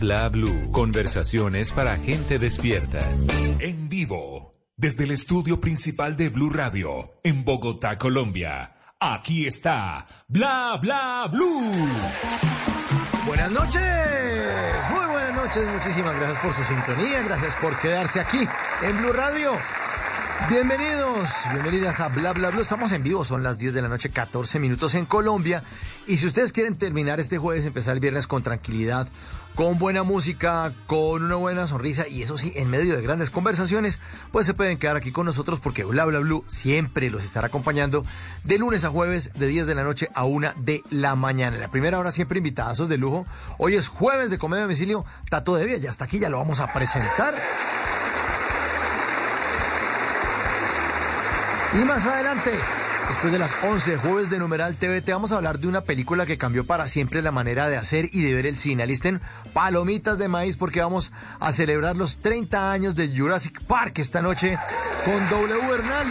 [0.00, 0.70] Bla Blue.
[0.72, 3.00] Conversaciones para gente despierta.
[3.58, 4.54] En vivo.
[4.76, 7.20] Desde el estudio principal de Blue Radio.
[7.24, 8.76] En Bogotá, Colombia.
[9.00, 10.06] Aquí está.
[10.28, 11.72] Bla Bla Blue.
[13.26, 13.82] Buenas noches.
[14.90, 15.66] Muy buenas noches.
[15.72, 17.22] Muchísimas gracias por su sintonía.
[17.22, 18.46] Gracias por quedarse aquí
[18.82, 19.52] en Blue Radio.
[20.48, 22.60] Bienvenidos, bienvenidas a Bla Bla Blue.
[22.60, 25.64] Estamos en vivo, son las 10 de la noche, 14 minutos en Colombia.
[26.06, 29.08] Y si ustedes quieren terminar este jueves, empezar el viernes con tranquilidad,
[29.56, 34.00] con buena música, con una buena sonrisa y eso sí, en medio de grandes conversaciones,
[34.30, 38.06] pues se pueden quedar aquí con nosotros porque Bla Bla Blue siempre los estará acompañando
[38.44, 41.56] de lunes a jueves, de 10 de la noche a 1 de la mañana.
[41.56, 43.26] La primera hora siempre invitadazos de lujo.
[43.58, 45.04] Hoy es jueves de comedia de domicilio.
[45.28, 47.34] Tato de Vía, ya está aquí, ya lo vamos a presentar.
[51.76, 52.52] Y más adelante,
[53.06, 56.24] después de las 11 jueves de Numeral TV, te vamos a hablar de una película
[56.24, 58.82] que cambió para siempre la manera de hacer y de ver el cine.
[58.82, 59.20] Alisten
[59.52, 64.56] palomitas de maíz porque vamos a celebrar los 30 años de Jurassic Park esta noche
[65.04, 66.06] con W Bernal.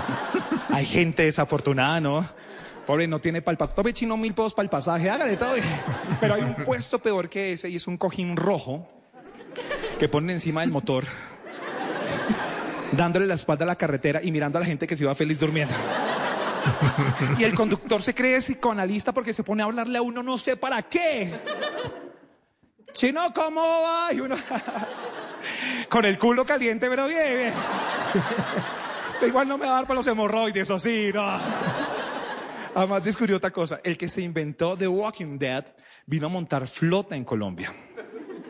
[0.73, 2.27] Hay gente desafortunada, ¿no?
[2.87, 3.93] Pobre, no tiene para el pasaje.
[3.93, 5.55] Chino mil pesos para el pasaje, hágale todo.
[6.21, 8.89] Pero hay un puesto peor que ese y es un cojín rojo
[9.99, 11.05] que ponen encima del motor,
[12.93, 15.39] dándole la espalda a la carretera y mirando a la gente que se iba feliz
[15.39, 15.75] durmiendo.
[17.39, 20.57] Y el conductor se cree psicoanalista porque se pone a hablarle a uno no sé
[20.57, 21.35] para qué.
[22.93, 24.13] Chino, ¿cómo va?
[24.13, 24.37] Y uno,
[25.89, 27.53] con el culo caliente, pero bien, bien.
[29.11, 31.39] Usted igual no me va a dar para los hemorroides, o sí, no.
[32.75, 33.81] Además descubrió otra cosa.
[33.83, 35.65] El que se inventó The Walking Dead
[36.07, 37.75] vino a montar flota en Colombia.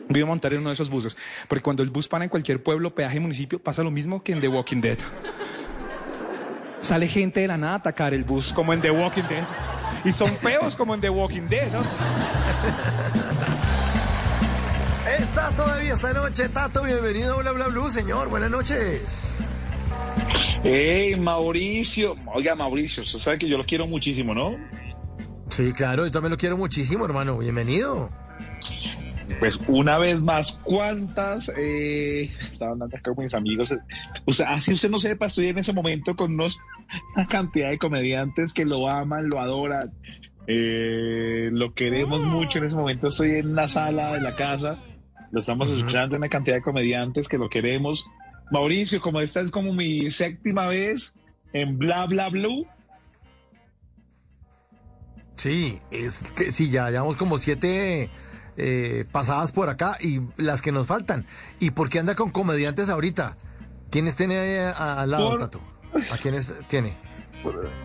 [0.07, 1.17] Vino a montar en uno de esos buses.
[1.47, 4.41] Porque cuando el bus para en cualquier pueblo, peaje, municipio, pasa lo mismo que en
[4.41, 4.97] The Walking Dead.
[6.81, 9.43] Sale gente de la nada a atacar el bus, como en The Walking Dead.
[10.05, 11.81] Y son feos como en The Walking Dead, ¿no?
[15.39, 16.83] Está todavía esta noche, Tato.
[16.83, 18.27] Bienvenido a Bla Bla Blue, señor.
[18.27, 19.37] Buenas noches.
[20.63, 22.17] Hey, Mauricio.
[22.33, 24.57] Oiga, Mauricio, usted sabe que yo lo quiero muchísimo, ¿no?
[25.47, 27.37] Sí, claro, yo también lo quiero muchísimo, hermano.
[27.37, 28.09] Bienvenido.
[29.39, 31.49] Pues una vez más, ¿cuántas?
[31.57, 33.73] Eh, estaban hablando acá con mis amigos.
[34.25, 36.59] O sea, así usted no sepa, estoy en ese momento con unos,
[37.15, 39.93] una cantidad de comediantes que lo aman, lo adoran.
[40.47, 43.07] eh, lo queremos mucho en ese momento.
[43.07, 44.79] Estoy en la sala de la casa.
[45.31, 48.07] Lo estamos escuchando, una cantidad de comediantes que lo queremos.
[48.51, 51.17] Mauricio, como esta es como mi séptima vez
[51.53, 52.65] en Bla Bla Blue.
[55.35, 58.09] Sí, es que sí, ya llevamos como siete
[58.57, 61.25] eh, pasadas por acá y las que nos faltan.
[61.59, 63.37] ¿Y por qué anda con comediantes ahorita?
[63.89, 65.61] ¿Quiénes tiene al lado, Por- Tato?
[66.11, 66.93] ¿A quiénes tiene?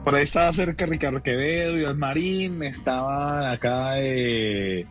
[0.04, 4.84] Por ahí estaba cerca Ricardo Quevedo, Iván Marín, estaba acá eh,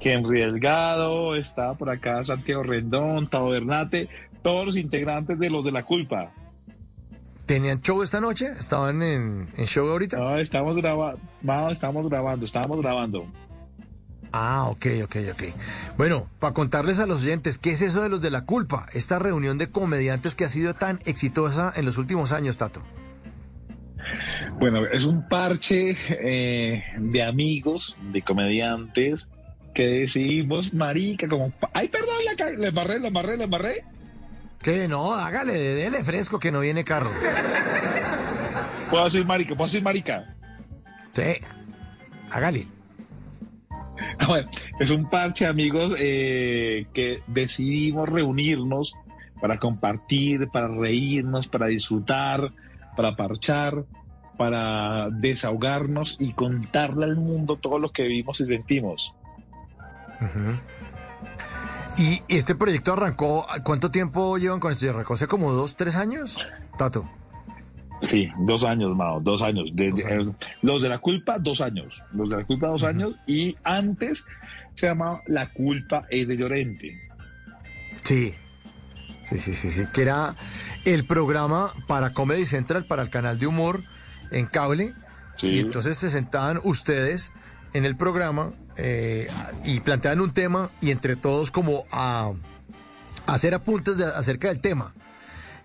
[0.00, 4.08] Henry Delgado, estaba por acá Santiago Rendón, Tavo Bernate,
[4.42, 6.32] todos los integrantes de los de la culpa.
[7.46, 8.52] ¿Tenían show esta noche?
[8.58, 10.18] ¿Estaban en, en show ahorita?
[10.18, 13.26] No, estamos grabando, no, estamos grabando, estábamos grabando.
[14.32, 15.42] Ah, ok, ok, ok.
[15.96, 18.86] Bueno, para contarles a los oyentes, ¿qué es eso de los de la culpa?
[18.92, 22.82] Esta reunión de comediantes que ha sido tan exitosa en los últimos años, Tato.
[24.58, 29.28] Bueno, es un parche eh, de amigos, de comediantes,
[29.74, 33.84] que decidimos, marica, como, ay, perdón, la, le embarré, le embarré, le embarré.
[34.62, 37.10] Que no, hágale, dele fresco que no viene carro.
[38.90, 40.34] Puedo decir marica, puedo decir marica.
[41.12, 41.34] Sí,
[42.30, 42.66] hágale.
[44.28, 44.48] Bueno,
[44.78, 48.94] es un parche, amigos, eh, que decidimos reunirnos
[49.40, 52.52] para compartir, para reírnos, para disfrutar,
[52.96, 53.84] para parchar,
[54.36, 59.14] para desahogarnos y contarle al mundo todo lo que vivimos y sentimos.
[61.96, 64.88] Y este proyecto arrancó, ¿cuánto tiempo llevan con esto?
[64.90, 66.46] ¿Arrancó hace como dos, tres años?
[66.76, 67.08] Tato.
[68.00, 69.70] Sí, dos años, Mao, dos años.
[69.74, 70.28] De- Dos de- años.
[70.28, 70.32] eh,
[70.62, 72.04] los de la culpa, dos años.
[72.12, 73.14] Los de la culpa, dos años.
[73.26, 74.24] Y antes
[74.76, 76.96] se llamaba La culpa es de Llorente.
[78.04, 78.32] Sí.
[79.24, 79.82] Sí, sí, sí, sí.
[79.92, 80.36] Que era
[80.84, 83.82] el programa para Comedy Central, para el canal de humor
[84.30, 84.94] en cable.
[85.36, 85.48] Sí.
[85.48, 87.32] Y entonces se sentaban ustedes
[87.74, 89.28] en el programa eh,
[89.64, 92.32] y planteaban un tema y entre todos como a,
[93.26, 94.94] a hacer apuntes de- acerca del tema.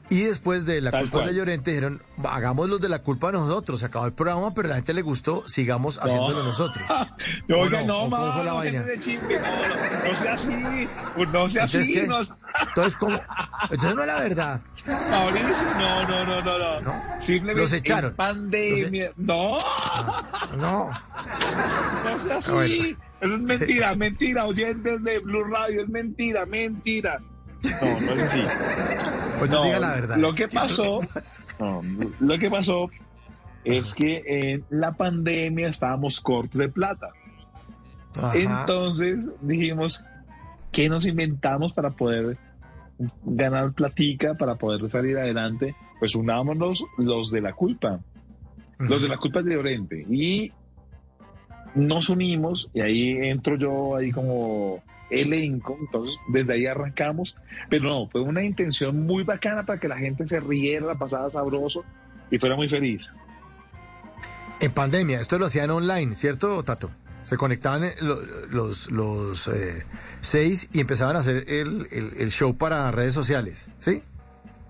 [0.10, 1.30] Y después de la Tal culpa cual.
[1.30, 3.80] de Llorente dijeron, hagamos los de la culpa de nosotros.
[3.80, 6.88] Se acabó el programa, pero a la gente le gustó, sigamos haciéndolo nosotros.
[7.48, 7.88] No, ¿O oiga, no?
[7.88, 8.82] no, ¿O cómo Mao, fue la no, vaina?
[8.84, 10.88] de chisme, no, no, no sea así,
[11.32, 12.20] no sea Entonces, así, no,
[12.68, 13.20] Entonces, ¿cómo?
[13.64, 14.62] Entonces no es la verdad.
[14.86, 17.22] Mauricio, no, no, no, no, no, No.
[17.22, 18.12] Simplemente Los echaron.
[18.12, 19.58] en pandemia, no,
[20.58, 20.92] No.
[22.04, 22.98] no sea así, bueno.
[23.22, 27.20] eso es mentira, mentira, oyentes de Blue Radio, es mentira, mentira.
[27.82, 28.42] No, no es así.
[29.40, 30.18] Pues no, No, diga la verdad.
[30.18, 31.00] lo que pasó-
[31.60, 31.82] No,
[32.20, 32.90] lo que pasó
[33.64, 37.08] es que en la pandemia estábamos cortos de plata.
[38.22, 38.38] Ajá.
[38.38, 40.04] Entonces dijimos,
[40.74, 42.38] ¿qué nos inventamos para poder
[43.24, 45.76] ganar platica, para poder salir adelante?
[46.00, 48.00] Pues unámonos los de la culpa,
[48.80, 50.06] los de la culpa de Llorente.
[50.10, 50.52] Y
[51.76, 57.36] nos unimos y ahí entro yo ahí como elenco, entonces desde ahí arrancamos,
[57.70, 61.30] pero no, fue una intención muy bacana para que la gente se riera, la pasara
[61.30, 61.84] sabroso
[62.32, 63.16] y fuera muy feliz.
[64.60, 66.90] En pandemia, esto lo hacían online, ¿cierto, Tato?
[67.24, 68.22] Se conectaban eh, lo-
[68.52, 69.84] los, los eh,
[70.22, 74.02] seis y empezaban a hacer el, el- el show para redes sociales, ¿sí?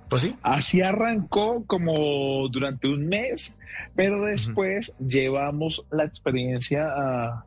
[0.10, 0.36] ¿Pues sí?
[0.44, 3.58] Así arrancó como durante un mes,
[3.96, 7.46] pero después llevamos la experiencia a,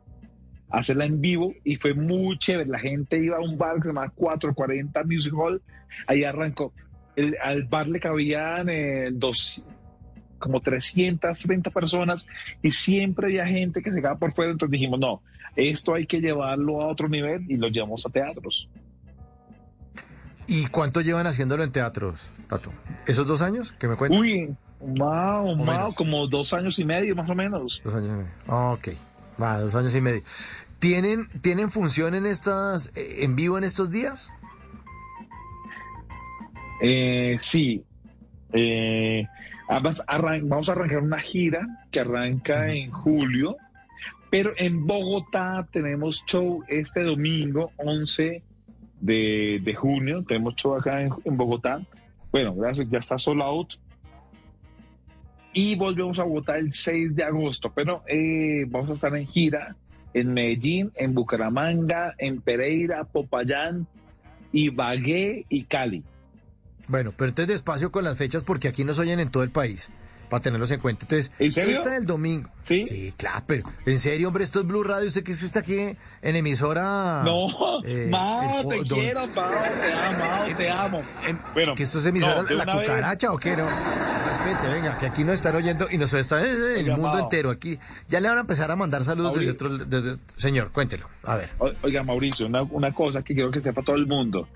[0.69, 2.69] hacerla en vivo y fue muy chévere.
[2.69, 5.61] La gente iba a un bar que se llama 440 Music Hall,
[6.07, 6.73] ahí arrancó.
[7.15, 9.63] El- al bar le cabían eh, dos,
[10.39, 12.27] como 330 personas
[12.61, 15.21] y siempre había gente que se quedaba por fuera, entonces dijimos, no,
[15.55, 18.69] esto hay que llevarlo a otro nivel y lo llevamos a teatros.
[20.47, 22.71] ¿Y cuánto llevan haciéndolo en teatros, Tato?
[23.05, 24.21] ¿Esos dos años que me cuentan?
[24.21, 27.81] Uy, wow, wow, como dos años y medio más o menos.
[27.83, 28.31] Dos años y medio.
[28.47, 28.89] Ah, Ok,
[29.41, 30.21] va, dos años y medio.
[30.79, 34.31] ¿Tienen, ¿tienen función en estas, eh, en vivo en estos días?
[36.81, 37.83] Eh, sí.
[38.53, 39.25] Eh,
[39.69, 43.57] además, arran- vamos a arrancar una gira que arranca en julio,
[44.29, 48.41] pero en Bogotá tenemos show este domingo, 11
[48.99, 50.23] de, de junio.
[50.27, 51.81] Tenemos show acá en, en Bogotá.
[52.31, 53.73] Bueno, gracias, ya está sold out.
[55.53, 59.75] Y volvemos a Bogotá el 6 de agosto, pero eh, vamos a estar en gira
[60.13, 63.87] en Medellín, en Bucaramanga, en Pereira, Popayán,
[64.51, 66.03] Ibagué y Cali.
[66.87, 69.89] Bueno, pero entonces despacio con las fechas porque aquí nos oyen en todo el país,
[70.29, 71.05] para tenerlos en cuenta.
[71.05, 71.71] Entonces, ¿En serio?
[71.77, 72.49] esta del domingo.
[72.63, 72.83] ¿Sí?
[72.85, 75.07] Sí, claro, pero en serio, hombre, esto es Blue Radio.
[75.07, 77.23] ¿Usted que está aquí en emisora?
[77.23, 77.47] No,
[77.85, 81.03] eh, Mao, el- te don- quiero, Mao, te amo, Mao, te amo.
[81.25, 83.55] em, Bueno, ¿Que esto es emisora no, la vez- cucaracha o qué?
[83.57, 87.09] No, respete, venga, que aquí nos están oyendo y nos están en el Oiga, mundo
[87.13, 87.19] Mao.
[87.19, 87.49] entero.
[87.51, 87.79] Aquí
[88.09, 89.77] ya le van a empezar a mandar saludos desde otro.
[89.77, 91.07] desde- señor, cuéntelo.
[91.23, 91.49] A ver.
[91.81, 94.47] Oiga, Mauricio, una, una cosa que quiero que sepa todo el mundo.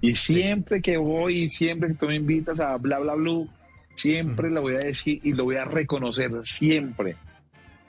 [0.00, 3.48] Y siempre que voy y siempre que tú me invitas a bla, bla, blue,
[3.94, 7.16] siempre lo voy a decir y lo voy a reconocer, siempre.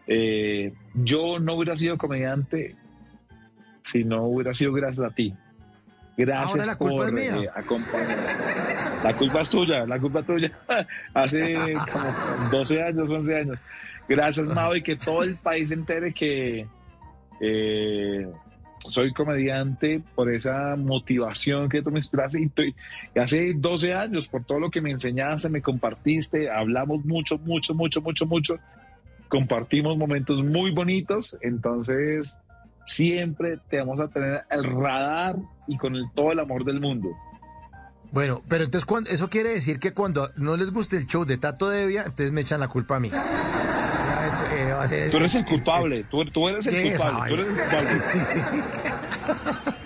[0.07, 2.75] Eh, yo no hubiera sido comediante
[3.83, 5.33] si no hubiera sido gracias a ti.
[6.17, 7.43] Gracias Ahora la culpa por es mía.
[7.43, 8.15] eh, acompañarme.
[9.03, 10.51] La culpa es tuya, la culpa es tuya.
[11.13, 11.55] Hace
[11.93, 13.57] como 12 años, 11 años.
[14.07, 16.67] Gracias, Mau, y que todo el país entere que
[17.39, 18.27] eh,
[18.85, 22.39] soy comediante por esa motivación que tú me inspiraste.
[22.41, 22.75] Y, estoy-
[23.19, 28.01] hace 12 años, por todo lo que me enseñaste, me compartiste, hablamos mucho, mucho, mucho,
[28.01, 28.57] mucho, mucho.
[29.27, 31.37] Compartimos momentos muy bonitos.
[31.41, 32.35] Entonces,
[32.85, 35.35] siempre te vamos a tener el radar
[35.67, 37.09] y con el, todo el amor del mundo.
[38.11, 41.37] Bueno, pero entonces cuando, eso quiere decir que cuando no les guste el show de
[41.37, 43.11] Tato Devia, entonces me echan la culpa a mí.
[44.59, 45.11] Ya, ¿Qué va a ser?
[45.11, 48.01] Tú eres el culpable, tú, tú eres el ¿Qué es esa culpable, tú eres el
[48.01, 49.49] culpable.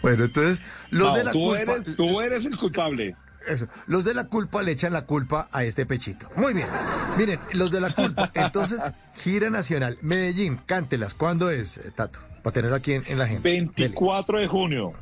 [0.00, 1.72] Bueno, entonces, los No, de la tú, culpa.
[1.72, 3.16] eres, tú eres el culpable.
[3.46, 3.66] Eso.
[3.86, 6.30] Los de la culpa le echan la culpa a este pechito.
[6.36, 6.68] Muy bien.
[7.16, 8.30] Miren, los de la culpa.
[8.34, 8.80] Entonces,
[9.14, 9.98] gira nacional.
[10.02, 11.14] Medellín, cántelas.
[11.14, 12.20] ¿Cuándo es, eh, Tato?
[12.42, 13.42] Para tenerlo aquí en, en la gente.
[13.42, 14.92] 24 de junio.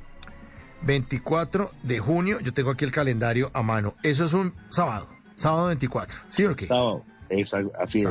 [0.83, 2.39] 24 de junio.
[2.41, 3.95] Yo tengo aquí el calendario a mano.
[4.03, 5.09] Eso es un sábado.
[5.35, 6.19] Sábado 24.
[6.31, 6.67] ¿Sí o qué?
[6.67, 7.05] Sábado.
[7.29, 8.09] Esa- así es.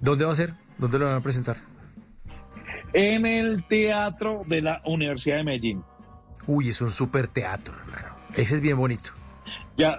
[0.00, 0.54] ¿Dónde va a ser?
[0.78, 1.56] ¿Dónde lo van a presentar?
[2.92, 5.82] En el teatro de la Universidad de Medellín.
[6.46, 8.14] Uy, es un super teatro, hermano.
[8.34, 9.10] Ese es bien bonito.
[9.76, 9.98] Ya,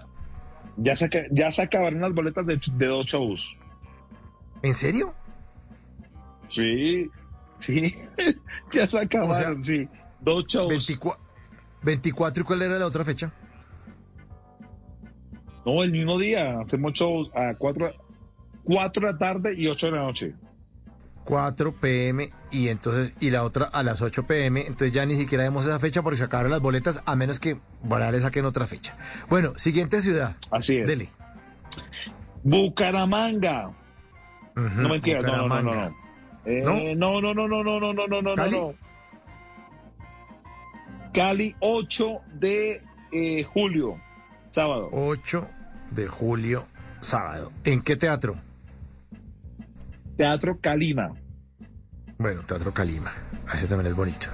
[0.78, 3.56] ya, se, ya se acabaron las boletas de, de dos shows.
[4.62, 5.14] ¿En serio?
[6.48, 7.10] Sí,
[7.60, 7.96] sí.
[8.72, 9.88] ya se acabaron, O sea, sí.
[10.22, 10.70] Dos shows.
[10.70, 11.22] 24,
[11.84, 13.32] 24 y cuál era la otra fecha?
[15.66, 16.60] No, el mismo día.
[16.62, 17.54] Hacemos shows a
[18.68, 20.36] 4 cuatro de la tarde y 8 de la noche.
[21.24, 25.44] 4 pm y entonces y la otra a las 8 pm, entonces ya ni siquiera
[25.44, 28.66] vemos esa fecha porque se acabaron las boletas a menos que Borar le saquen otra
[28.66, 28.96] fecha.
[29.30, 30.36] Bueno, siguiente ciudad.
[30.52, 30.88] Así es.
[30.88, 31.10] Dele.
[32.44, 33.70] Bucaramanga.
[34.56, 35.62] Ujú, No mentiras, no, no, no, no.
[35.62, 35.90] Bucaramanga.
[35.90, 36.08] no.
[36.46, 38.52] Eh, no, no, no, no, no, no, no, no, no, ¿Cali?
[38.58, 38.74] no.
[41.14, 42.82] Cali, 8 de
[43.12, 44.00] eh, julio,
[44.52, 44.90] sábado.
[44.94, 45.48] 8
[45.92, 46.66] de julio,
[47.02, 47.52] sábado.
[47.66, 48.38] ¿En qué teatro?
[50.18, 51.14] Teatro Calima.
[52.18, 53.12] Bueno, Teatro Calima.
[53.54, 54.28] Ese también es bonito.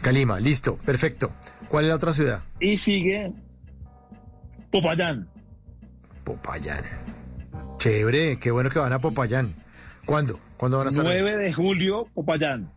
[0.00, 1.30] Calima, listo, perfecto.
[1.68, 2.40] ¿Cuál es la otra ciudad?
[2.58, 3.32] Y sigue
[4.72, 5.28] Popayán.
[6.24, 6.82] Popayán.
[7.78, 9.52] Chévere, qué bueno que van a Popayán.
[10.06, 10.40] ¿Cuándo?
[10.56, 11.06] ¿Cuándo van a estar?
[11.06, 11.20] ahí?
[11.20, 12.72] 9 de julio, Popayán.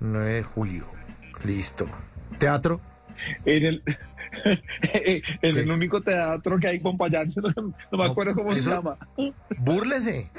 [0.00, 0.84] 9 de julio.
[1.44, 1.88] Listo.
[2.38, 2.80] ¿Teatro?
[3.44, 3.82] En el,
[5.42, 7.28] el único teatro que hay en Popayán,
[7.90, 8.96] no, me acuerdo cómo se llama.
[9.58, 10.30] Búrlese.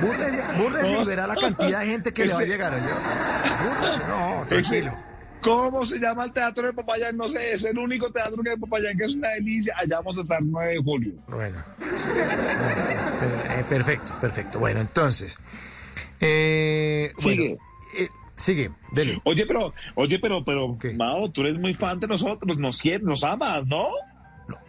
[0.00, 2.96] Búrlese, búrlese y verá la cantidad de gente que le va a llegar allá.
[3.64, 4.92] Búrlese, no, tranquilo.
[5.42, 7.16] ¿Cómo se llama el teatro de Popayán?
[7.16, 9.74] No sé, es el único teatro que hay en Popayán, que es una delicia.
[9.76, 11.14] Allá vamos a estar 9 de julio.
[11.26, 11.58] Bueno.
[13.50, 14.58] Eh, perfecto, perfecto.
[14.60, 15.38] Bueno, entonces.
[16.20, 17.36] eh, Sigue.
[17.48, 17.56] bueno,
[17.98, 18.08] eh,
[18.42, 19.20] sigue, dele.
[19.24, 20.94] Oye, pero, oye, pero, pero, ¿Qué?
[20.94, 23.88] Mao, tú eres muy fan de nosotros, nos quieres, nos amas, ¿no?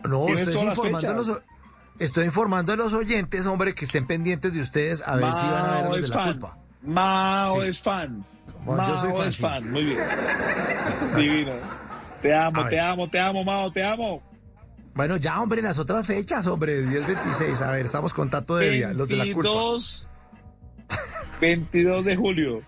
[0.08, 1.44] No, estoy informando a los, fechas.
[1.44, 5.46] o- estoy informando a los oyentes, hombre, que estén pendientes de ustedes a ver si
[5.46, 6.32] van a ver de es la fan.
[6.34, 6.58] culpa.
[6.84, 7.68] Mao Sí.
[7.68, 8.26] es fan.
[8.66, 9.42] Bueno, Mao yo soy fan, es sí.
[9.42, 9.98] fan, muy bien.
[11.16, 11.52] Divino.
[12.22, 14.22] Te amo, te amo, te amo, Mao, te amo.
[14.96, 17.62] Bueno, ya, hombre, las otras fechas, hombre, 10, 26.
[17.64, 19.50] A ver, estamos con Tato de Vía, los de la culpa.
[19.50, 20.08] 22,
[21.42, 22.62] 22 de julio.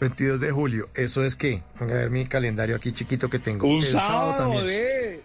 [0.00, 3.66] 22 de julio, eso es que, venga a ver mi calendario aquí chiquito que tengo.
[3.66, 4.66] Un El sábado, también.
[4.66, 5.22] de...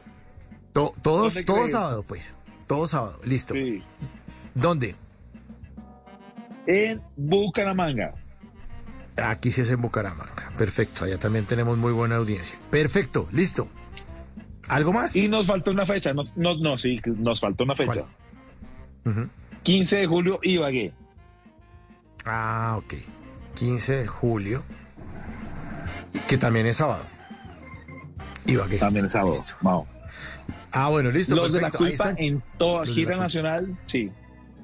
[0.73, 1.71] To- todos, ¿Dónde todo crees?
[1.71, 2.33] sábado, pues.
[2.67, 3.53] Todo sábado, listo.
[3.53, 3.83] Sí.
[4.55, 4.95] ¿Dónde?
[6.65, 8.15] En Bucaramanga.
[9.15, 10.51] Aquí sí es en Bucaramanga.
[10.57, 12.57] Perfecto, allá también tenemos muy buena audiencia.
[12.71, 13.67] Perfecto, listo.
[14.69, 15.15] ¿Algo más?
[15.15, 16.13] Y nos faltó una fecha.
[16.13, 18.05] Nos, no, no, sí, nos faltó una fecha.
[19.03, 19.15] ¿Cuál?
[19.17, 19.29] Ujú.
[19.63, 20.93] 15 de julio, Ibagué.
[22.25, 22.93] Ah, ok.
[23.55, 24.63] 15 de julio,
[26.27, 27.03] que también es sábado.
[28.45, 28.77] Ibagué.
[28.77, 29.35] También es sábado.
[29.61, 29.87] Mao.
[30.71, 31.35] Ah, bueno, listo.
[31.35, 34.11] Los de la culpa en toda Los gira nacional, sí.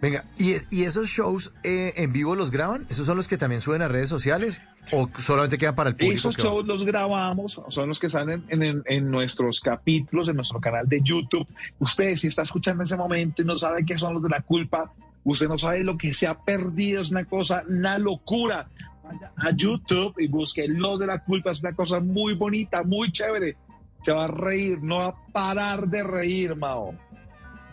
[0.01, 2.85] Venga, ¿y, y esos shows eh, en vivo los graban?
[2.89, 4.61] ¿Esos son los que también suben a redes sociales?
[4.91, 6.15] ¿O solamente quedan para el público?
[6.29, 6.43] Esos va?
[6.43, 10.87] shows los grabamos, son los que salen en, en- en nuestros capítulos, en nuestro canal
[10.87, 11.45] de YouTube.
[11.79, 14.41] Usted, si está escuchando en ese momento y no sabe qué son los de la
[14.41, 14.91] culpa,
[15.23, 18.67] usted no sabe lo que se ha perdido, es una cosa, una locura.
[19.03, 23.11] Vaya a YouTube y busque los de la culpa, es una cosa muy bonita, muy
[23.11, 23.57] chévere.
[24.03, 26.93] Se va a reír, no va a parar de reír, Mao.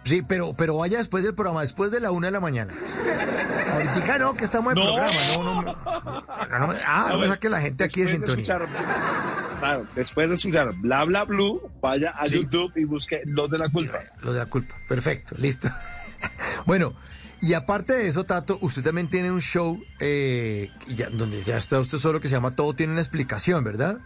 [0.05, 2.73] Sí, pero, pero vaya después del programa, después de la una de la mañana.
[3.73, 4.85] Ahorita no, que estamos en No.
[4.95, 5.13] programa.
[5.35, 5.73] No, no, no.
[5.73, 8.45] No, no, ah, no me saque la gente aquí de sintonía.
[8.45, 8.69] escuchar-
[9.59, 12.37] claro, después de escuchar Bla Bla Blue, vaya a Sí.
[12.43, 13.99] YouTube y busque los de la culpa.
[14.23, 14.75] Lo de la culpa.
[14.89, 15.69] Perfecto, listo.
[16.67, 16.95] bueno,
[17.41, 21.79] y aparte de eso, Tato, usted también tiene un show eh, ya- donde ya está
[21.81, 23.99] usted solo que se llama Todo tiene una explicación, ¿verdad?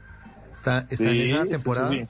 [0.55, 1.91] Está, está en esa temporada.
[1.91, 2.07] sí.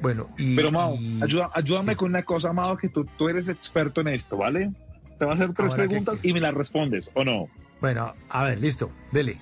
[0.00, 0.54] Bueno, y.
[0.56, 1.96] Pero Mao, y- ayuda- ayúdame sí.
[1.96, 4.70] con una cosa, Mao, que tú, tú eres experto en esto, ¿vale?
[5.18, 7.48] Te voy a hacer tres Ahora, ¿qué- preguntas y me las respondes, ¿o no?
[7.80, 9.38] Bueno, a ver, listo, dele.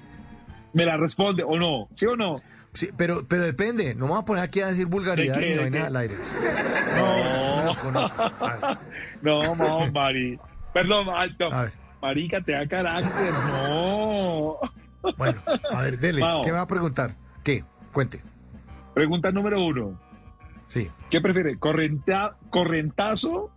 [0.72, 1.88] Me las responde, ¿o no?
[1.94, 2.34] ¿Sí o no?
[2.74, 5.46] Sí, pero, pero depende, no me voy a poner aquí a decir vulgaridad ¿De qué,
[5.48, 6.14] ni de vaina al aire.
[6.96, 8.02] No.
[8.40, 8.78] A ver.
[9.20, 10.38] no, Mao, Mari.
[10.72, 11.52] Perdón, alto.
[11.52, 11.72] A ver.
[12.00, 13.32] Marica, te da carácter.
[13.32, 14.56] No.
[15.18, 16.22] Bueno, a ver, dele.
[16.42, 17.14] ¿Qué me va a preguntar?
[17.44, 17.64] ¿Qué?
[17.92, 18.20] Cuente.
[18.94, 20.00] Pregunta número uno.
[20.68, 20.90] Sí.
[21.10, 21.58] ¿Qué prefiere?
[21.58, 23.50] ¿Correnta- ¿Correntazo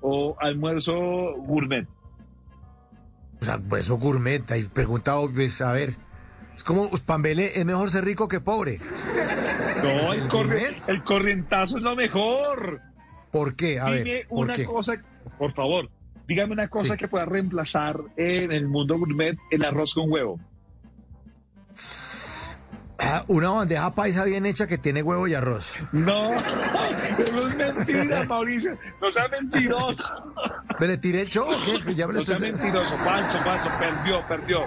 [0.00, 0.92] o almuerzo
[1.38, 1.86] gourmet?
[3.40, 4.48] O sea, pues eso gourmet.
[4.52, 5.96] Ahí preguntado, pues, a ver.
[6.54, 8.78] Es como, pues, Pambele es mejor ser rico que pobre.
[9.82, 12.80] No, ¿Es el, el corri- el corrientazo es lo mejor.
[13.30, 13.80] ¿Por qué?
[13.80, 14.64] A Dime ver, ¿por una qué?
[14.64, 14.94] cosa,
[15.38, 15.90] por favor,
[16.28, 16.96] dígame una cosa Sí.
[16.98, 20.38] que pueda reemplazar en el mundo gourmet el arroz con huevo.
[22.98, 25.76] Ah, una bandeja paisa bien hecha que tiene huevo y arroz.
[25.92, 26.32] No,
[27.18, 28.78] eso es mentira, Mauricio.
[29.02, 30.02] No sea mentiroso.
[30.80, 31.94] ¿Me le tiré el show o qué?
[31.94, 32.96] Ya me No sea estoy- mentiroso.
[32.98, 33.68] Falso, falso.
[33.78, 34.60] Perdió, perdió.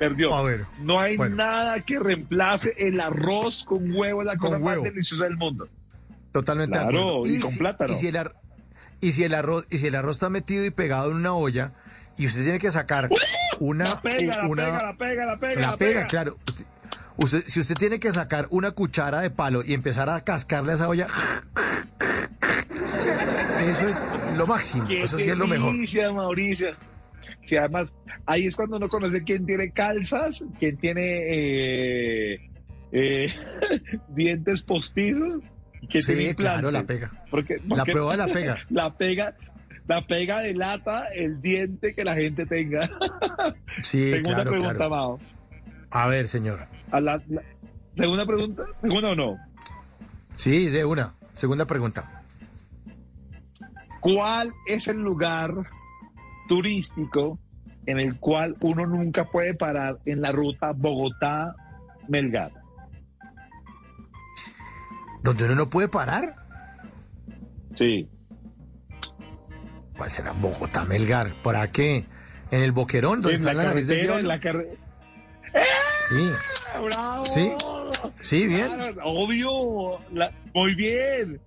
[0.00, 0.34] Perdió.
[0.34, 1.36] A ver, no hay bueno.
[1.36, 5.68] nada que reemplace el arroz con huevo, la cosa más deliciosa del mundo.
[6.32, 7.92] Totalmente de Claro, y con si, plátano.
[7.92, 8.34] Y si, el ar-
[9.02, 11.74] y si el arroz, y si el arroz está metido y pegado en una olla,
[12.16, 13.10] y usted tiene que sacar
[13.58, 15.60] una, La pega, la una- pega, la pega, la pega.
[15.60, 16.38] la pega, claro.
[16.48, 16.64] Usted-
[17.18, 20.74] usted- si usted tiene que sacar una cuchara de palo y empezar a cascarle a
[20.76, 21.08] esa olla,
[23.66, 24.04] eso es
[24.36, 24.88] lo máximo.
[24.88, 25.74] Qué Eso sí es lo mejor.
[26.14, 26.70] Mauricio.
[27.46, 27.92] Sí, además,
[28.26, 31.02] ahí es cuando uno conoce quién tiene calzas, quién tiene
[32.34, 32.50] eh,
[32.92, 33.28] eh,
[34.08, 35.42] dientes postizos
[35.88, 37.10] quién Sí, claro, la pega.
[37.30, 38.58] Porque, La prueba de la pega.
[38.70, 39.34] La pega,
[39.86, 42.88] la pega delata el diente que la gente tenga.
[43.82, 44.90] Sí, segunda claro, pregunta, claro.
[44.90, 45.18] Mao.
[45.90, 46.68] A ver, señora.
[46.90, 47.42] A la- la-
[47.94, 49.36] segunda pregunta, segunda o no.
[50.36, 51.14] Sí, de una.
[51.34, 52.22] Segunda pregunta.
[54.00, 55.52] ¿Cuál es el lugar
[56.54, 57.38] turístico
[57.86, 62.50] en el cual uno nunca puede parar en la ruta Bogotá-Melgar?
[65.22, 66.34] ¿Donde uno no puede parar?
[67.74, 68.08] Sí.
[69.96, 70.32] ¿Cuál será?
[70.32, 71.28] Bogotá, Melgar.
[71.44, 72.04] ¿Para qué?
[72.50, 73.22] ¿En el Boquerón?
[73.22, 74.18] ¿Donde En está la la nariz del diablo?
[74.18, 74.80] en la carretera.
[76.08, 76.30] Sí,
[76.84, 77.26] ¡Bravo!
[77.26, 77.52] Sí.
[78.22, 78.68] sí, bien.
[78.72, 80.00] Ah, Obvio.
[80.12, 81.40] La- muy bien.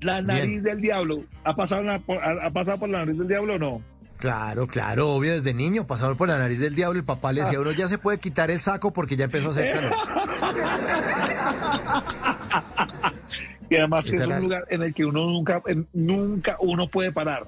[0.00, 0.62] La nariz Bien.
[0.62, 1.24] del diablo.
[1.44, 2.00] ¿Ha pasado, la-
[2.44, 3.82] ha pasado por la nariz del diablo o no?
[4.24, 7.60] Claro, claro, obvio, desde niño, pasaba por la nariz del diablo, el papá le decía,
[7.60, 9.92] uno ya se puede quitar el saco porque ya empezó a hacer calor.
[13.68, 15.60] Y además es era- un lugar en el que uno nunca,
[15.92, 17.46] nunca uno puede parar.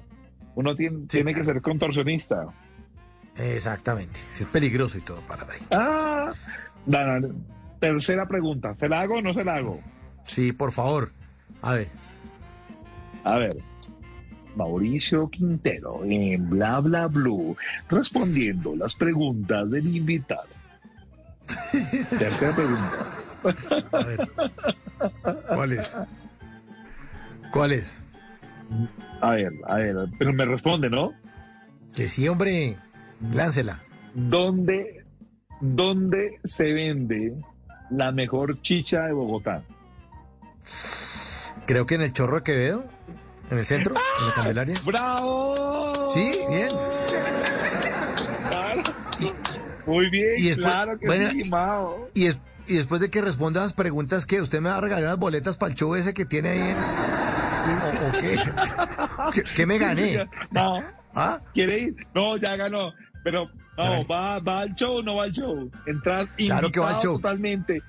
[0.53, 2.45] Uno tiene, tiene que ser contorsionista.
[3.35, 5.59] Exactamente, es peligroso y todo parar ahí.
[5.71, 6.29] Ah,
[7.79, 8.75] tercera pregunta.
[8.79, 9.79] ¿Se la hago o no se la hago?
[10.25, 11.09] Sí, por favor.
[11.63, 11.87] A ver,
[13.23, 13.57] A ver.
[14.57, 17.55] Mauricio Quintero en Bla Bla Blue
[17.89, 20.47] respondiendo las preguntas del invitado.
[22.19, 23.87] Tercera pregunta.
[23.91, 24.29] a ver.
[25.55, 25.97] ¿Cuál es?
[27.51, 28.03] ¿Cuál es?
[29.21, 31.13] A ver, a ver, pero me responde, ¿no?
[31.93, 32.77] Que sí, hombre,
[33.33, 33.81] láncela.
[34.13, 35.05] ¿Dónde,
[35.61, 37.33] dónde se vende
[37.89, 39.63] la mejor chicha de Bogotá?
[41.65, 42.85] Creo que en el Chorro de Quevedo,
[43.49, 44.75] en el centro, en la Candelaria.
[44.85, 46.09] ¡Bravo!
[46.13, 46.69] Sí, bien.
[48.49, 48.83] Claro.
[49.85, 52.09] Muy bien, y después- claro que bueno, sí, Mao.
[52.13, 55.05] Y, es- y después de que responda las preguntas, que ¿Usted me va a regalar
[55.05, 56.59] las boletas para el show ese que tiene ahí?
[56.59, 56.77] en-
[57.67, 58.37] ¿O, o qué?
[59.33, 59.43] ¿Qué?
[59.55, 60.27] qué me gané?
[60.51, 60.83] No,
[61.15, 61.39] ¿Ah?
[61.53, 61.95] ¿quiere ir?
[62.13, 62.91] No, ya ganó.
[63.23, 65.69] Pero no, va, va al show o no va al show.
[65.85, 67.15] Entras Claro que va al show.
[67.17, 67.81] totalmente.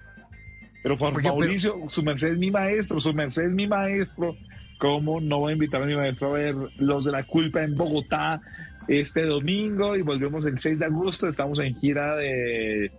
[0.82, 4.36] Pero por Porque- Mauricio, su merced es mi maestro, su merced es mi maestro.
[4.78, 7.74] ¿Cómo no voy a invitar a mi maestro a ver Los de la Culpa en
[7.74, 8.40] Bogotá
[8.86, 9.96] este domingo?
[9.96, 11.28] Y volvemos el 6 de agosto.
[11.28, 12.92] Estamos en gira de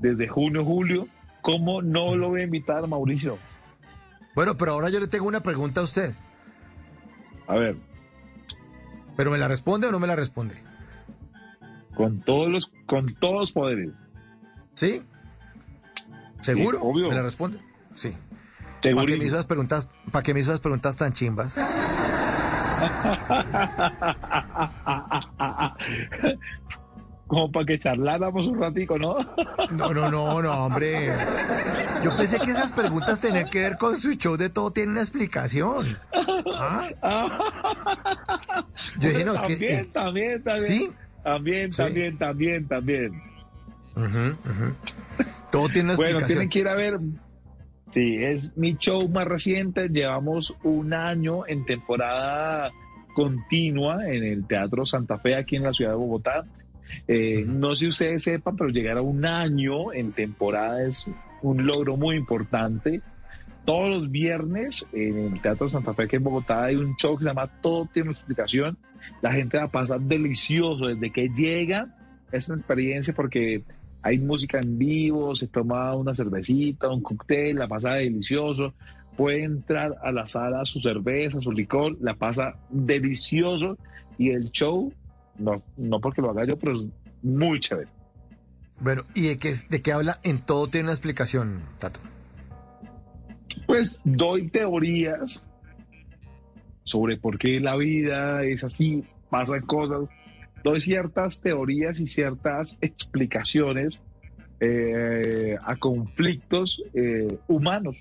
[0.00, 1.08] desde junio, julio.
[1.42, 3.38] ¿Cómo no lo voy a invitar, Mauricio?
[4.34, 6.14] Bueno, pero ahora yo le tengo una pregunta a usted.
[7.46, 7.76] A ver,
[9.16, 10.54] ¿Pero me la responde o no me la responde?
[11.94, 13.90] con todos los, con todos los poderes.
[14.74, 15.02] ¿Sí?
[16.40, 16.78] ¿Seguro?
[16.78, 17.08] Sí, obvio.
[17.08, 17.58] ¿Me la responde?
[17.94, 18.12] Sí.
[18.92, 21.52] ¿Para qué me hizo las preguntas, para qué me hizo las preguntas tan chimbas?
[27.26, 29.16] Como para que charláramos un ratico, ¿no?
[29.70, 31.10] No, no, no, no, hombre.
[32.02, 35.00] Yo pensé que esas preguntas tenían que ver con su show de todo tiene una
[35.00, 35.98] explicación.
[36.54, 36.88] ¿Ah?
[38.98, 39.56] Yo dije, no, es que...
[39.56, 40.64] también, eh, también, también.
[40.66, 40.92] ¿Sí?
[41.24, 41.76] También, Sí.
[41.82, 43.22] también, también, también.
[43.96, 44.74] ujú, ujú.
[45.50, 46.26] Todo tiene una Bueno, explicación.
[46.26, 46.98] tienen que ir a ver.
[47.90, 49.88] Sí, es mi show más reciente.
[49.88, 52.72] Llevamos un año en temporada
[53.14, 56.44] continua en el Teatro Santa Fe aquí en la ciudad de Bogotá.
[57.08, 61.06] Eh, No sé si ustedes sepan, pero llegar a un año en temporada es
[61.42, 63.00] un logro muy importante.
[63.64, 67.22] Todos los viernes en el Teatro Santa Fe aquí en Bogotá hay un show que
[67.24, 68.76] se llama Todo tiene explicación.
[69.22, 71.94] La gente la pasa delicioso desde que llega.
[72.30, 73.62] Es una experiencia porque
[74.04, 78.74] hay música en vivo, se toma una cervecita, un cóctel, la pasa delicioso.
[79.16, 83.78] Puede entrar a la sala su cerveza, su licor, la pasa delicioso.
[84.18, 84.92] Y el show,
[85.38, 86.84] no, no porque lo haga yo, pero es
[87.22, 87.88] muy chévere.
[88.78, 90.20] Bueno, ¿y de qué, de qué habla?
[90.22, 92.00] En todo tiene una explicación, Tato.
[93.66, 95.42] Pues doy teorías
[96.82, 100.10] sobre por qué la vida es así, pasan cosas.
[100.64, 104.00] Doy ciertas teorías y ciertas explicaciones
[104.60, 107.98] eh, a conflictos eh, humanos.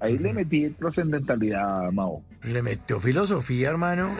[0.00, 2.22] Ahí le metí trascendentalidad, Mao.
[2.42, 4.10] Le metió filosofía, hermano.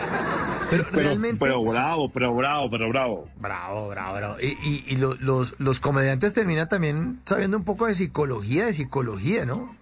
[0.70, 1.36] Pero, Pero, realmente.
[1.40, 3.28] pero bravo, pero bravo, pero bravo.
[3.38, 4.36] Bravo, bravo, bravo.
[4.40, 8.72] Y, y- y lo- los, los comediantes terminan también sabiendo un poco de psicología, de
[8.72, 9.76] psicología, ¿no?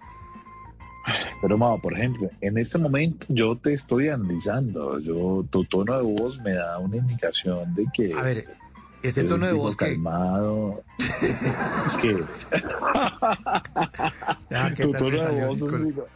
[1.41, 4.99] Pero Mao, por ejemplo, en este momento yo te estoy analizando.
[4.99, 8.13] Yo, tu tono de voz me da una indicación de que.
[8.17, 8.45] A ver,
[9.01, 9.85] este tono de voz que.
[9.87, 10.81] calmado.
[10.99, 12.23] es que
[14.51, 15.53] Ah, ¿qué tu tal tono me de salió voz.
[15.55, 16.07] psicólogo?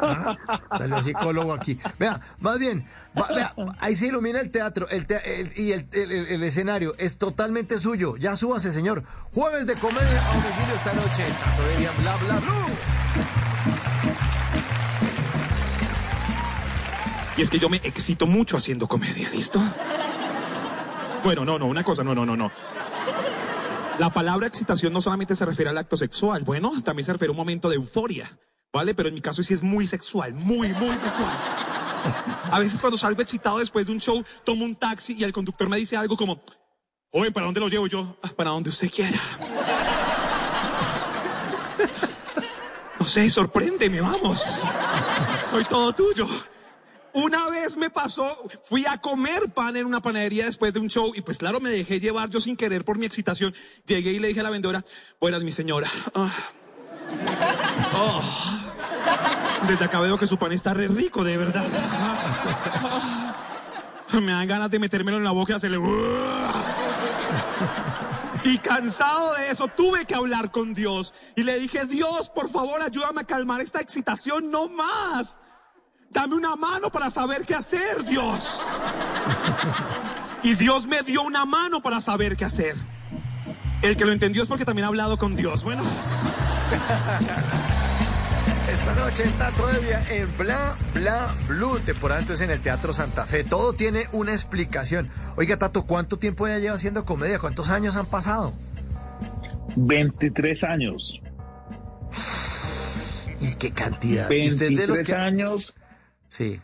[0.00, 0.36] Ah,
[0.78, 1.78] Salió psicólogo aquí.
[1.98, 5.86] Vea, más bien, va- vea, ahí se ilumina el teatro el tea- el- y el,
[5.92, 8.16] el- escenario es totalmente suyo.
[8.16, 9.04] Ya súbase, señor.
[9.34, 11.24] Jueves de comedia a domicilio esta noche.
[11.44, 13.41] Tato de bla, bla, bla.
[17.42, 19.60] Es que yo me excito mucho haciendo comedia, ¿listo?
[21.24, 22.52] Bueno, no, no, una cosa, no, no, no, no.
[23.98, 27.32] La palabra excitación no solamente se refiere al acto sexual, bueno, también se refiere a
[27.32, 28.30] un momento de euforia,
[28.72, 28.94] ¿vale?
[28.94, 31.36] Pero en mi caso sí es muy sexual, muy, muy sexual.
[32.52, 35.68] A veces cuando salgo excitado después de un show, tomo un taxi y el conductor
[35.68, 36.40] me dice algo como,
[37.10, 38.16] oye, ¿para dónde lo llevo yo?
[38.22, 39.18] "Ah, Para donde usted quiera.
[43.00, 44.40] No sé, sorpréndeme, vamos.
[45.50, 46.28] Soy todo tuyo.
[47.14, 51.12] Una vez me pasó, fui a comer pan en una panadería después de un show
[51.14, 53.54] y pues claro, me dejé llevar yo sin querer por mi excitación.
[53.86, 54.84] Llegué y le dije a la vendedora,
[55.20, 55.90] buenas mi señora.
[56.14, 56.30] Ah.
[57.94, 58.22] Oh.
[59.68, 61.66] Desde acá veo que su pan está re rico, de verdad.
[61.74, 63.34] Ah.
[64.12, 65.78] Me dan ganas de metérmelo en la boca y hacerle...
[68.44, 71.14] Y cansado de eso, tuve que hablar con Dios.
[71.36, 75.38] Y le dije, Dios, por favor, ayúdame a calmar esta excitación, no más.
[76.12, 78.60] Dame una mano para saber qué hacer, Dios.
[80.42, 82.74] Y Dios me dio una mano para saber qué hacer.
[83.80, 85.64] El que lo entendió es porque también ha hablado con Dios.
[85.64, 85.82] Bueno,
[88.70, 92.92] Esta noche en Tato de Vía en Bla Bla Blue, temporada entonces en el Teatro
[92.92, 93.44] Santa Fe.
[93.44, 95.10] Todo tiene una explicación.
[95.36, 97.38] Oiga, Tato, ¿cuánto tiempo ya lleva haciendo comedia?
[97.38, 98.52] ¿Cuántos años han pasado?
[99.76, 101.20] 23 años.
[103.40, 104.30] ¿Y qué cantidad?
[104.30, 105.14] ¿Y usted 23 de los que...
[105.14, 105.74] años.
[106.32, 106.58] Sí.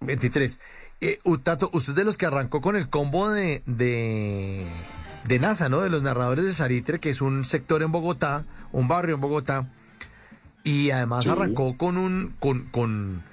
[0.00, 0.60] 23.
[1.00, 4.64] Eh, Tato, usted de los que arrancó con el combo de, de,
[5.24, 5.80] de NASA, ¿no?
[5.80, 9.68] De los narradores de Salitre, que es un sector en Bogotá, un barrio en Bogotá.
[10.62, 11.30] Y además Sí.
[11.30, 13.24] arrancó con un, con, con,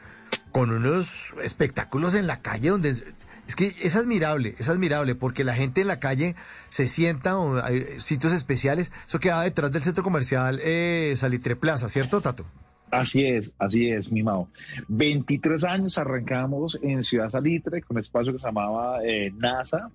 [0.52, 5.54] con unos espectáculos en la calle donde es que es admirable, es admirable, porque la
[5.54, 6.36] gente en la calle
[6.70, 11.88] se sienta, o hay sitios especiales, eso queda detrás del centro comercial eh, Salitre Plaza,
[11.88, 12.46] ¿cierto, Tato?
[12.92, 14.48] Así es, así es, mi Mao.
[14.88, 19.92] 23 años arrancamos en Ciudad Salitre con un espacio que se llamaba eh, NASA.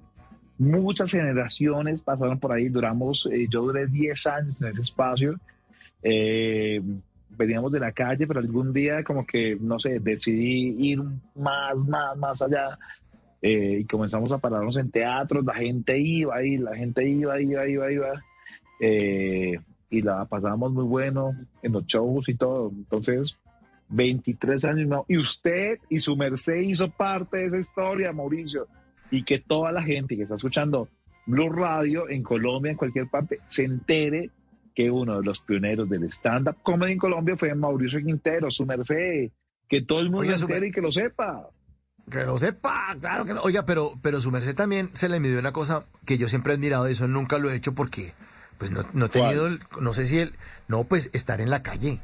[0.59, 5.41] Muchas generaciones pasaron por ahí, duramos, eh, yo duré 10 años en ese espacio.
[6.03, 6.81] Eh,
[7.31, 11.03] veníamos de la calle, pero algún día como que, no sé, decidí ir
[11.35, 12.79] más, más, más allá.
[13.43, 17.93] y comenzamos a pararnos en teatros, la gente iba ahí, la gente iba, iba, iba,
[17.93, 18.23] iba.
[18.81, 19.59] Eh,
[19.91, 22.71] y la pasábamos muy bueno en los shows y todo.
[22.71, 23.37] Entonces,
[23.89, 24.89] 23 años.
[24.89, 25.05] ¿no?
[25.09, 28.67] Y usted y su merced hizo parte de esa historia, Mauricio.
[29.11, 30.89] Y que toda la gente que está escuchando
[31.27, 34.31] Blue Radio en Colombia, en cualquier parte, se entere
[34.75, 39.31] que uno de los pioneros del stand-up comedy en Colombia fue Mauricio Quintero, su merced.
[39.69, 41.49] Que todo el mundo Oiga, se entere y que lo sepa.
[42.11, 43.41] Que lo sepa, claro que no.
[43.43, 46.57] Oiga, pero, pero su merced también se le midió una cosa que yo siempre he
[46.57, 48.13] admirado, y eso nunca lo he hecho porque,
[48.59, 50.33] pues no, no he tenido, el- no sé si el,
[50.69, 51.99] no, pues estar en la calle.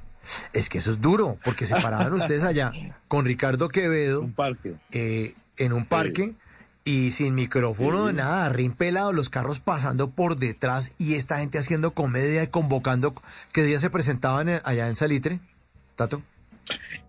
[0.52, 2.72] Es que eso es duro, porque se paraban ustedes allá
[3.08, 4.74] con Ricardo Quevedo Un parque.
[4.92, 6.34] eh, en un parque
[6.84, 11.58] y sin micrófono, de nada, rin pelado, los carros pasando por detrás y esta gente
[11.58, 13.14] haciendo comedia y convocando.
[13.52, 15.40] ¿Qué día se presentaban en- allá en Salitre,
[15.96, 16.22] Tato?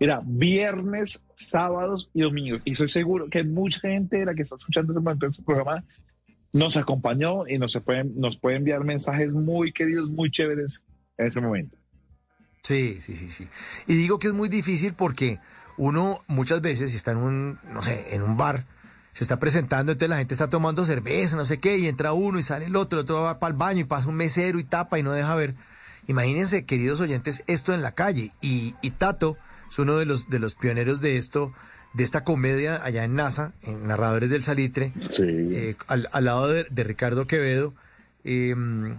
[0.00, 2.62] Era viernes, sábados y domingos.
[2.64, 5.84] Y soy seguro que mucha gente de la que está escuchando momento este programa
[6.52, 10.82] nos acompañó y nos, se pueden, nos puede enviar mensajes muy queridos, muy chéveres
[11.18, 11.76] en este momento.
[12.62, 13.48] Sí, sí, sí, sí.
[13.86, 15.40] Y digo que es muy difícil porque
[15.76, 18.64] uno muchas veces está en un, no sé, en un bar,
[19.12, 22.38] se está presentando, entonces la gente está tomando cerveza, no sé qué, y entra uno
[22.38, 24.64] y sale el otro, el otro va para el baño y pasa un mesero y
[24.64, 25.54] tapa y no deja ver.
[26.06, 28.32] Imagínense, queridos oyentes, esto en la calle.
[28.40, 29.36] Y, y Tato
[29.70, 31.52] es uno de los, de los pioneros de esto
[31.94, 37.26] de esta comedia allá en NASA, en Narradores del Salitre, eh, al, lado de, Ricardo
[37.26, 37.74] Quevedo.
[38.24, 38.96] Em,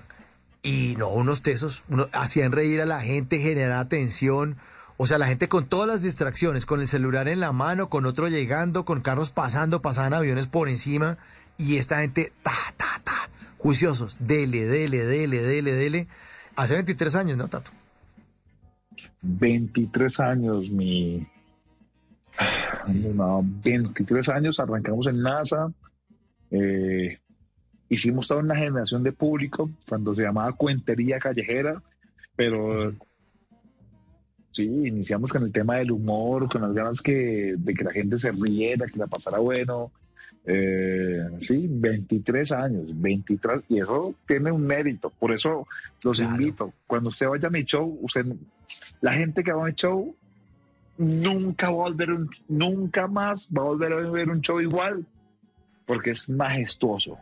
[0.62, 4.58] y no, unos tesos, uno, hacían reír a la gente, generar atención.
[4.98, 8.06] O sea, la gente con todas las distracciones, con el celular en la mano, con
[8.06, 11.18] otro llegando, con carros pasando, pasaban aviones por encima.
[11.58, 16.08] Y esta gente, ta, ta, ta, juiciosos, dele, dele, dele, dele, dele.
[16.56, 17.72] Hace 23 años, ¿no, Tato?
[19.24, 21.28] 23 años, mi,
[23.64, 25.72] 23 años, arrancamos en NASA.
[26.52, 27.18] Eh,
[27.90, 31.82] hicimos toda una generación de público cuando se llamaba Cuentería Callejera,
[32.36, 32.94] pero
[34.52, 38.20] sí, iniciamos con el tema del humor, con las ganas que, de que la gente
[38.20, 39.92] se riera, que la pasara bueno.
[40.46, 45.10] Eh, sí, 23 años, 23, y eso tiene un mérito.
[45.10, 45.68] Por eso
[46.04, 46.74] los invito.
[46.86, 48.26] Cuando usted vaya a mi show, usted,
[49.02, 50.16] la gente que va a mi show
[50.98, 52.10] nunca va a volver
[52.48, 55.06] nunca más va a volver a ver un show igual,
[55.86, 57.18] porque es majestuoso.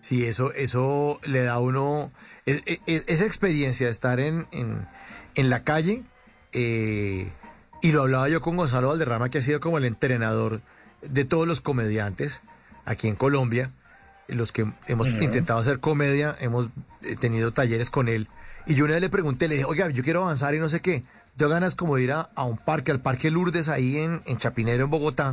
[0.00, 2.12] Sí, eso, eso le da a uno
[2.46, 6.04] esa experiencia de estar en, en, la calle.
[6.52, 7.30] Eh,
[7.82, 10.62] y lo hablaba yo con Gonzalo Valderrama, que ha sido como el entrenador
[11.02, 12.42] de todos los comediantes
[12.84, 13.70] aquí en Colombia.
[14.28, 16.68] Los que hemos intentado hacer comedia, hemos
[17.02, 18.28] eh, tenido talleres con él.
[18.66, 20.80] Y yo una vez le pregunté, le dije, oiga, yo quiero avanzar y no sé
[20.80, 21.02] qué
[21.38, 24.84] yo ganas como de ir a, un parque, al Parque Lourdes ahí en, en Chapinero,
[24.84, 25.32] en Bogotá,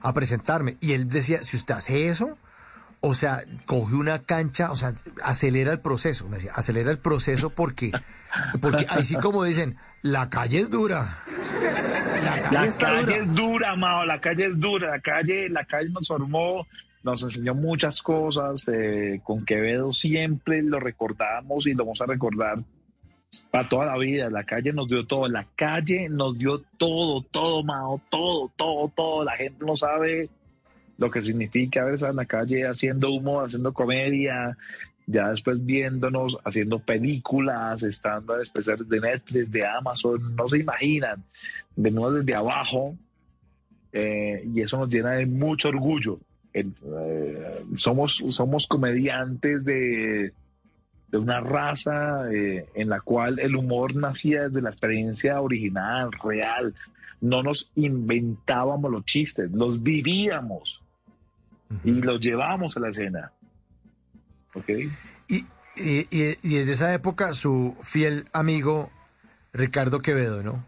[0.00, 0.76] a presentarme.
[0.80, 2.36] Y él decía, si usted hace eso,
[3.00, 4.92] o sea, coge una cancha, o sea,
[5.24, 7.90] acelera el proceso, me decía, acelera el proceso porque,
[8.60, 11.16] porque ahí sí como dicen, la calle es dura.
[12.50, 16.66] La calle, es dura, Mao, la calle es dura, la calle, la calle nos formó,
[17.02, 22.58] nos enseñó muchas cosas, eh, con Quevedo siempre lo recordamos y lo vamos a recordar
[23.50, 24.30] para toda la vida.
[24.30, 25.28] La calle nos dio todo.
[25.28, 29.24] La calle nos dio todo, todo, Mao, todo, todo, todo.
[29.24, 30.28] La gente no sabe
[30.98, 34.56] lo que significa ver en la calle haciendo humo, haciendo comedia,
[35.06, 41.22] ya después viéndonos, haciendo películas, estando a especiales de Netflix, de Amazon, no se imaginan,
[41.76, 42.96] venimos desde abajo
[43.92, 46.18] eh, y eso nos llena de mucho orgullo.
[46.52, 46.64] Eh,
[47.76, 50.32] somos, somos comediantes de,
[51.08, 56.74] de una raza eh, en la cual el humor nacía desde la experiencia original, real.
[57.20, 60.82] No nos inventábamos los chistes, los vivíamos
[61.84, 63.32] y los llevamos a la escena.
[64.54, 64.68] ¿Ok?
[65.28, 65.44] Y,
[65.76, 68.90] y, y desde esa época su fiel amigo
[69.52, 70.64] Ricardo Quevedo, ¿no?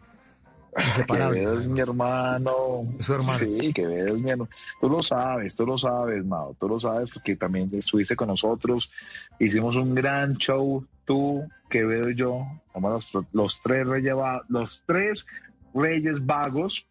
[1.06, 2.86] Quevedo es mi hermano.
[2.98, 3.38] su hermano.
[3.38, 4.50] Sí, Quevedo es mi hermano.
[4.80, 6.54] Tú lo sabes, tú lo sabes, Mao.
[6.58, 8.90] Tú lo sabes porque también estuviste con nosotros.
[9.38, 12.46] Hicimos un gran show, tú, Quevedo y yo.
[12.80, 14.14] Los, los tres reyes,
[14.48, 15.26] los tres
[15.74, 16.86] reyes vagos.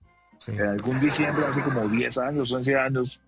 [0.47, 3.19] En algún diciembre, hace como 10 años, 11 años.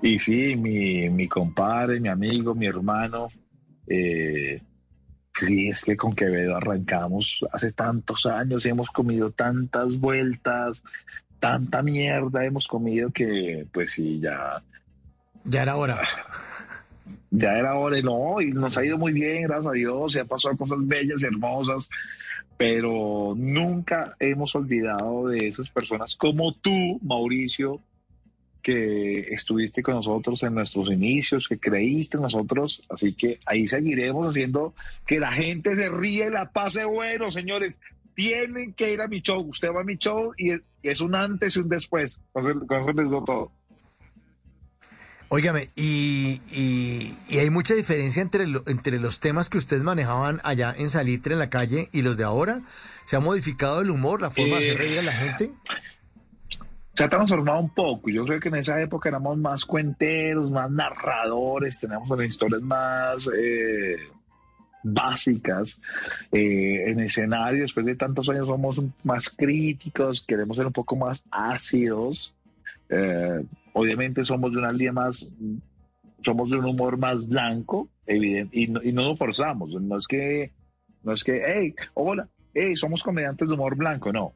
[0.00, 3.28] Y sí, mi, mi compadre, mi amigo, mi hermano.
[3.86, 4.62] Eh,
[5.34, 10.82] Sí, es que con Quevedo arrancamos hace tantos años y hemos comido tantas vueltas,
[11.40, 14.62] tanta mierda hemos comido que, pues sí, ya.
[15.44, 16.00] Ya era hora.
[17.30, 20.20] Ya era hora y no, y nos ha ido muy bien, gracias a Dios, se
[20.20, 21.88] han pasado cosas bellas, hermosas,
[22.58, 27.80] pero nunca hemos olvidado de esas personas como tú, Mauricio,
[28.62, 34.28] que estuviste con nosotros en nuestros inicios, que creíste en nosotros, así que ahí seguiremos
[34.28, 34.74] haciendo
[35.06, 37.80] que la gente se ríe y la pase bueno, señores.
[38.14, 41.56] Tienen que ir a mi show, usted va a mi show y es un antes
[41.56, 43.52] y un después, con eso les digo todo.
[45.34, 50.90] Óigame, y, y, hay mucha diferencia entre, entre los temas que ustedes manejaban allá en
[50.90, 52.60] Salitre, en la calle, y los de ahora.
[53.06, 55.50] ¿Se ha modificado el humor, la forma de hacer reír a la gente?
[56.94, 58.10] Se ha transformado un poco.
[58.10, 63.28] Yo creo que en esa época éramos más cuenteros, más narradores, teníamos las historias más
[63.34, 63.96] eh,
[64.82, 65.80] básicas.
[66.30, 71.24] Eh, en escenario, después de tantos años, somos más críticos, queremos ser un poco más
[71.30, 72.34] ácidos.
[72.90, 75.26] Eh, obviamente somos de una línea más,
[76.22, 79.72] somos de un humor más blanco, y no, y no nos forzamos.
[79.80, 80.50] No es que,
[81.02, 84.34] no es que, hey, hola, hey, somos comediantes de humor blanco, no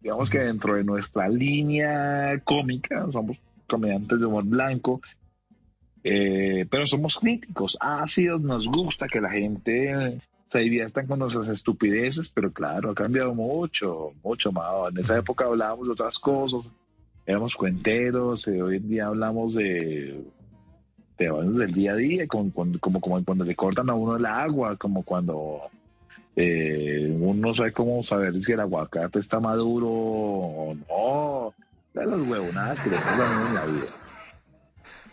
[0.00, 5.00] digamos que dentro de nuestra línea cómica, somos comediantes de humor blanco,
[6.02, 12.28] eh, pero somos críticos, ácidos, nos gusta que la gente se divierta con nuestras estupideces,
[12.28, 14.90] pero claro, ha cambiado mucho, mucho más.
[14.90, 16.68] En esa época hablábamos de otras cosas,
[17.26, 20.24] éramos cuenteros, eh, hoy en día hablamos de,
[21.18, 24.76] de del día a día, como, como, como cuando le cortan a uno el agua,
[24.76, 25.70] como cuando
[26.42, 31.52] Eh, uno no sabe cómo saber si el aguacate está maduro o no.
[31.92, 33.84] De las huevonadas que le pasan en la vida.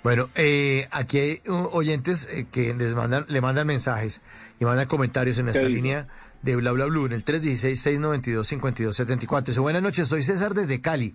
[0.04, 4.22] Bueno, eh, aquí hay uh, oyentes eh, que les mandan, le mandan mensajes
[4.58, 6.08] y mandan comentarios en nuestra línea
[6.44, 9.44] de Bla Bla Blue en el 316-692-5274.
[9.44, 11.14] Dice, buenas noches, soy César desde Cali.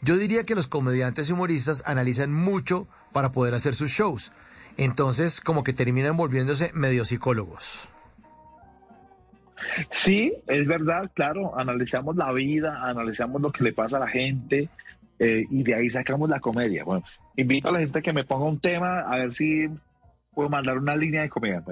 [0.00, 4.32] Yo diría que los comediantes y humoristas analizan mucho para poder hacer sus shows.
[4.78, 7.91] Entonces, como que terminan volviéndose medio psicólogos.
[9.90, 14.68] Sí, es verdad, claro, analizamos la vida, analizamos lo que le pasa a la gente
[15.18, 16.84] eh, y de ahí sacamos la comedia.
[16.84, 17.04] Bueno,
[17.36, 19.68] invito a la gente que me ponga un tema a ver si
[20.34, 21.62] puedo mandar una línea de comedia.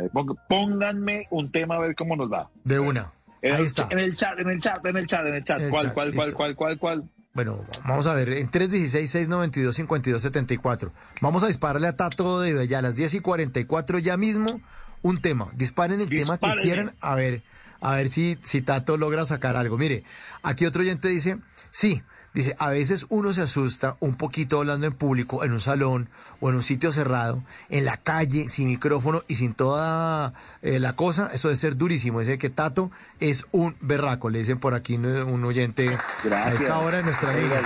[0.49, 2.51] Pónganme un tema a ver cómo nos va.
[2.65, 3.13] De una.
[3.43, 3.89] En Ahí el, está.
[3.91, 5.59] en el chat, en el chat, en el chat, en el chat.
[5.59, 7.05] En el ¿Cuál, chat, cuál, cuál, cuál, cuál, cuál?
[7.33, 10.91] Bueno, vamos a ver, en 316-692-5274.
[11.21, 14.61] Vamos a dispararle a Tato de ya a las 10 y 44 ya mismo
[15.03, 15.49] un tema.
[15.55, 17.43] Disparen el tema que quieran, a ver,
[17.81, 19.79] a ver si, si Tato logra sacar algo.
[19.79, 20.05] Mire,
[20.43, 21.39] aquí otro oyente dice,
[21.71, 22.03] sí,
[22.35, 26.09] dice, a veces uno se asusta un poquito hablando en público, en un salón
[26.41, 30.95] o en un sitio cerrado, en la calle, sin micrófono y sin toda eh, la
[30.95, 31.31] cosa.
[31.33, 32.21] Eso debe ser durísimo.
[32.21, 36.61] Dice que Tato es un berraco, le dicen por aquí un, oyente a Gracias.
[36.63, 37.61] esta hora de nuestra vida.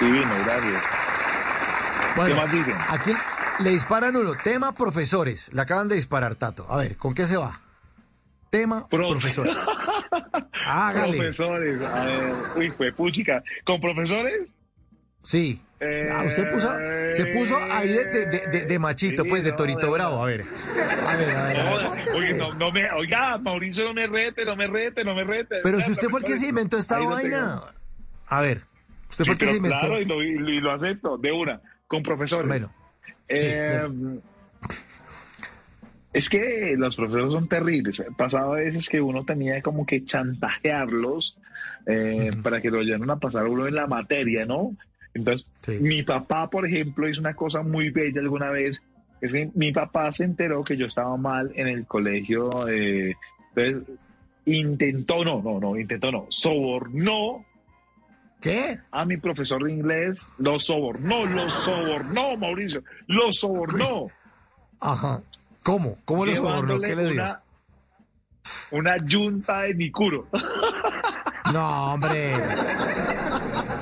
[0.00, 0.82] Divino, gracias.
[2.16, 2.74] Bueno, ¿Qué más dicen?
[2.88, 3.12] Aquí
[3.60, 4.34] le disparan uno.
[4.34, 5.50] Tema profesores.
[5.52, 6.66] Le acaban de disparar, Tato.
[6.68, 7.60] A ver, ¿con qué se va?
[8.52, 9.12] Tema Profe.
[9.12, 9.56] profesores.
[10.66, 11.16] Hágale.
[11.16, 13.42] Profesores, a ver, uy, fue puchica.
[13.64, 14.50] ¿Con profesores?
[15.22, 15.58] Sí.
[15.80, 16.70] Eh, Ah, usted puso,
[17.12, 20.22] se puso ahí de, de- de- de- machito, sí, pues, de torito bravo.
[20.22, 20.42] A ver.
[21.08, 21.60] A ver, a ver.
[21.60, 25.02] a ver, No, oye, no, no me, oiga, Mauricio, no me rete, no me rete,
[25.02, 25.56] no me rete.
[25.62, 27.62] Pero si usted fue el que se inventó esta vaina.
[28.26, 28.60] A ver.
[29.08, 29.78] Usted fue Sí, el que se inventó.
[29.78, 32.48] Claro, y lo, y lo acepto, de una, con profesores.
[32.48, 32.70] Bueno.
[33.06, 33.88] sí, Eh,
[36.12, 38.04] es que los profesores son terribles.
[38.16, 41.36] Pasaba a veces que uno tenía como que chantajearlos
[41.86, 44.76] eh, para que lo ayudaran a pasar uno en la materia, ¿no?
[45.14, 45.78] Entonces, Sí.
[45.80, 48.82] mi papá, por ejemplo, hizo una cosa muy bella alguna vez.
[49.20, 52.50] Es que mi papá se enteró que yo estaba mal en el colegio.
[52.68, 53.14] eh,
[53.54, 53.96] entonces,
[54.46, 57.44] intentó, no, no, no, intentó, no, sobornó
[58.40, 58.78] ¿Qué?
[58.90, 64.06] a mi profesor de inglés, lo sobornó, lo sobornó, Mauricio, lo sobornó.
[64.80, 65.20] Ajá.
[65.62, 65.98] ¿Cómo?
[66.04, 66.80] ¿Cómo lo sobornó?
[66.80, 67.22] ¿Qué le dio?
[67.22, 67.42] Una,
[68.72, 70.28] una yunta de Nicuro.
[71.52, 72.34] No, hombre.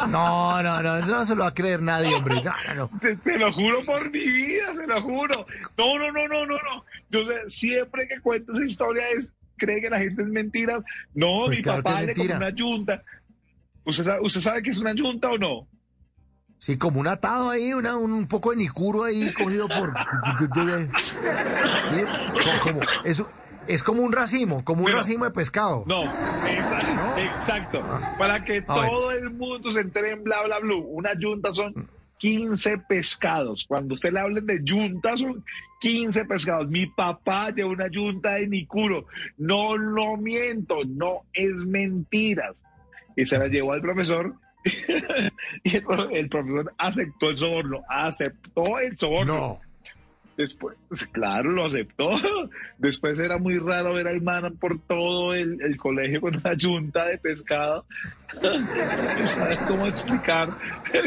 [0.09, 0.97] No, no, no.
[0.99, 2.37] Eso no se lo va a creer nadie, hombre.
[2.43, 2.99] No, no, no.
[3.01, 5.47] Te, te lo juro por mi vida, se lo juro.
[5.77, 6.85] No, no, no, no, no, no.
[7.11, 10.81] Yo sé, siempre que cuento esa historia es, cree que la gente es mentira.
[11.15, 12.37] No, Pues mi claro que papá le mentira.
[12.39, 13.03] una yunta.
[13.85, 15.69] ¿Usted sabe, ¿Usted sabe qué es una yunta o no?
[16.61, 19.95] Sí, como un atado ahí, una, un poco de nicuro ahí cogido por...
[20.39, 22.03] Sí,
[22.45, 23.25] co- como, es,
[23.67, 25.85] es como un racimo, como un Pero- racimo de pescado.
[25.87, 26.05] No,
[26.47, 26.87] exacto.
[27.19, 27.83] exacto.
[28.19, 28.91] Para que A ver.
[28.91, 30.85] todo el mundo se entere en bla, bla, blue.
[30.87, 33.65] Una yunta son 15 pescados.
[33.67, 35.43] Cuando usted le hablen de yunta, son
[35.81, 36.69] 15 pescados.
[36.69, 39.07] Mi papá lleva una yunta de Nicuro.
[39.39, 42.53] No lo miento, no es mentira.
[43.17, 44.35] Y se la llevó al profesor.
[45.65, 47.81] y el, pro- el profesor aceptó el soborno.
[47.89, 49.35] Aceptó el soborno.
[49.35, 49.61] No.
[50.37, 52.11] Después, pues, claro, lo aceptó.
[52.79, 57.05] Después era muy raro ver al man por todo el, el colegio con una yunta
[57.07, 57.85] de pescado.
[59.27, 60.49] ¿Sabes cómo explicar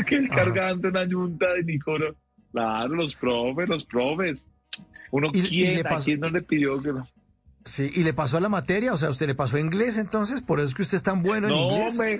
[0.05, 2.15] que el cargante una yunta de Nicoro?
[2.51, 4.45] Claro, los profes, los profes.
[5.09, 7.07] Uno le a quién no le pidió que no.
[7.65, 10.41] Sí, y le pasó a la materia, o sea, usted le pasó a inglés entonces,
[10.41, 11.91] por eso es que usted es tan bueno en No, inglés.
[11.93, 12.19] hombre.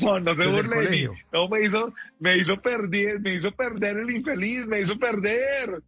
[0.00, 1.06] No, no se el burle de mí.
[1.32, 5.82] No, me hizo, me hizo perder, me hizo perder el infeliz, me hizo perder.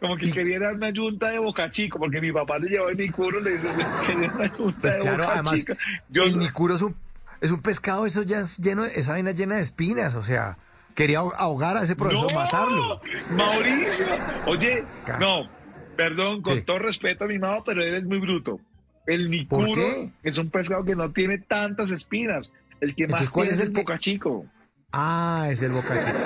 [0.00, 2.90] Como que Y- quería dar una yunta de boca chico, porque mi papá le llevó
[2.90, 5.76] en mi culo, le dice que quería una yunta Pues de claro, boca además, chica.
[6.08, 6.96] Yo, el nicuro es un,
[7.40, 10.58] es un pescado, eso ya es lleno, esa vaina es llena de espinas, o sea,
[10.94, 12.38] quería ahog- ahogar a ese profesor, ¡No!
[12.38, 13.00] matarlo.
[13.30, 14.06] Mauricio,
[14.46, 14.84] oye,
[15.18, 15.48] no,
[15.96, 16.62] perdón, con ¿Qué?
[16.62, 18.60] todo respeto a mi mamá, pero eres muy bruto.
[19.06, 19.82] El nicuro
[20.22, 22.52] es un pescado que no tiene tantas espinas.
[22.80, 24.46] El que más Entonces, ¿cuál tiene es el el que- boca chico.
[24.92, 26.16] Ah, es el boca chico.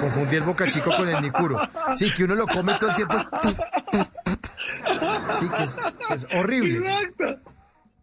[0.00, 1.60] Confundí el boca chico con el nicuro.
[1.94, 3.16] Sí, que uno lo come todo el tiempo.
[5.38, 6.78] Sí, que es, que es horrible.
[6.78, 7.52] Exacto.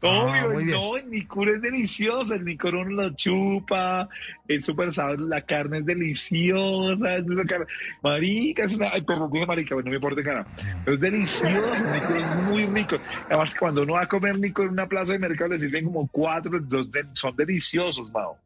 [0.01, 0.71] Ah, Obvio, bien.
[0.71, 4.07] no, el nicuro es delicioso, el nicuro uno lo chupa,
[4.47, 7.65] es súper sabroso, la carne es deliciosa, es una carne,
[8.03, 10.45] marica, es una, ay, perdón, dije marica, bueno, no me importa cara,
[10.85, 12.97] es delicioso, el nicuro es muy rico,
[13.29, 16.07] además cuando uno va a comer nicuro en una plaza de mercado le sirven como
[16.07, 18.37] cuatro, dos son deliciosos, Mao.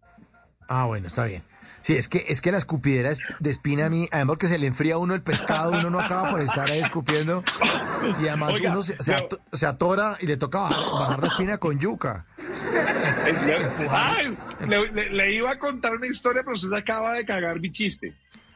[0.68, 1.42] Ah, bueno, está bien.
[1.82, 4.58] Sí, es que, es que la escupidera es de espina a mí, además porque se
[4.60, 7.44] le enfría a uno el pescado, uno no acaba por estar ahí escupiendo.
[8.22, 11.28] Y además Oiga, uno se, se ato- se atora y le toca bajar, bajar la
[11.28, 12.26] espina con yuca.
[13.90, 14.36] Ay,
[14.68, 18.14] le, le- le iba a contar una historia, pero usted acaba de cagar mi chiste.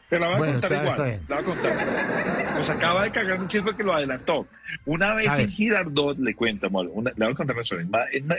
[0.10, 0.88] Te la voy a Bueno, contar está- igual.
[0.90, 1.22] está bien.
[1.28, 2.58] La voy a contar.
[2.60, 4.48] Nos acaba de cagar mi chiste porque lo adelantó.
[4.86, 5.50] Una vez A en.
[5.50, 7.88] Girardot, le cuento, amor, una- le voy a contar una historia.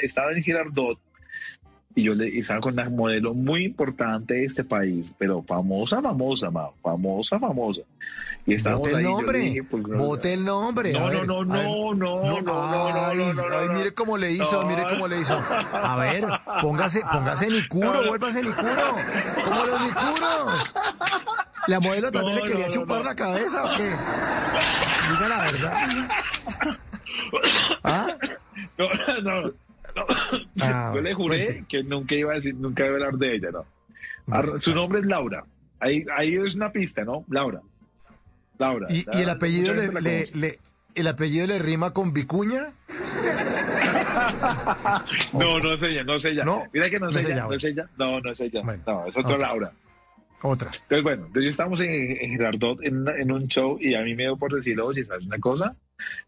[0.03, 0.99] Estaba en Girardot
[1.95, 6.51] y yo le estaba con una modelo muy importante de este país, pero famosa, famosa,
[6.51, 7.83] ma, famosa, famosa.
[8.47, 9.39] Y estábamos Bote el ahí, nombre.
[9.39, 10.93] dije, pues, no, Bote el nombre.
[10.93, 13.73] No, ver, no, no, no, no, no, no, ay, no, no, no, ay, no.
[13.75, 14.69] mire cómo le hizo, No.
[14.69, 15.39] mire cómo le hizo.
[15.73, 16.27] A ver,
[16.61, 18.09] póngase, póngase Nicuro, No.
[18.09, 18.97] vuélvase Nicuro.
[19.45, 20.73] ¿Cómo los Nicuros?
[21.69, 23.05] ¿La modelo también No, le quería no, chupar no.
[23.05, 23.85] la cabeza o qué?
[23.85, 25.89] Diga la verdad.
[27.85, 28.07] ¿Ah?
[28.77, 28.89] No,
[29.23, 29.53] no,
[29.97, 30.07] no.
[30.61, 31.65] Ah, Yo le juré cuente.
[31.69, 33.65] que nunca iba a decir, nunca iba a hablar de ella, ¿no?
[34.31, 35.45] Ar- Su nombre es Laura.
[35.81, 37.25] Ahí, ahí es una pista, ¿no?
[37.29, 37.61] Laura.
[38.59, 38.87] Laura.
[38.91, 40.59] ¿Y, y el La- apellido le, la le, le-
[40.95, 42.73] el apellido le rima con Vicuña?
[45.33, 46.45] No, no es ella, no es ella.
[46.45, 47.89] No, Mira que no es no es ella, ella, no es ella.
[47.99, 48.61] No, no es ella.
[48.63, 49.41] Bueno, no, es otra ok.
[49.41, 49.73] Laura.
[50.43, 50.71] Otra.
[50.75, 54.25] Entonces, bueno, entonces estábamos en, en Girardot en, en un show y a mí me
[54.25, 55.75] dio por decir, oye, ¿sabes una cosa?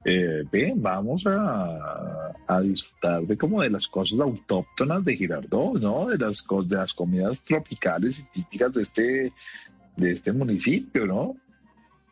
[0.04, 6.06] Eh, ven, vamos a, a disfrutar de como de las cosas autóctonas de Girardot, ¿no?
[6.06, 9.32] De las, de las comidas tropicales y típicas de este,
[9.96, 11.36] de este municipio, ¿no?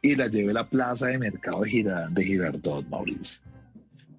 [0.02, 3.40] Y la llevé a la plaza de mercado de, de Girardot, Mauricio.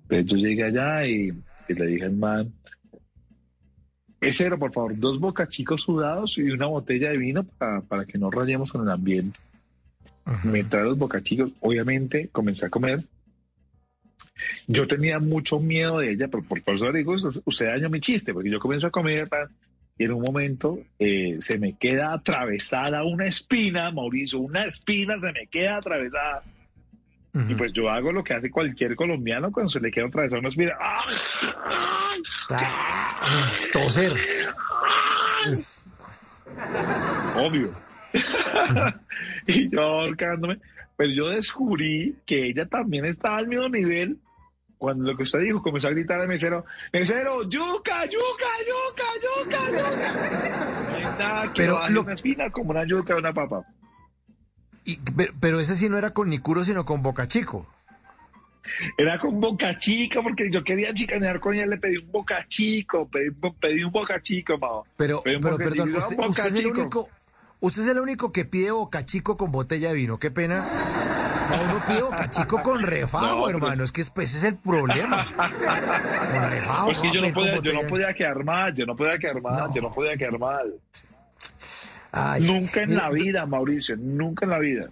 [0.09, 1.31] Entonces yo llegué allá y,
[1.67, 2.51] y le dije al man,
[4.21, 8.31] Mesero, por favor, dos bocachicos sudados y una botella de vino para, para que no
[8.31, 9.39] rayemos con el ambiente.
[10.43, 11.51] Me trae los bocachicos.
[11.59, 13.03] Obviamente, comencé a comer.
[14.67, 18.01] Yo tenía mucho miedo de ella, pero por por eso le digo, usted, dañó mi
[18.01, 19.29] chiste, porque yo comienzo a comer
[19.97, 25.31] y en un momento eh, se me queda atravesada una espina, Mauricio, una espina se
[25.31, 26.43] me queda atravesada.
[27.49, 30.47] Y pues yo hago lo que hace cualquier colombiano cuando se le queda atravesada una
[30.49, 30.71] espina.
[30.79, 31.03] ¡Ah!
[32.47, 32.71] Ta-
[33.73, 34.13] Toser.
[35.47, 35.97] Es-
[37.35, 37.71] obvio.
[39.47, 40.59] y yo ahorcándome.
[40.97, 44.17] Pero yo descubrí que ella también estaba al mismo nivel
[44.77, 49.71] cuando lo que usted dijo comenzó a gritar al mesero, mesero, yuca, yuca, yuca, yuca,
[49.71, 50.89] yuca.
[50.89, 53.63] No hay nada que Pero lo- una espina como una yuca o una papa.
[54.85, 54.99] Y-
[55.39, 57.65] pero, ese sí no era con Nicuro, sino con Boca Chico.
[58.97, 63.07] Era con boca chica, porque yo quería chicanear con ella, le pedí un boca chico,
[63.07, 63.29] pedí,
[63.59, 64.87] pedí un boca chico, mao.
[64.97, 66.71] Pero, pero boca perdón, chico, usted, boca usted es el chico.
[66.81, 67.09] único,
[67.59, 70.17] usted es el único que pide Boca Chico con botella de vino.
[70.17, 70.65] Qué pena.
[71.47, 73.83] No, uno pide Boca Chico con refajo, No, pero- hermano.
[73.83, 75.27] Es que ese es el problema.
[75.35, 76.85] Con refajo.
[76.87, 79.67] Pues sí, yo no, podía, yo no podía quedar mal, yo no podía quedar mal,
[79.67, 79.75] No.
[79.75, 80.73] yo no podía quedar mal.
[82.17, 84.89] Ay, Nunca en la vida, Mauricio, nunca en la vida.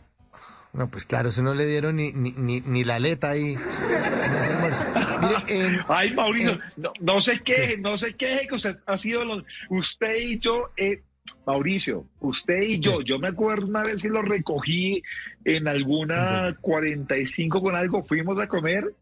[0.74, 4.36] No, pues claro, eso no le dieron ni, ni, ni, ni la aleta ahí en
[4.36, 4.84] ese almuerzo.
[5.22, 9.22] Mire, en, Ay, Mauricio, no, no se queje, no se queje que usted ha sido
[9.70, 11.02] usted y yo, eh,
[11.46, 15.02] Mauricio, usted y yo, yo me acuerdo una vez que lo recogí
[15.46, 18.94] en alguna 45 con algo, fuimos a comer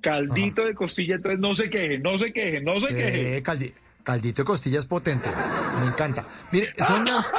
[0.00, 3.36] caldito de costilla, entonces no se queje, no se queje, no se queje.
[3.38, 3.72] Eh, caldi-
[4.08, 5.28] caldito de costillas potente.
[5.82, 6.24] Me encanta.
[6.50, 7.30] Mire, son las.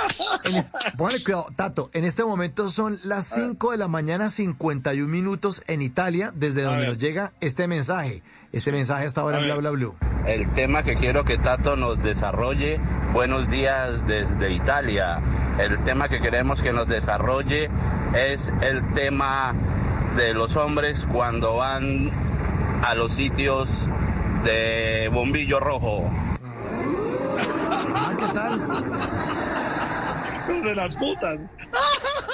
[0.44, 1.90] En es- póngale cuidado, Tato.
[1.94, 6.86] En este momento son las 5 de la mañana, 51 minutos en Italia, desde donde
[6.86, 8.22] nos llega este mensaje.
[8.52, 9.96] Este mensaje está ahora en bla bla blue.
[10.28, 12.80] El tema que quiero que Tato nos desarrolle,
[13.14, 15.22] buenos días desde Italia.
[15.60, 17.68] El tema que queremos que nos desarrolle
[18.14, 19.56] es el tema
[20.18, 22.12] de los hombres cuando van
[22.84, 23.88] a los sitios
[24.44, 26.12] de bombillo rojo.
[27.94, 28.60] Ah, ¿qué tal?
[30.64, 31.40] De las putas.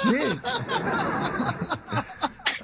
[0.02, 0.18] Sí.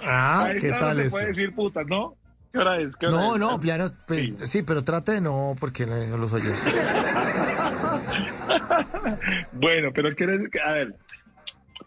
[0.05, 1.11] Ah, ¿qué tal eso?
[1.13, 2.15] puede decir putas, ¿no?
[2.53, 2.95] ¿Qué hora es?
[2.97, 3.41] ¿Qué hora No, es?
[3.41, 4.35] no, no, pues, Sí.
[4.47, 6.55] sí, pero trate de no, porque no los oyes.
[9.53, 10.95] Bueno, pero quiero decir que, a ver,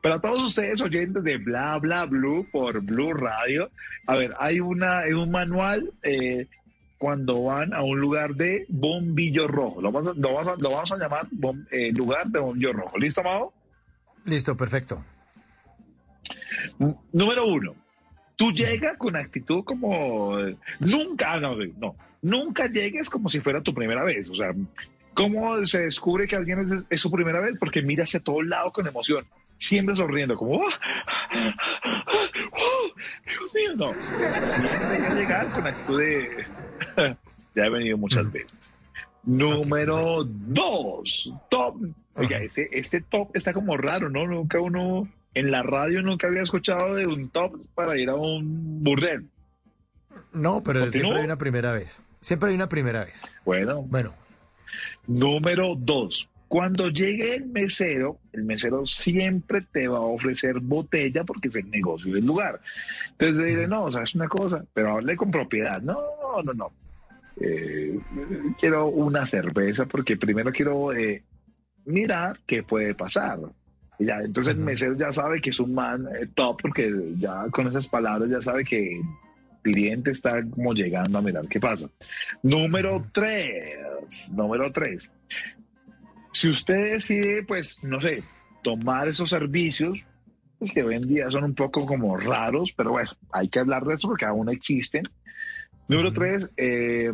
[0.02, 3.70] para todos ustedes oyentes de Bla Bla Blue por Blue Radio,
[4.08, 6.48] a ver, hay una hay un manual eh,
[6.98, 9.82] cuando van a un lugar de bombillo rojo.
[9.82, 12.74] Lo vamos a, lo vamos a, lo vamos a llamar bom- eh, lugar de bombillo
[12.74, 12.98] rojo.
[12.98, 13.54] ¿Listo, Mao?
[14.26, 15.04] Listo, perfecto.
[17.12, 17.76] Número uno,
[18.36, 20.38] tú llegas con actitud como
[20.80, 24.30] nunca, ah, no, no, nunca llegues como si fuera tu primera vez.
[24.30, 24.52] O sea,
[25.14, 27.54] ¿cómo se descubre que alguien es, es su primera vez?
[27.60, 29.26] Porque mira hacia todos lados con emoción,
[29.60, 30.68] siempre sonriendo, como, ¡oh!
[32.52, 32.92] ¡oh!
[33.26, 33.94] Dios mío, no.
[33.94, 36.46] Siempre con actitud de,
[37.56, 38.72] ya he venido muchas veces.
[39.24, 41.76] Número dos, top.
[42.16, 44.28] Oiga, ese, ese top está como raro, ¿no?
[44.28, 48.84] Nunca uno, en la radio nunca había escuchado de un top para ir a un
[48.84, 49.26] burdel.
[50.32, 50.92] No, pero ¿Continúo?
[50.92, 52.02] siempre hay una primera vez.
[52.20, 53.24] Siempre hay una primera vez.
[53.44, 54.14] Bueno, Bueno,
[55.08, 61.50] Número dos, cuando llegue el mesero, el mesero siempre te va a ofrecer botella porque
[61.50, 62.62] es el negocio del lugar.
[63.12, 65.82] Entonces diré, no, sabes una cosa, pero hable con propiedad.
[65.82, 66.00] No,
[66.44, 66.72] no, no.
[67.42, 68.00] Eh,
[68.60, 71.24] quiero una cerveza porque primero quiero eh,
[71.86, 73.40] mirar qué puede pasar.
[74.00, 77.46] Y ya, entonces el mesero ya sabe que es un man eh, top porque ya
[77.52, 79.06] con esas palabras ya sabe que el
[79.62, 81.90] cliente está como llegando a mirar qué pasa.
[82.44, 85.10] Número tres, número tres.
[86.34, 88.22] Si usted decide, pues, no sé,
[88.62, 90.06] tomar esos servicios,
[90.60, 93.86] pues que hoy en día son un poco como raros, pero bueno, hay que hablar
[93.86, 95.04] de eso porque aún existen.
[95.88, 97.12] Número tres, eh,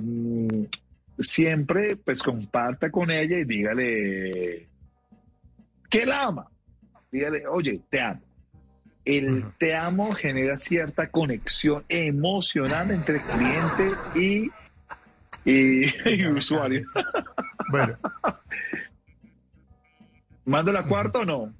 [1.19, 4.67] siempre pues comparta con ella y dígale
[5.89, 6.47] que la ama.
[7.11, 8.21] Dígale, oye, te amo.
[9.03, 14.51] El te amo genera cierta conexión emocional entre cliente y,
[15.43, 16.83] y, y usuario.
[17.71, 17.97] bueno.
[20.45, 21.53] ¿Mando la cuarta o no?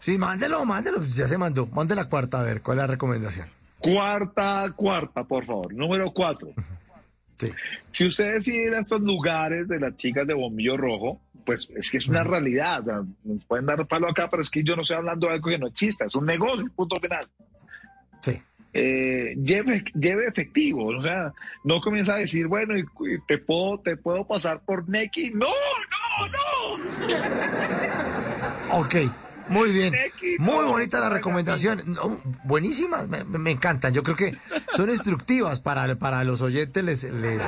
[0.00, 1.02] Sí, mándelo, mándelo.
[1.04, 1.66] Ya se mandó.
[1.66, 3.48] Mande la cuarta, a ver, ¿cuál es la recomendación?
[3.78, 5.72] Cuarta, cuarta, por favor.
[5.74, 6.52] Número cuatro.
[7.36, 7.52] Sí.
[7.92, 11.88] Si usted decide ir a estos lugares de las chicas de bombillo rojo, pues es
[11.90, 12.80] que es una realidad.
[12.80, 15.34] O sea, nos pueden dar palo acá, pero es que yo no estoy hablando de
[15.34, 16.06] algo que no exista.
[16.06, 17.26] Es un negocio, punto final.
[18.20, 18.42] Sí.
[18.74, 21.32] Eh, lleve, lleve efectivo, o sea,
[21.64, 25.30] no comienza a decir, bueno, y- y te puedo, te puedo pasar por Neki.
[25.30, 26.38] No, no, no.
[28.80, 28.94] Ok,
[29.48, 29.94] muy bien.
[30.38, 31.82] Muy bonita la recomendación.
[31.86, 33.92] No, buenísimas, me, me encantan.
[33.94, 34.36] Yo creo que
[34.76, 36.84] son instructivas para, para los oyentes.
[36.84, 37.40] Les, les,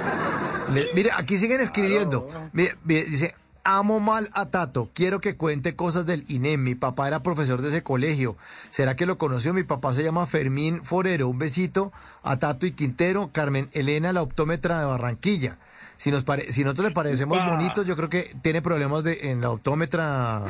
[0.73, 2.29] les- mire, aquí siguen escribiendo.
[2.53, 3.35] Mire, mire, dice,
[3.65, 4.91] amo mal a Tato.
[4.95, 6.63] Quiero que cuente cosas del INEM.
[6.63, 8.37] Mi papá era profesor de ese colegio.
[8.71, 9.53] ¿Será que lo conoció?
[9.53, 11.29] Mi papá se llama Fermín Forero.
[11.29, 11.93] Un besito
[12.23, 13.31] a Tato y Quintero.
[13.33, 15.59] Carmen Elena, la optómetra de Barranquilla.
[15.99, 19.43] Si, nos pare- si nosotros le parecemos bonitos, yo creo que tiene problemas de, en
[19.43, 20.43] la optómetra.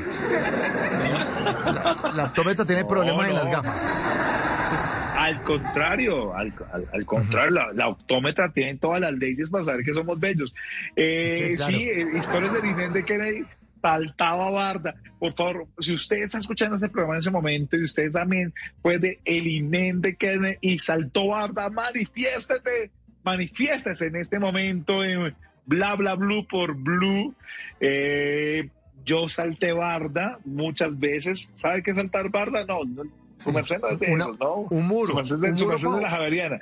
[1.45, 3.80] La, la optómetra tiene No, problemas en las gafas.
[3.80, 5.09] Sí, sí, sí.
[5.18, 9.84] Al contrario, al, al- al contrario, la, la optómetra tiene todas las leyes para saber
[9.84, 10.55] que somos bellos.
[10.97, 11.76] Eh, Sí, claro.
[11.78, 13.45] sí, eh, historias del INEM de Kennedy,
[13.82, 14.95] saltaba barda.
[15.18, 19.18] Por favor, si usted está escuchando este programa en ese momento y usted también puede
[19.24, 22.91] el INEM de Kennedy y saltó barda, manifiéstete,
[23.24, 25.34] manifiéstese en este momento en
[25.66, 27.34] bla bla blue por blue.
[27.80, 28.68] Eh,
[29.11, 31.50] yo salté barda muchas veces.
[31.54, 32.64] ¿Sabe qué es saltar barda?
[32.64, 33.02] No, no
[33.38, 34.54] su merced no es de Una- esos, ¿no?
[34.70, 36.58] un muro, Su merced, de- un su muro merced de pa- la Javeriana.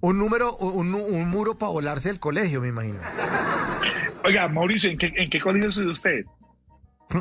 [0.00, 2.98] Un número, un, un muro para volarse del colegio, me imagino.
[4.24, 6.24] Oiga, Mauricio, ¿en qué, en qué colegio estudió usted?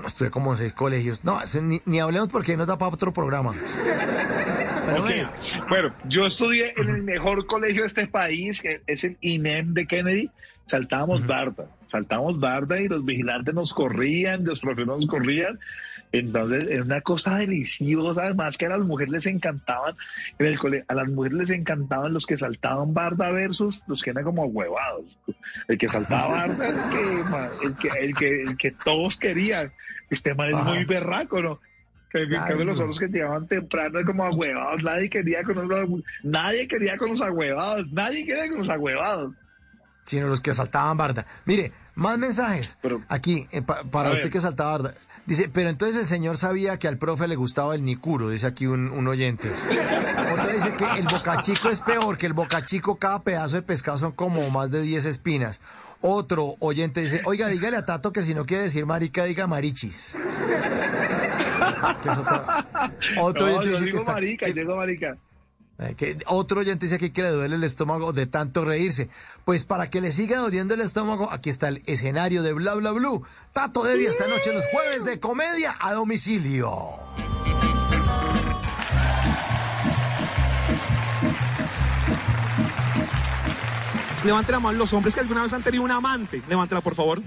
[0.06, 1.24] Estuve como en seis colegios.
[1.26, 3.54] No, ni, ni hablemos porque nos da para otro programa.
[4.86, 5.04] Pero
[5.70, 9.88] Bueno, yo estudié en el mejor colegio de este país, que es el INEM de
[9.88, 10.30] Kennedy.
[10.68, 15.60] Saltábamos barda, saltábamos barda y los vigilantes nos corrían, los profesores nos corrían.
[16.12, 19.96] Entonces, era una cosa deliciosa, además que a las mujeres les encantaban,
[20.40, 24.10] en el cole, a las mujeres les encantaban los que saltaban barda versus los que
[24.12, 25.06] eran como huevados.
[25.68, 29.72] El que saltaba barda era el que, el que, el que, el que todos querían.
[30.10, 31.60] Este man es muy berraco, ¿no?
[32.10, 35.90] Que, que- Ay, que los otros que llegaban temprano como agüevados, nadie quería con los,
[36.24, 39.34] nadie quería con los agüevados, nadie quería con los agüevados.
[40.08, 41.26] Sino los que saltaban barda.
[41.46, 42.78] Mire, más mensajes.
[42.82, 44.94] Pero- Aquí, eh, pa- para usted que saltaba barda.
[45.26, 48.66] Dice, pero entonces el señor sabía que al profe le gustaba el nicuro, dice aquí
[48.66, 49.52] un, un oyente.
[50.32, 54.14] Otra dice que el bocachico es peor, que el bocachico cada pedazo de pescado son
[54.14, 55.62] como más de 10 espinas.
[56.00, 60.16] Otro oyente dice, oiga, dígale a Tato que si no quiere decir marica, diga marichis.
[62.02, 62.64] Que es otra-
[63.20, 64.14] Otro No, oyente dice que está...
[64.14, 65.18] marica, que- marica.
[65.80, 69.10] Eh, que otro oyente dice aquí que le duele el estómago de tanto reírse.
[69.46, 72.92] Pues para que le siga doliendo el estómago, aquí está el escenario de Bla Bla
[72.92, 73.24] Blue.
[73.54, 76.72] Tato Debbie esta noche los jueves de comedia a domicilio.
[84.24, 86.42] Levante la mano los hombres que alguna vez han tenido un amante.
[86.50, 87.22] Levántela, por favor.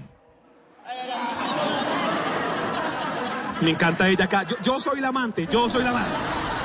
[3.61, 4.43] Me encanta ella acá.
[4.43, 6.60] Yo, yo soy la amante, yo soy la amante.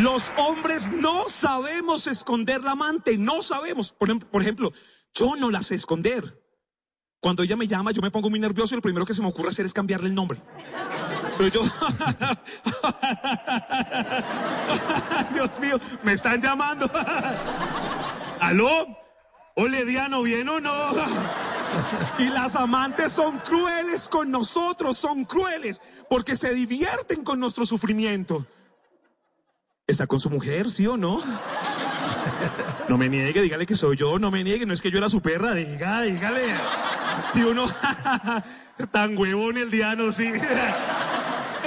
[0.00, 3.92] Los hombres no sabemos esconder la amante, no sabemos.
[3.92, 4.72] Por, em- por ejemplo,
[5.12, 6.40] yo no la sé esconder.
[7.20, 9.28] Cuando ella me llama, yo me pongo muy nervioso y lo primero que se me
[9.28, 10.40] ocurre hacer es cambiarle el nombre.
[11.36, 11.60] Pero yo...
[15.34, 16.90] Dios mío, me están llamando.
[18.40, 18.86] ¿Aló?
[19.56, 20.72] Ole, Diano, ¿bien o no?
[22.18, 28.44] Y las amantes son crueles con nosotros, son crueles, porque se divierten con nuestro sufrimiento.
[29.90, 31.20] ¿Está con su mujer, sí o no?
[32.88, 35.08] No me niegue, dígale que soy yo, no me niegue, no es que yo era
[35.08, 36.44] su perra, diga, dígale.
[37.34, 37.68] Y uno,
[38.92, 40.30] tan huevón el diano, sí.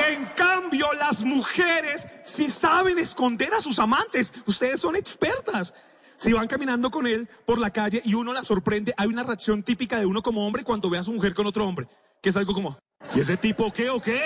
[0.09, 4.33] En cambio, las mujeres sí saben esconder a sus amantes.
[4.45, 5.73] Ustedes son expertas.
[6.15, 9.63] Si van caminando con él por la calle y uno la sorprende, hay una reacción
[9.63, 11.89] típica de uno como hombre cuando ve a su mujer con otro hombre,
[12.21, 12.77] que es algo como,
[13.13, 14.21] ¿y ese tipo qué o qué?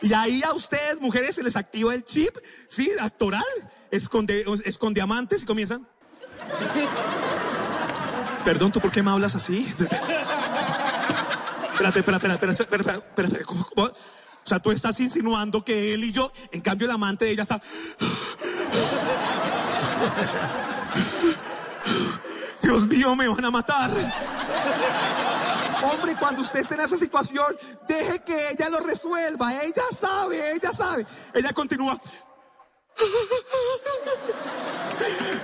[0.00, 2.36] Y ahí a ustedes, mujeres, se les activa el chip,
[2.68, 2.90] ¿sí?
[3.00, 3.42] Actoral,
[3.90, 5.86] esconde, esconde amantes y comienzan.
[8.44, 9.66] Perdón, ¿tú por qué me hablas así?
[11.72, 13.86] Espérate, espérate, espérate, espérate, espérate, ¿cómo, cómo?
[13.86, 17.42] O sea, tú estás insinuando que él y yo, en cambio el amante de ella
[17.42, 17.60] está...
[22.62, 23.90] Dios mío, me van a matar.
[25.82, 27.56] Hombre, cuando usted esté en esa situación,
[27.86, 29.62] deje que ella lo resuelva.
[29.62, 31.06] Ella sabe, ella sabe.
[31.32, 32.00] Ella continúa.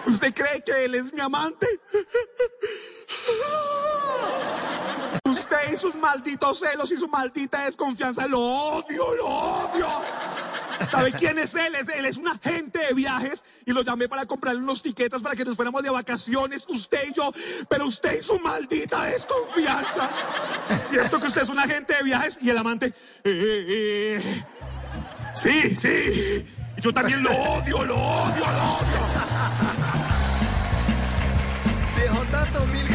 [0.07, 1.67] ¿Usted cree que él es mi amante?
[5.45, 9.87] Usted y sus malditos celos y su maldita desconfianza, lo odio, lo odio.
[10.91, 11.75] ¿Sabe quién es él?
[11.75, 15.37] Es- Él es un agente de viajes y lo llamé para comprarle unos tiquetas para
[15.37, 17.31] que nos fuéramos de vacaciones, usted y yo,
[17.69, 20.09] pero usted y su maldita desconfianza.
[20.83, 22.87] ¿Cierto que usted es un agente de viajes y el amante?
[22.87, 24.45] eh, eh, eh.
[25.35, 26.47] Sí, sí.
[26.81, 29.94] Yo también lo odio, lo odio, lo odio.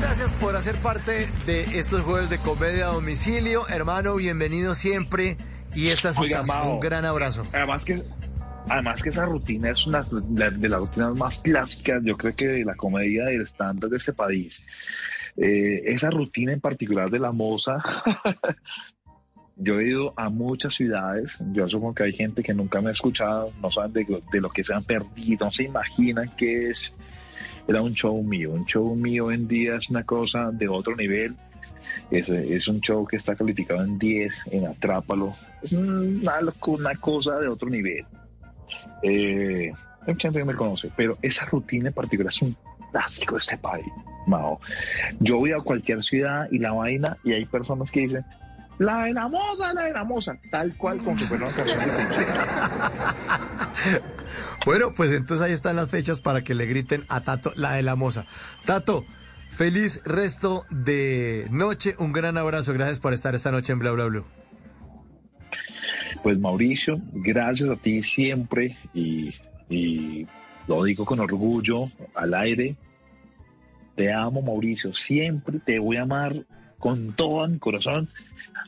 [0.09, 3.67] Gracias por hacer parte de estos jueves de comedia a domicilio.
[3.69, 5.37] Hermano, bienvenido siempre.
[5.75, 6.55] Y esta es su Oiga, casa.
[6.55, 6.73] Mao.
[6.73, 7.45] Un gran abrazo.
[7.53, 8.01] Además que,
[8.69, 12.65] además que esa rutina es una de, las rutinas más clásicas, yo creo que de
[12.65, 14.65] la comedia del estándar de este país.
[15.37, 17.77] Eh, esa rutina en particular de la moza,
[19.57, 22.93] yo he ido a muchas ciudades, yo supongo que hay gente que nunca me ha
[22.93, 26.95] escuchado, no saben de, de lo que se han perdido, no se imaginan qué es.
[27.69, 31.35] Era un show mío, un show mío en día es una cosa de otro nivel.
[32.09, 35.35] Es, es un show que está calificado en 10 en Atrápalo.
[35.61, 38.05] Es una, cosa de otro nivel.
[39.03, 39.71] Eh,
[40.17, 42.55] gente me conoce, pero esa rutina en particular es un
[42.91, 43.85] clásico de este país,
[44.25, 44.59] Mao.
[45.19, 48.25] Yo voy a cualquier ciudad y la vaina y hay personas que dicen
[48.79, 51.53] la de la moza, la de la moza, tal cual de cumpleaños.
[54.65, 57.81] Bueno, pues entonces ahí están las fechas para que le griten a Tato la de
[57.81, 58.25] la moza.
[58.65, 59.05] Tato,
[59.49, 61.95] feliz resto de noche.
[61.97, 62.73] Un gran abrazo.
[62.73, 64.25] Gracias por estar esta noche en Bla Bla Blue.
[66.21, 69.33] Pues Mauricio, gracias a ti siempre y,
[69.69, 70.27] y
[70.67, 72.75] lo digo con orgullo al aire.
[73.95, 76.45] Te amo Mauricio, siempre te voy a amar
[76.79, 78.09] con todo mi corazón.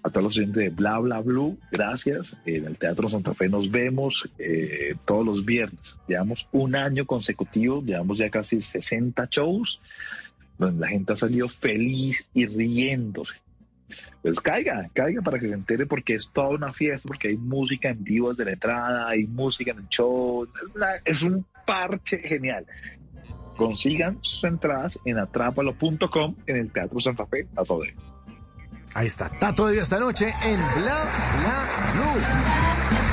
[0.04, 2.36] A todos los oyentes de Bla Bla Blue, gracias.
[2.46, 5.96] En el Teatro Santa Fe nos vemos eh, todos los viernes.
[6.08, 9.80] Llevamos un año consecutivo, llevamos ya casi 60 shows,
[10.58, 13.36] donde la gente ha salido feliz y riéndose.
[14.22, 17.90] Pues caiga, caiga para que se entere porque es toda una fiesta, porque hay música
[17.90, 22.66] en vivo desde la entrada, hay música en el show, es, es un parche genial.
[23.58, 27.88] Consigan sus entradas en atrápalo.com en el Teatro Santa Fe a todos.
[28.94, 29.30] Ahí está.
[29.30, 31.06] Tato de esta noche en Bla
[31.42, 33.11] Bla Blue.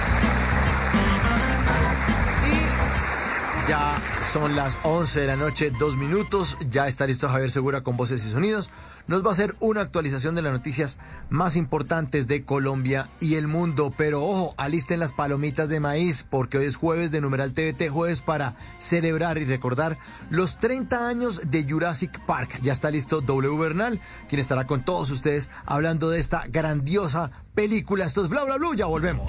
[3.68, 4.00] Ya
[4.32, 6.56] son las 11 de la noche, dos minutos.
[6.70, 8.70] Ya está listo Javier Segura con voces y sonidos.
[9.06, 10.96] Nos va a hacer una actualización de las noticias
[11.28, 13.92] más importantes de Colombia y el mundo.
[13.94, 18.22] Pero ojo, alisten las palomitas de maíz porque hoy es jueves de Numeral TVT, jueves
[18.22, 19.98] para celebrar y recordar
[20.30, 22.60] los 30 años de Jurassic Park.
[22.62, 28.06] Ya está listo W Bernal, quien estará con todos ustedes hablando de esta grandiosa película.
[28.06, 29.28] Esto es Bla Bla Blue, ya volvemos.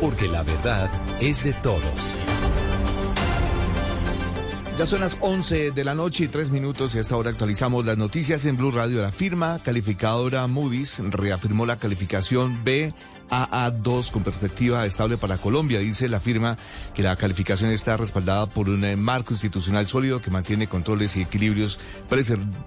[0.00, 0.90] porque la verdad
[1.20, 2.14] es de todos.
[4.78, 7.98] Ya son las 11 de la noche y 3 minutos y hasta ahora actualizamos las
[7.98, 9.02] noticias en Blue Radio.
[9.02, 12.94] La firma calificadora Moody's reafirmó la calificación B
[13.28, 15.78] AA2 con perspectiva estable para Colombia.
[15.78, 16.56] Dice la firma
[16.94, 21.22] que la calificación está respaldada por un eh, marco institucional sólido que mantiene controles y
[21.22, 21.80] equilibrios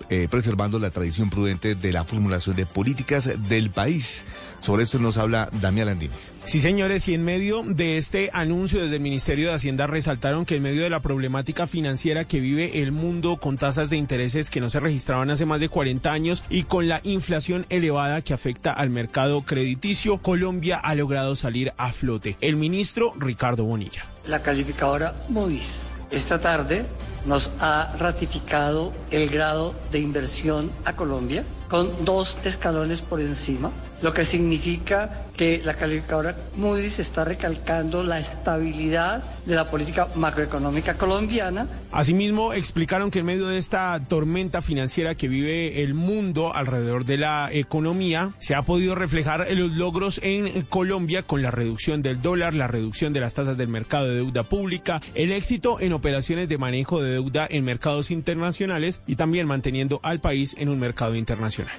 [0.10, 4.24] eh, preservando la tradición prudente de la formulación de políticas del país.
[4.60, 6.34] Sobre esto nos habla Damián Landines.
[6.46, 10.58] Sí, señores, y en medio de este anuncio desde el Ministerio de Hacienda resaltaron que
[10.58, 14.62] en medio de la problemática financiera que vive el mundo con tasas de intereses que
[14.62, 18.72] no se registraban hace más de 40 años y con la inflación elevada que afecta
[18.72, 20.51] al mercado crediticio, Colombia
[20.84, 22.38] ha logrado salir a flote.
[22.42, 24.06] El ministro Ricardo Bonilla.
[24.26, 26.86] La calificadora Moody's esta tarde
[27.26, 33.72] nos ha ratificado el grado de inversión a Colombia con dos escalones por encima
[34.02, 40.96] lo que significa que la calificadora Moody's está recalcando la estabilidad de la política macroeconómica
[40.96, 41.68] colombiana.
[41.92, 47.18] Asimismo, explicaron que en medio de esta tormenta financiera que vive el mundo alrededor de
[47.18, 52.54] la economía, se ha podido reflejar los logros en Colombia con la reducción del dólar,
[52.54, 56.58] la reducción de las tasas del mercado de deuda pública, el éxito en operaciones de
[56.58, 61.76] manejo de deuda en mercados internacionales y también manteniendo al país en un mercado internacional.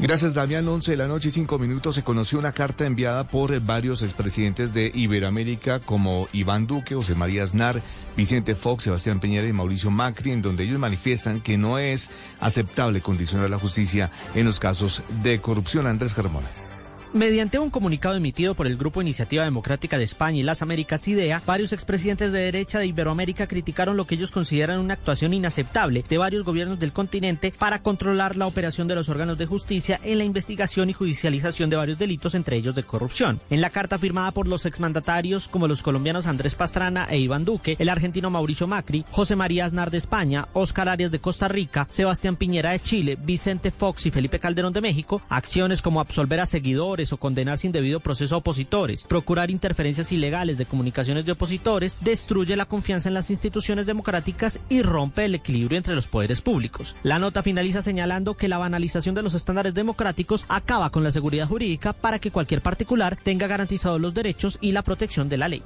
[0.00, 0.68] Gracias, Damián.
[0.68, 4.72] 11 de la noche y 5 minutos se conoció una carta enviada por varios expresidentes
[4.72, 7.82] de Iberoamérica como Iván Duque, José María Aznar,
[8.16, 13.00] Vicente Fox, Sebastián Peñera y Mauricio Macri, en donde ellos manifiestan que no es aceptable
[13.00, 15.88] condicionar la justicia en los casos de corrupción.
[15.88, 16.67] Andrés Carmona.
[17.14, 21.42] Mediante un comunicado emitido por el Grupo Iniciativa Democrática de España y las Américas IDEA,
[21.46, 26.18] varios expresidentes de derecha de Iberoamérica criticaron lo que ellos consideran una actuación inaceptable de
[26.18, 30.24] varios gobiernos del continente para controlar la operación de los órganos de justicia en la
[30.24, 33.40] investigación y judicialización de varios delitos, entre ellos de corrupción.
[33.48, 37.76] En la carta firmada por los exmandatarios como los colombianos Andrés Pastrana e Iván Duque,
[37.78, 42.36] el argentino Mauricio Macri, José María Aznar de España, Oscar Arias de Costa Rica, Sebastián
[42.36, 46.97] Piñera de Chile, Vicente Fox y Felipe Calderón de México, acciones como absolver a seguidores,
[47.12, 52.56] o condenar sin debido proceso a opositores, procurar interferencias ilegales de comunicaciones de opositores, destruye
[52.56, 56.96] la confianza en las instituciones democráticas y rompe el equilibrio entre los poderes públicos.
[57.02, 61.46] La nota finaliza señalando que la banalización de los estándares democráticos acaba con la seguridad
[61.46, 65.62] jurídica para que cualquier particular tenga garantizados los derechos y la protección de la ley.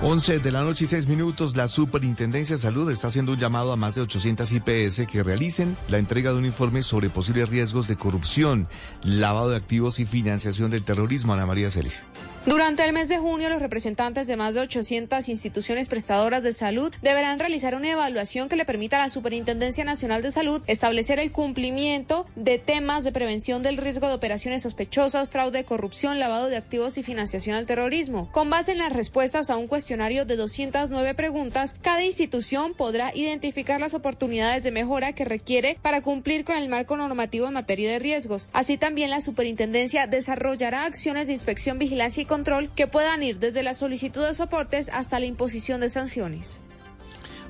[0.00, 3.72] 11 de la noche y 6 minutos, la Superintendencia de Salud está haciendo un llamado
[3.72, 7.88] a más de 800 IPS que realicen la entrega de un informe sobre posibles riesgos
[7.88, 8.68] de corrupción,
[9.02, 10.06] lavado de activos y
[10.48, 11.32] financiación del terrorismo.
[11.32, 12.04] Ana María Celis.
[12.48, 16.90] Durante el mes de junio, los representantes de más de 800 instituciones prestadoras de salud
[17.02, 21.30] deberán realizar una evaluación que le permita a la Superintendencia Nacional de Salud establecer el
[21.30, 26.96] cumplimiento de temas de prevención del riesgo de operaciones sospechosas, fraude, corrupción, lavado de activos
[26.96, 28.30] y financiación al terrorismo.
[28.32, 33.78] Con base en las respuestas a un cuestionario de 209 preguntas, cada institución podrá identificar
[33.78, 37.98] las oportunidades de mejora que requiere para cumplir con el marco normativo en materia de
[37.98, 38.48] riesgos.
[38.54, 42.37] Así también la Superintendencia desarrollará acciones de inspección, vigilancia y
[42.74, 46.60] que puedan ir desde la solicitud de soportes hasta la imposición de sanciones.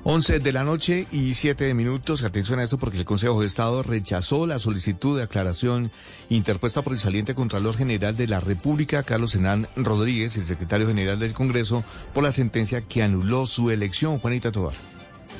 [0.03, 2.23] 11 de la noche y 7 minutos.
[2.23, 5.91] Atención a esto porque el Consejo de Estado rechazó la solicitud de aclaración
[6.29, 11.19] interpuesta por el saliente Contralor General de la República, Carlos Senán Rodríguez, el secretario general
[11.19, 11.83] del Congreso,
[12.13, 14.19] por la sentencia que anuló su elección.
[14.19, 14.98] Juanita Tobar.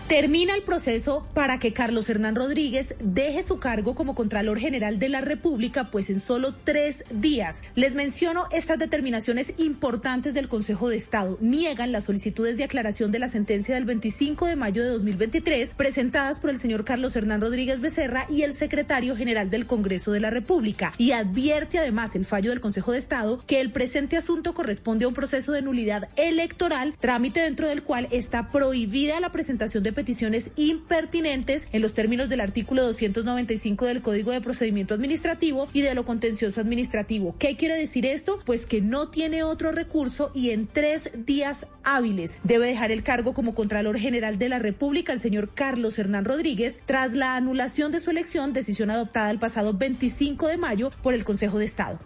[0.10, 5.08] Termina el proceso para que Carlos Hernán Rodríguez deje su cargo como Contralor General de
[5.08, 7.62] la República, pues en solo tres días.
[7.76, 11.38] Les menciono estas determinaciones importantes del Consejo de Estado.
[11.42, 16.40] Niegan las solicitudes de aclaración de la sentencia del 25 de mayo de 2023 presentadas
[16.40, 20.32] por el señor Carlos Hernán Rodríguez Becerra y el secretario general del Congreso de la
[20.32, 20.92] República.
[20.98, 25.08] Y advierte además el fallo del Consejo de Estado que el presente asunto corresponde a
[25.08, 30.52] un proceso de nulidad electoral, trámite dentro del cual está prohibida la presentación de peticiones
[30.56, 36.06] impertinentes en los términos del artículo 295 del Código de Procedimiento Administrativo y de lo
[36.06, 37.36] contencioso administrativo.
[37.38, 38.40] ¿Qué quiere decir esto?
[38.46, 43.34] Pues que no tiene otro recurso y en tres días hábiles debe dejar el cargo
[43.34, 48.00] como Contralor General de la República el señor Carlos Hernán Rodríguez tras la anulación de
[48.00, 52.00] su elección, decisión adoptada el pasado 25 de mayo por el Consejo de Estado.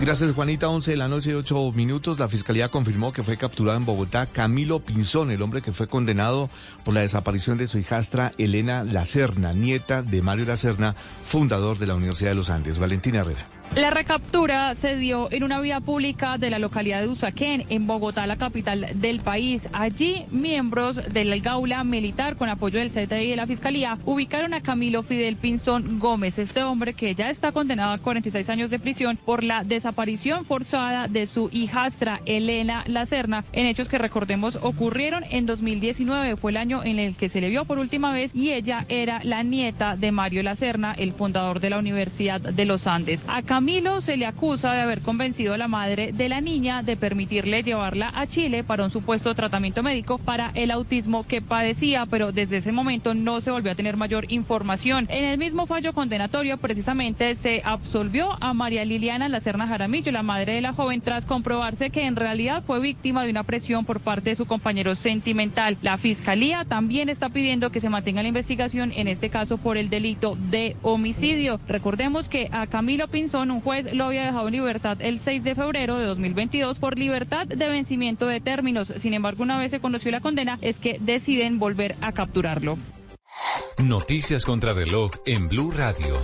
[0.00, 0.68] Gracias, Juanita.
[0.68, 2.18] 11 de la noche, 8 minutos.
[2.18, 6.50] La fiscalía confirmó que fue capturado en Bogotá Camilo Pinzón, el hombre que fue condenado
[6.84, 11.94] por la desaparición de su hijastra Elena Lacerna, nieta de Mario Lacerna, fundador de la
[11.94, 12.78] Universidad de los Andes.
[12.78, 13.61] Valentina Herrera.
[13.74, 18.26] La recaptura se dio en una vía pública de la localidad de Usaquén, en Bogotá,
[18.26, 19.62] la capital del país.
[19.72, 24.60] Allí, miembros del Gaula Militar, con apoyo del CTI y de la Fiscalía, ubicaron a
[24.60, 29.16] Camilo Fidel Pinzón Gómez, este hombre que ya está condenado a 46 años de prisión
[29.16, 35.46] por la desaparición forzada de su hijastra Elena Lacerna, en hechos que recordemos ocurrieron en
[35.46, 38.84] 2019, fue el año en el que se le vio por última vez y ella
[38.90, 43.22] era la nieta de Mario Lacerna, el fundador de la Universidad de los Andes.
[43.28, 46.96] A Camilo se le acusa de haber convencido a la madre de la niña de
[46.96, 52.32] permitirle llevarla a Chile para un supuesto tratamiento médico para el autismo que padecía, pero
[52.32, 55.06] desde ese momento no se volvió a tener mayor información.
[55.10, 60.54] En el mismo fallo condenatorio, precisamente, se absolvió a María Liliana Lacerna Jaramillo, la madre
[60.54, 64.30] de la joven, tras comprobarse que en realidad fue víctima de una presión por parte
[64.30, 65.78] de su compañero sentimental.
[65.82, 69.88] La fiscalía también está pidiendo que se mantenga la investigación, en este caso por el
[69.88, 71.60] delito de homicidio.
[71.68, 75.54] Recordemos que a Camilo Pinzón un juez lo había dejado en libertad el 6 de
[75.54, 78.92] febrero de 2022 por libertad de vencimiento de términos.
[78.98, 82.78] Sin embargo, una vez se conoció la condena, es que deciden volver a capturarlo.
[83.78, 86.16] Noticias contra reloj en Blue Radio.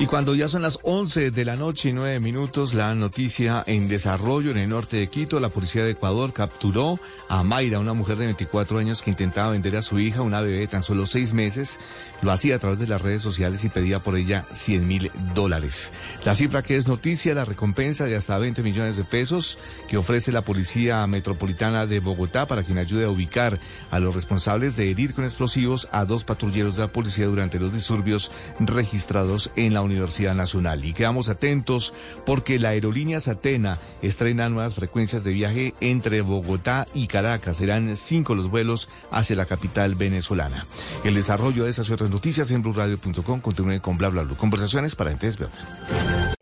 [0.00, 3.86] Y cuando ya son las 11 de la noche y 9 minutos, la noticia en
[3.86, 6.98] desarrollo en el norte de Quito, la policía de Ecuador capturó
[7.28, 10.60] a Mayra, una mujer de 24 años que intentaba vender a su hija, una bebé
[10.60, 11.78] de tan solo 6 meses,
[12.22, 15.92] lo hacía a través de las redes sociales y pedía por ella 100 mil dólares.
[16.24, 20.32] La cifra que es noticia, la recompensa de hasta 20 millones de pesos que ofrece
[20.32, 23.58] la Policía Metropolitana de Bogotá para quien ayude a ubicar
[23.90, 27.74] a los responsables de herir con explosivos a dos patrulleros de la policía durante los
[27.74, 30.84] disturbios registrados en la Universidad Nacional.
[30.84, 37.06] Y quedamos atentos porque la aerolínea Satena estrena nuevas frecuencias de viaje entre Bogotá y
[37.06, 37.58] Caracas.
[37.58, 40.66] Serán cinco los vuelos hacia la capital venezolana.
[41.04, 43.40] El desarrollo de esas y otras noticias en blueradio.com.
[43.40, 44.36] Continúe con bla bla bla.
[44.36, 45.38] Conversaciones para entes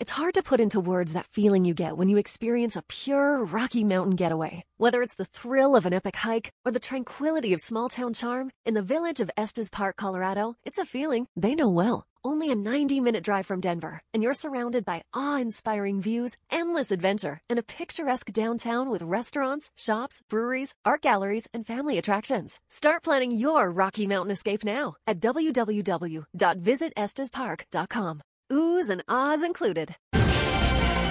[0.01, 3.45] It's hard to put into words that feeling you get when you experience a pure
[3.45, 4.65] Rocky Mountain getaway.
[4.79, 8.51] Whether it's the thrill of an epic hike or the tranquility of small town charm,
[8.65, 12.07] in the village of Estes Park, Colorado, it's a feeling they know well.
[12.29, 16.93] Only a 90 minute drive from Denver, and you're surrounded by awe inspiring views, endless
[16.93, 22.61] adventure, and a picturesque downtown with restaurants, shops, breweries, art galleries, and family attractions.
[22.69, 28.21] Start planning your Rocky Mountain escape now at www.visitestespark.com.
[28.53, 29.97] Oohs and ahs included.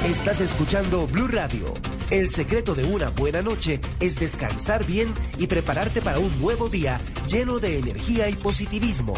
[0.04, 1.74] Estás escuchando Blue Radio.
[2.12, 7.02] El secreto de una buena noche es descansar bien y prepararte para un nuevo día
[7.28, 9.16] lleno de energía y positivismo.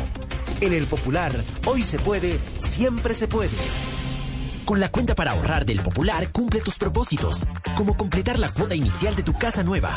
[0.61, 1.31] En el Popular,
[1.67, 3.55] hoy se puede, siempre se puede.
[4.65, 7.45] Con la cuenta para ahorrar del Popular, cumple tus propósitos,
[7.77, 9.95] como completar la cuota inicial de tu casa nueva,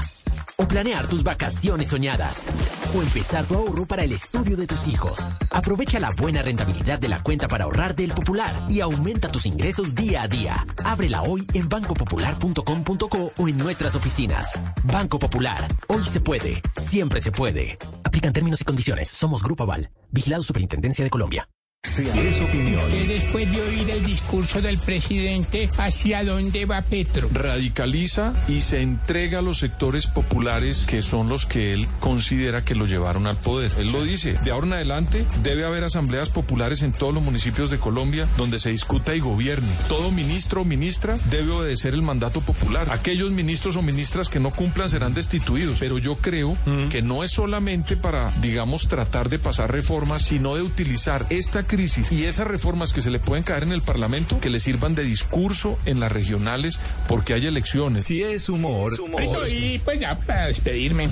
[0.56, 2.46] o planear tus vacaciones soñadas,
[2.94, 5.28] o empezar tu ahorro para el estudio de tus hijos.
[5.50, 9.94] Aprovecha la buena rentabilidad de la cuenta para ahorrar del Popular y aumenta tus ingresos
[9.94, 10.66] día a día.
[10.84, 14.50] Ábrela hoy en bancopopular.com.co o en nuestras oficinas.
[14.84, 17.78] Banco Popular, hoy se puede, siempre se puede.
[18.04, 19.08] Aplican términos y condiciones.
[19.08, 21.48] Somos Grupo Aval, vigilado Superintendencia de Colombia.
[21.84, 22.80] Si es opinión.
[22.92, 27.28] Que después de oír el discurso del presidente, ¿hacia dónde va Petro?
[27.32, 32.76] Radicaliza y se entrega a los sectores populares que son los que él considera que
[32.76, 33.72] lo llevaron al poder.
[33.78, 37.68] Él lo dice, de ahora en adelante debe haber asambleas populares en todos los municipios
[37.68, 39.72] de Colombia donde se discuta y gobierne.
[39.88, 42.86] Todo ministro o ministra debe obedecer el mandato popular.
[42.92, 45.78] Aquellos ministros o ministras que no cumplan serán destituidos.
[45.80, 46.56] Pero yo creo
[46.90, 52.12] que no es solamente para, digamos, tratar de pasar reformas, sino de utilizar esta crisis
[52.12, 55.04] y esas reformas que se le pueden caer en el Parlamento que le sirvan de
[55.04, 58.04] discurso en las regionales porque hay elecciones.
[58.04, 58.92] Si es humor.
[58.92, 61.08] Eso, y pues ya para despedirme.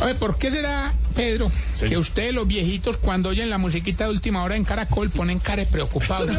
[0.00, 4.10] A ver, ¿por qué será, Pedro, que ustedes los viejitos cuando oyen la musiquita de
[4.10, 6.30] última hora en Caracol ponen cara preocupados?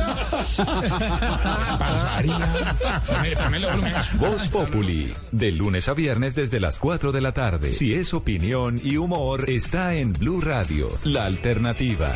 [4.19, 7.73] Voz Populi, de lunes a viernes desde las 4 de la tarde.
[7.73, 12.15] Si es opinión y humor, está en Blue Radio, la alternativa.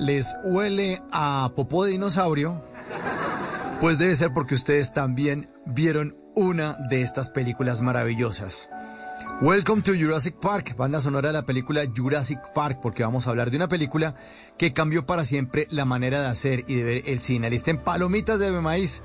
[0.00, 2.62] Les huele a popó de dinosaurio,
[3.80, 8.68] pues debe ser porque ustedes también vieron una de estas películas maravillosas.
[9.40, 13.50] Welcome to Jurassic Park, banda sonora de la película Jurassic Park, porque vamos a hablar
[13.50, 14.14] de una película
[14.58, 17.46] que cambió para siempre la manera de hacer y de ver el cine.
[17.46, 19.02] Alisten palomitas de maíz,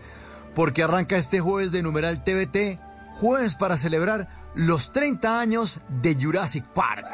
[0.53, 2.77] porque arranca este jueves de numeral TVT,
[3.13, 7.07] jueves para celebrar los 30 años de Jurassic Park.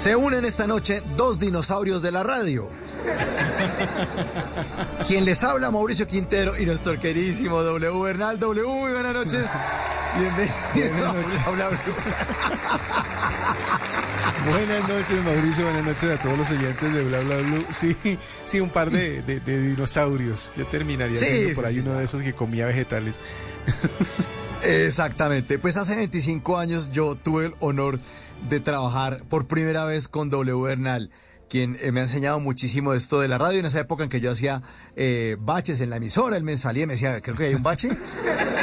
[0.00, 2.68] Se unen esta noche dos dinosaurios de la radio.
[5.06, 8.38] Quien les habla, Mauricio Quintero y nuestro queridísimo W Bernal.
[8.38, 9.50] W, muy buenas noches.
[10.18, 10.96] Bienvenido.
[10.96, 11.46] Buenas noches.
[11.46, 11.78] a Bla Bla.
[14.50, 15.64] Buenas noches, Mauricio.
[15.64, 17.64] Buenas noches a todos los oyentes de Bla Bla Blue.
[17.70, 17.94] Sí,
[18.46, 20.50] sí, un par de, de- de dinosaurios.
[20.56, 21.80] Yo terminaría Sí, por ahí sí.
[21.80, 23.16] uno de esos que comía vegetales.
[24.62, 25.58] Exactamente.
[25.58, 27.98] Pues hace 25 años yo tuve el honor
[28.48, 31.10] de trabajar por primera vez con W Bernal,
[31.48, 33.58] quien eh, me ha enseñado muchísimo esto de la radio.
[33.58, 34.62] En esa época en que yo hacía
[34.96, 37.62] eh, baches en la emisora, él me salía y me decía, creo que hay un
[37.62, 37.90] bache.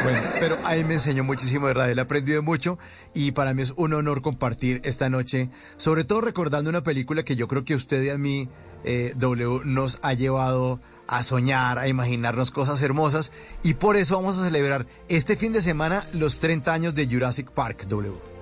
[0.03, 2.77] Bueno, pero ahí me enseñó muchísimo de radio, le he aprendido mucho
[3.15, 7.35] y para mí es un honor compartir esta noche, sobre todo recordando una película que
[7.35, 8.47] yo creo que usted y a mí,
[8.85, 14.37] eh, W, nos ha llevado a soñar, a imaginarnos cosas hermosas y por eso vamos
[14.39, 18.36] a celebrar este fin de semana los 30 años de Jurassic Park, W.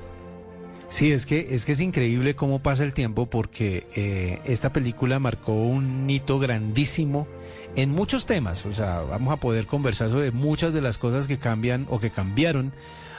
[0.89, 5.19] Sí, es que, es que es increíble cómo pasa el tiempo porque eh, esta película
[5.19, 7.27] marcó un hito grandísimo
[7.75, 8.65] en muchos temas.
[8.65, 12.11] O sea, vamos a poder conversar sobre muchas de las cosas que cambian o que
[12.11, 12.71] cambiaron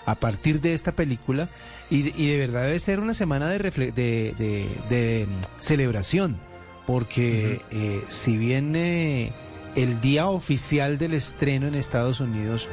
[0.06, 1.50] a partir de esta película.
[1.90, 6.38] Y, y de verdad debe ser una semana de, refle- de, de- de, mm, celebración.
[6.86, 9.32] Porque eh, si bien eh,
[9.74, 12.68] el día oficial del estreno en Estados Unidos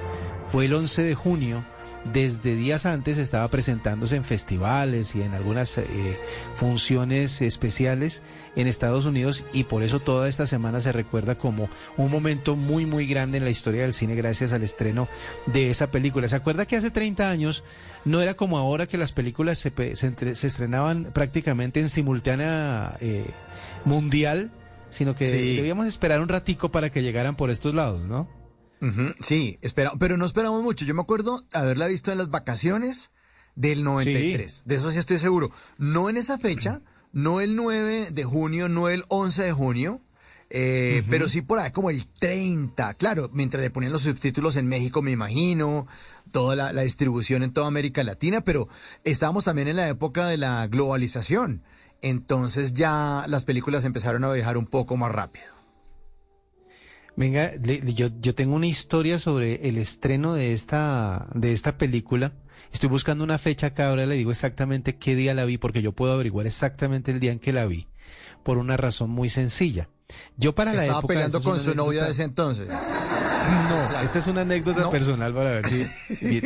[0.50, 1.66] fue el 11 de junio,
[2.12, 6.20] desde días antes estaba presentándose en festivales y en algunas eh,
[6.56, 8.22] funciones especiales
[8.56, 12.86] en Estados Unidos y por eso toda esta semana se recuerda como un momento muy
[12.86, 15.08] muy grande en la historia del cine gracias al estreno
[15.46, 16.28] de esa película.
[16.28, 17.64] ¿Se acuerda que hace 30 años
[18.06, 22.98] no era como ahora que las películas se, se entre- se estrenaban prácticamente en simultánea
[23.02, 23.26] eh,
[23.86, 24.52] mundial,
[24.90, 25.56] sino que Sí.
[25.56, 28.28] debíamos esperar un ratico para que llegaran por estos lados, ¿no?
[29.20, 30.86] Sí, espera, pero no esperamos mucho.
[30.86, 33.12] Yo me acuerdo haberla visto en las vacaciones
[33.56, 34.64] del 93.
[34.66, 35.52] De eso sí estoy seguro.
[35.78, 36.82] No en esa fecha,
[37.12, 40.02] no el 9 de junio, no el 11 de junio,
[40.50, 42.94] eh, pero sí por ahí como el 30.
[42.96, 45.88] Claro, mientras le ponían los subtítulos en México, me imagino,
[46.32, 48.68] toda la, la distribución en toda América Latina, pero
[49.04, 51.64] estábamos también en la época de la globalización.
[52.02, 55.53] Entonces ya las películas empezaron a viajar un poco más rápido.
[57.16, 62.34] Venga, le- yo, yo tengo una historia sobre el estreno de esta, de esta película.
[62.72, 65.92] Estoy buscando una fecha acá, ahora le digo exactamente qué día la vi, porque yo
[65.92, 67.88] puedo averiguar exactamente el día en que la vi,
[68.44, 69.90] por una razón muy sencilla.
[70.38, 71.14] Yo para la Estaba época...
[71.14, 72.68] peleando con su novia de ese entonces.
[72.68, 74.90] No, esta es una anécdota No.
[74.92, 75.86] personal para ver si...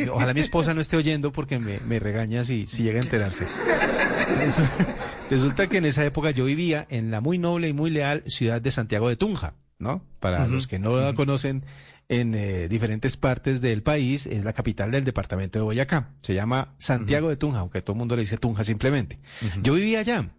[0.12, 3.46] Ojalá mi esposa no esté oyendo porque me, me regaña si, si llega a enterarse.
[5.30, 8.60] Resulta que en esa época yo vivía en la muy noble y muy leal ciudad
[8.60, 10.04] de Santiago de Tunja, ¿no?
[10.20, 11.64] Para los que no la conocen,
[12.08, 16.10] en eh, diferentes partes del país, es la capital del departamento de Boyacá.
[16.22, 19.18] Se llama Santiago de Tunja, aunque todo el mundo le dice Tunja simplemente.
[19.62, 20.30] Yo vivía allá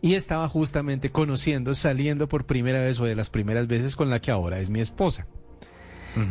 [0.00, 4.20] y estaba justamente conociendo, saliendo por primera vez o de las primeras veces con la
[4.20, 5.26] que ahora es mi esposa.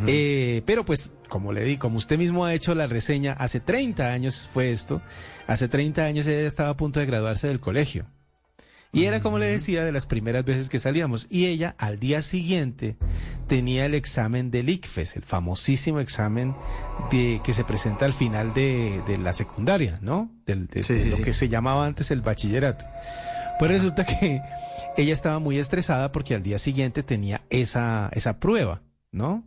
[0.06, 4.12] Eh, pero pues, como le di, como usted mismo ha hecho la reseña, hace 30
[4.12, 5.02] años fue esto,
[5.48, 8.06] hace 30 años ella estaba a punto de graduarse del colegio.
[8.94, 11.28] Y era como le decía de las primeras veces que salíamos.
[11.30, 12.96] Y ella al día siguiente
[13.48, 16.56] tenía el examen del ICFES, el famosísimo examen
[17.12, 20.32] de, que se presenta al final de, la secundaria, ¿no?
[20.46, 22.86] Del, de, lo que se llamaba antes el bachillerato.
[23.60, 24.42] Pues resulta que
[24.98, 28.82] ella estaba muy estresada porque al día siguiente tenía esa, esa prueba,
[29.12, 29.46] ¿no?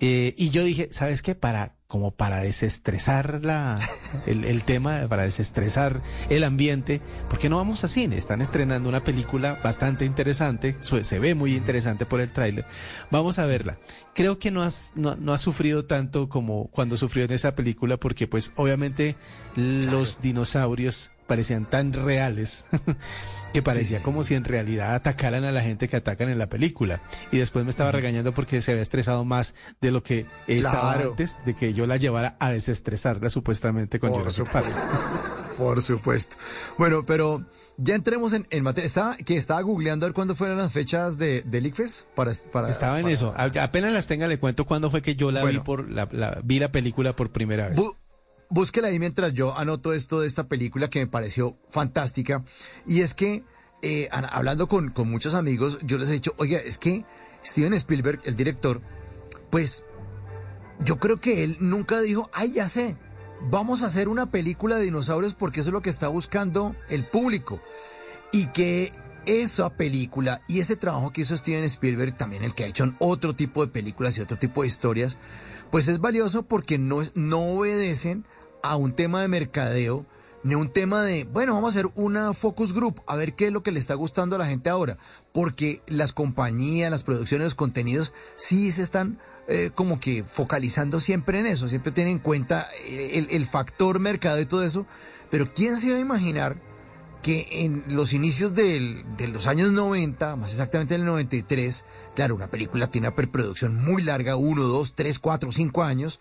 [0.00, 1.36] Eh, y yo dije, ¿sabes qué?
[1.36, 3.78] Para, como para desestresar la,
[4.26, 8.16] el, tema, para desestresar el ambiente, ¿por qué no vamos a cine?
[8.16, 12.64] Están estrenando una película bastante interesante, se ve muy interesante por el tráiler.
[13.10, 13.76] Vamos a verla.
[14.14, 17.98] Creo que no, has, no, no ha sufrido tanto como cuando sufrió en esa película,
[17.98, 19.14] porque pues obviamente
[19.54, 22.64] los dinosaurios parecían tan reales
[23.52, 27.00] que parecía como si en realidad atacaran a la gente que atacan en la película.
[27.30, 31.38] Y después me estaba regañando porque se había estresado más de lo que estaba antes
[31.44, 34.88] de que yo la llevara a desestresarla supuestamente con Por supuesto.
[35.56, 36.36] Por supuesto.
[36.78, 37.44] Bueno, pero
[37.76, 38.86] ya entremos en, en materia.
[38.86, 42.70] Estaba, que estaba googleando a ver cuándo fueron las fechas de, del ICFES para, para
[42.70, 43.34] Estaba en eso.
[43.36, 46.06] Apenas las tenga le cuento cuándo fue que yo la vi por la,
[46.42, 47.78] vi la película por primera vez
[48.52, 52.44] búsquela ahí mientras yo anoto esto de esta película que me pareció fantástica.
[52.86, 53.44] Y es que,
[53.80, 57.04] eh, hablando con, con, muchos amigos, yo les he dicho, oiga, es que
[57.42, 58.80] Steven Spielberg, el director,
[59.50, 59.84] pues
[60.84, 62.96] yo creo que él nunca dijo, ay, ya sé,
[63.50, 67.04] vamos a hacer una película de dinosaurios porque eso es lo que está buscando el
[67.04, 67.58] público.
[68.32, 68.92] Y que
[69.24, 72.96] esa película y ese trabajo que hizo Steven Spielberg, también el que ha hecho en
[72.98, 75.18] otro tipo de películas y otro tipo de historias,
[75.70, 78.26] pues es valioso porque no, no obedecen
[78.62, 80.06] a un tema de mercadeo,
[80.44, 83.52] ni un tema de, bueno, vamos a hacer una focus group, a ver qué es
[83.52, 84.96] lo que le está gustando a la gente ahora,
[85.32, 91.38] porque las compañías, las producciones, los contenidos, sí se están eh, como que focalizando siempre
[91.38, 94.86] en eso, siempre tienen en cuenta el, el factor mercado y todo eso,
[95.30, 96.56] pero ¿quién se iba a imaginar
[97.22, 101.84] que en los inicios de los años 90, más exactamente en el 93,
[102.16, 106.20] claro, una película tiene una preproducción muy larga, uno, dos, tres, cuatro, cinco años,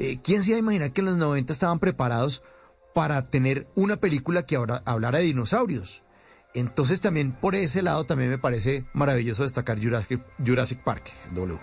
[0.00, 2.42] eh, ¿Quién se iba a imaginar que en los 90 estaban preparados
[2.94, 6.02] para tener una película que ahora hablara de dinosaurios?
[6.54, 11.58] Entonces también por ese lado también me parece maravilloso destacar Jurassic, Park, W.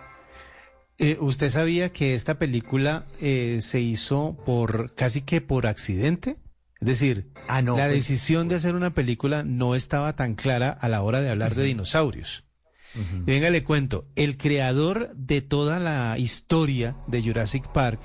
[0.99, 6.37] Eh, ¿Usted sabía que esta película eh, se hizo por casi que por accidente?
[6.79, 10.87] Es decir, ah, la pues, decisión de hacer una película no estaba tan clara a
[10.89, 12.43] la hora de hablar de dinosaurios.
[13.25, 17.99] venga, le cuento, el creador de toda la historia de Jurassic Park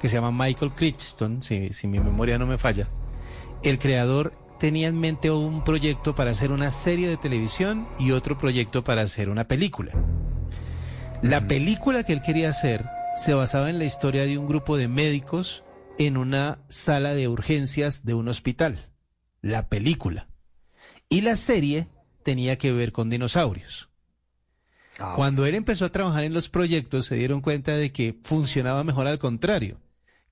[0.00, 2.86] que se llama Michael Crichton, si, si mi memoria no me falla,
[3.62, 8.38] el creador tenía en mente un proyecto para hacer una serie de televisión y otro
[8.38, 9.92] proyecto para hacer una película.
[11.22, 12.84] La película que él quería hacer
[13.16, 15.64] se basaba en la historia de un grupo de médicos
[15.98, 18.78] en una sala de urgencias de un hospital.
[19.40, 20.28] La película.
[21.08, 21.88] Y la serie
[22.22, 23.90] tenía que ver con dinosaurios.
[24.98, 28.84] Ah, Cuando él empezó a trabajar en los proyectos se dieron cuenta de que funcionaba
[28.84, 29.83] mejor al contrario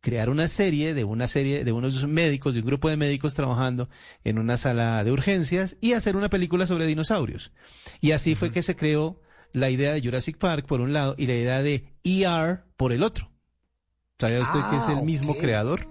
[0.02, 3.88] crear una serie de una serie de unos médicos, de un grupo de médicos trabajando
[4.24, 7.52] en una sala de urgencias y hacer una película sobre dinosaurios.
[8.00, 9.20] Y así fue que se creó
[9.52, 13.04] la idea de Jurassic Park por un lado y la idea de ER por el
[13.04, 13.30] otro.
[14.18, 15.88] ¿Sabía usted que es el ah, mismo creador?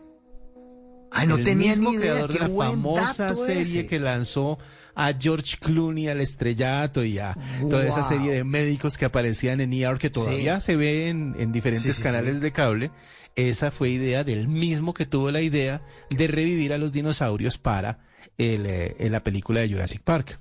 [1.11, 1.99] Ay, no tenía ni idea.
[2.01, 4.57] creador de la famosa serie que lanzó
[4.93, 9.71] a George Clooney al estrellato y a toda esa serie de médicos que aparecían en
[9.73, 12.91] ER que todavía se ve en, diferentes canales de cable
[13.35, 17.99] esa fue idea del mismo que tuvo la idea de revivir a los dinosaurios para
[18.37, 20.39] el, eh, la película de Jurassic Park.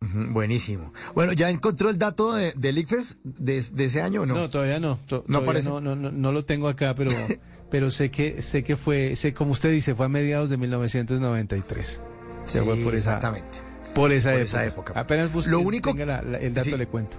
[0.00, 0.92] Buenísimo.
[1.14, 4.34] Bueno, ¿ya encontró el dato de, del ICFES de, ese año o no?
[4.34, 4.98] No, todavía no.
[5.08, 7.10] no, no, no, no, lo tengo acá, pero,
[7.70, 12.00] pero sé que sé que fue, sé, como usted dice, fue a mediados de 1993.
[12.46, 13.58] Sí, fue por esa, exactamente.
[13.94, 14.92] Por esa, época.
[14.96, 17.16] Apenas busque, lo único, tenga el dato le cuento.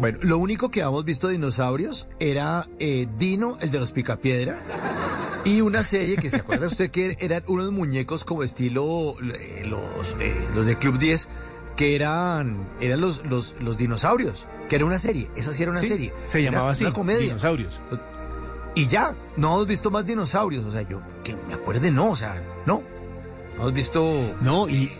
[0.00, 4.58] Bueno, lo único que habíamos visto de dinosaurios era eh, Dino, el de los Picapiedra,
[5.44, 10.16] y una serie que se acuerda usted que eran unos muñecos como estilo eh, los,
[10.18, 11.28] eh, los de Club 10,
[11.76, 15.82] que eran, eran los, los, los, dinosaurios, que era una serie, esa sí era una
[15.82, 16.14] serie.
[16.30, 17.20] Se llamaba así, una comedia.
[17.20, 17.78] Dinosaurios.
[18.74, 22.16] Y ya, no hemos visto más dinosaurios, o sea, yo que me acuerde, no, o
[22.16, 22.82] sea, no.
[23.58, 24.34] No hemos visto.
[24.40, 24.90] No, y.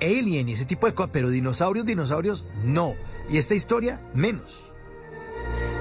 [0.00, 2.96] Alien y ese tipo de cosas, pero dinosaurios, dinosaurios, no.
[3.32, 4.70] Y esta historia, menos.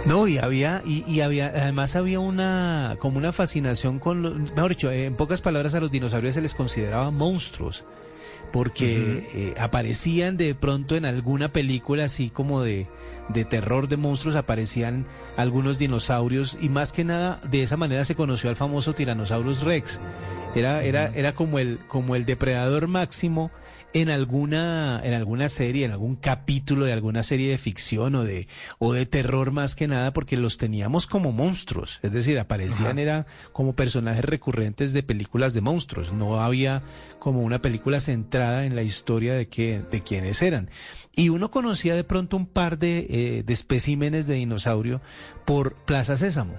[0.06, 4.90] No, y había, y, había, además había una, como una fascinación con los, mejor dicho,
[4.90, 7.84] en pocas palabras a los dinosaurios se les consideraba monstruos,
[8.53, 12.88] porque eh, aparecían de pronto en alguna película así como de,
[13.28, 15.06] de terror de monstruos, aparecían
[15.36, 19.99] algunos dinosaurios, y más que nada, de esa manera se conoció al famoso Tyrannosaurus Rex.
[20.56, 23.52] Era, era, era como el, como el depredador máximo
[23.93, 28.47] en alguna, en alguna serie, en algún capítulo de alguna serie de ficción o de,
[28.80, 31.99] o de terror más que nada, porque los teníamos como monstruos.
[32.01, 36.13] Es decir, aparecían era como personajes recurrentes de películas de monstruos.
[36.13, 36.81] No había
[37.19, 40.69] como una película centrada en la historia de que, de quiénes eran.
[41.13, 45.01] Y uno conocía de pronto un par de, eh, de especímenes de dinosaurio
[45.45, 46.53] por Plaza Sésamo.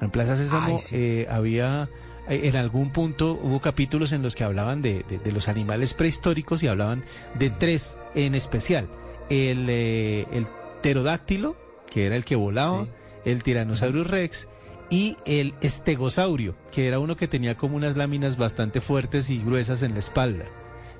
[0.00, 1.88] En Plaza Sésamo eh, había
[2.30, 7.02] en algún punto hubo capítulos en los que hablaban de, los animales prehistóricos y hablaban
[7.38, 8.88] de tres en especial.
[9.28, 10.46] El, eh, el
[10.80, 11.56] pterodáctilo,
[11.90, 12.86] que era el que volaba,
[13.24, 14.48] el Tyrannosaurus rex
[14.90, 19.82] y el estegosaurio, que era uno que tenía como unas láminas bastante fuertes y gruesas
[19.82, 20.44] en la espalda.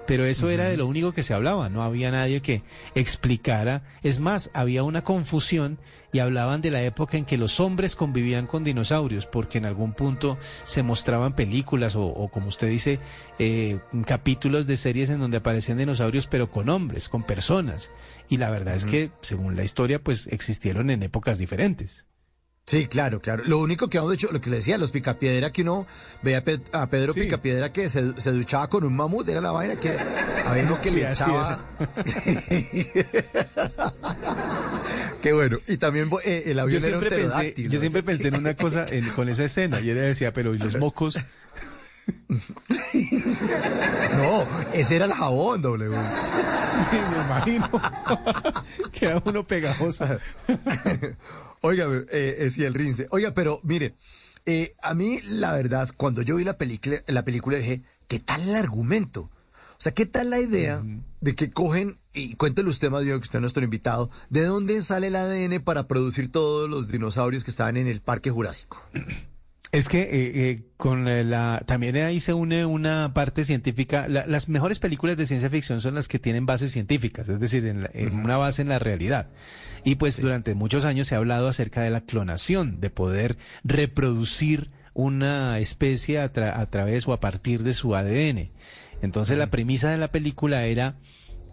[0.07, 2.63] Pero eso era de lo único que se hablaba, no había nadie que
[2.97, 3.83] explicara.
[4.03, 5.79] Es más, había una confusión
[6.13, 9.93] y hablaban de la época en que los hombres convivían con dinosaurios, porque en algún
[9.93, 12.99] punto se mostraban películas o, como usted dice,
[13.39, 17.91] eh, capítulos de series en donde aparecían dinosaurios, pero con hombres, con personas.
[18.29, 22.05] Y la verdad es que, según la historia, pues existieron en épocas diferentes.
[22.67, 23.43] Sí, claro, claro.
[23.47, 25.87] Lo único que hemos hecho, lo que le decía, los picapiedra, que uno
[26.23, 29.93] veía a, Pedro Picapiedra que se, duchaba con un mamut, era la vaina que
[30.47, 31.65] había uno que le echaba.
[35.23, 35.59] Qué bueno.
[35.69, 38.87] Y también eh, el avión yo era un pensé, Yo siempre pensé en una cosa
[39.15, 41.17] con esa escena, y él decía, pero ¿y los mocos?
[44.17, 45.89] no, ese era el jabón, doble.
[45.89, 45.97] Me
[47.25, 47.71] imagino.
[48.93, 50.07] Queda uno pegajoso.
[51.61, 53.07] Oiga, eh, eh, sí, el rince.
[53.11, 53.95] Oiga, pero mire,
[54.47, 58.49] eh, a mí la verdad, cuando yo vi la película, la película dije, ¿qué tal
[58.49, 59.29] el argumento?
[59.81, 60.83] O sea, ¿qué tal la idea
[61.23, 64.83] de que cogen, y cuéntele usted más, Diego, que usted es nuestro invitado, ¿de dónde
[64.83, 68.77] sale el ADN para producir todos los dinosaurios que estaban en el Parque Jurásico?
[69.73, 74.07] Es que eh, eh, con la también ahí se une una parte científica.
[74.07, 77.89] las mejores películas de ciencia ficción son las que tienen bases científicas, es decir, en,
[78.19, 79.31] una base en la realidad.
[79.83, 84.71] Y pues durante muchos años se ha hablado acerca de la clonación, de poder reproducir
[84.93, 88.51] una especie a, través o a partir de su ADN.
[89.03, 90.97] Entonces la premisa de la película era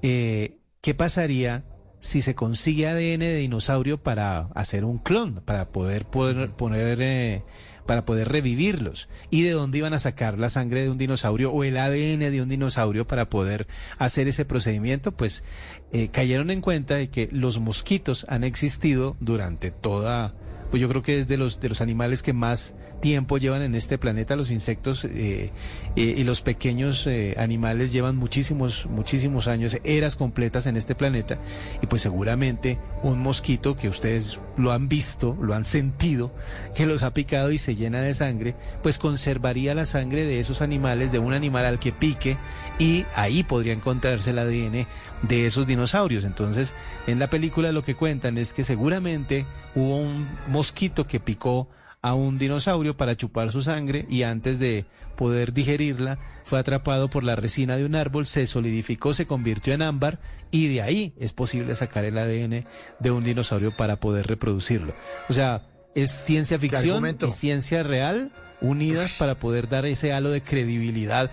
[0.01, 1.63] eh, qué pasaría
[1.99, 7.41] si se consigue ADN de dinosaurio para hacer un clon, para poder, poder poner eh,
[7.87, 11.63] para poder revivirlos y de dónde iban a sacar la sangre de un dinosaurio o
[11.63, 13.65] el ADN de un dinosaurio para poder
[13.97, 15.43] hacer ese procedimiento, pues
[15.91, 20.33] eh, cayeron en cuenta de que los mosquitos han existido durante toda,
[20.69, 23.75] pues yo creo que es de los, de los animales que más tiempo llevan en
[23.75, 25.49] este planeta los insectos eh,
[25.95, 31.37] eh, y los pequeños eh, animales llevan muchísimos, muchísimos años, eras completas en este planeta
[31.81, 36.31] y pues seguramente un mosquito que ustedes lo han visto, lo han sentido,
[36.75, 40.61] que los ha picado y se llena de sangre, pues conservaría la sangre de esos
[40.61, 42.37] animales, de un animal al que pique
[42.79, 44.85] y ahí podría encontrarse el ADN
[45.23, 46.23] de esos dinosaurios.
[46.23, 46.73] Entonces,
[47.07, 49.45] en la película lo que cuentan es que seguramente
[49.75, 51.67] hubo un mosquito que picó
[52.07, 54.85] a un dinosaurio para chupar su sangre y antes de
[55.17, 59.81] poder digerirla fue atrapado por la resina de un árbol, se solidificó, se convirtió en
[59.81, 60.19] ámbar
[60.49, 62.63] y de ahí es posible sacar el ADN
[62.99, 64.93] de un dinosaurio para poder reproducirlo.
[65.27, 65.63] O sea,
[65.95, 68.31] es ciencia ficción y ciencia real
[68.61, 71.29] unidas para poder dar ese halo de credibilidad.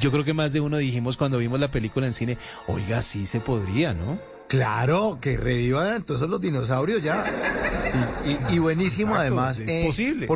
[0.00, 2.38] yo creo que más de uno dijimos cuando vimos la película en cine,
[2.68, 4.35] oiga, sí se podría, ¿no?
[4.48, 7.24] Claro, que revivan entonces los dinosaurios ya.
[8.50, 9.58] y, buenísimo además.
[9.58, 10.28] Es eh, posible.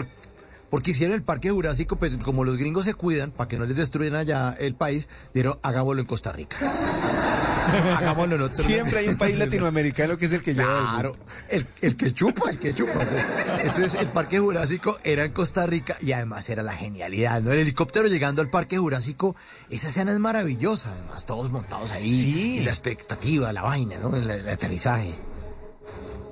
[0.68, 3.66] porque hicieron el Parque Jurásico, pero pues, como los gringos se cuidan para que no
[3.66, 6.56] les destruyan allá el país, dieron hagámoslo en Costa Rica.
[7.98, 8.66] Hagámoslo nosotros.
[8.66, 10.92] Siempre hay un país latinoamericano que es el que lleva.
[10.94, 11.16] Claro,
[11.48, 13.06] el, el, que chupa, el que chupa.
[13.62, 17.52] Entonces, el Parque Jurásico era en Costa Rica y además era la genialidad, ¿no?
[17.52, 19.36] El helicóptero llegando al Parque Jurásico,
[19.70, 22.12] esa escena es maravillosa, además, todos montados ahí.
[22.12, 22.58] Sí.
[22.58, 24.16] Y la expectativa, la vaina, ¿no?
[24.16, 25.14] El, el aterrizaje.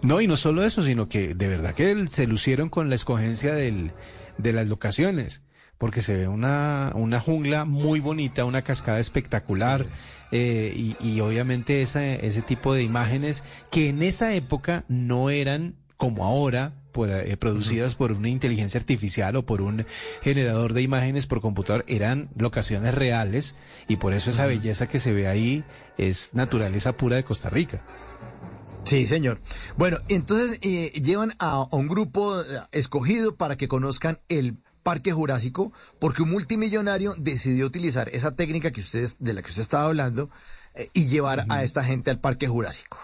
[0.02, 3.54] No, y no solo eso, sino que de verdad que se lucieron con la escogencia
[3.54, 3.90] del,
[4.38, 5.42] de las locaciones,
[5.76, 9.84] porque se ve una, una jungla muy bonita, una cascada espectacular.
[10.30, 16.24] Eh, y, obviamente esa, ese tipo de imágenes que en esa época no eran como
[16.24, 19.86] ahora por, eh, producidas por una inteligencia artificial o por un
[20.22, 23.54] generador de imágenes por computador, eran locaciones reales
[23.88, 25.64] y por eso esa belleza que se ve ahí
[25.96, 27.82] es naturaleza pura de Costa Rica.
[28.84, 29.40] Sí, señor.
[29.76, 32.34] Bueno, entonces eh, llevan a, un grupo
[32.72, 34.56] escogido para que conozcan el
[34.88, 39.60] Parque Jurásico, porque un multimillonario decidió utilizar esa técnica que ustedes, de la que usted
[39.60, 40.30] estaba hablando,
[40.74, 42.98] eh, y llevar a esta gente al Parque Jurásico.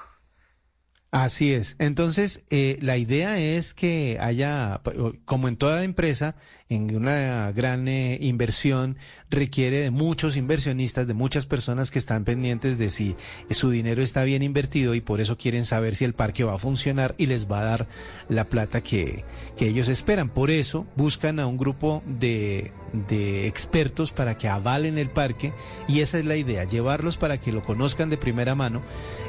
[1.10, 1.76] Así es.
[1.78, 4.80] Entonces, eh, la idea es que haya,
[5.26, 6.36] como en toda empresa,
[6.68, 8.96] en una gran eh, inversión
[9.30, 13.16] requiere de muchos inversionistas, de muchas personas que están pendientes de si
[13.50, 16.58] su dinero está bien invertido y por eso quieren saber si el parque va a
[16.58, 17.86] funcionar y les va a dar
[18.28, 19.24] la plata que,
[19.58, 20.28] que ellos esperan.
[20.30, 22.72] Por eso buscan a un grupo de,
[23.08, 25.52] de expertos para que avalen el parque
[25.88, 28.80] y esa es la idea, llevarlos para que lo conozcan de primera mano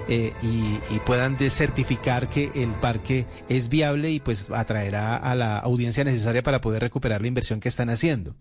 [0.07, 6.03] eh, y, puedan certificar que el parque es viable y pues atraerá a la audiencia
[6.03, 8.36] necesaria para poder recuperar la inversión que están haciendo.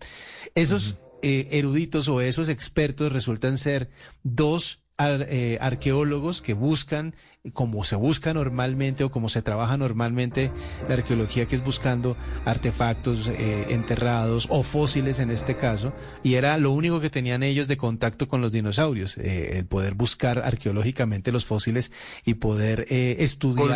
[0.53, 3.89] Esos eh, eruditos o esos expertos resultan ser
[4.23, 7.15] dos eh, arqueólogos que buscan,
[7.51, 10.51] como se busca normalmente o como se trabaja normalmente
[10.87, 15.91] la arqueología, que es buscando artefactos eh, enterrados o fósiles en este caso,
[16.23, 19.95] y era lo único que tenían ellos de contacto con los dinosaurios, eh, el poder
[19.95, 21.91] buscar arqueológicamente los fósiles
[22.23, 23.67] y poder estudiar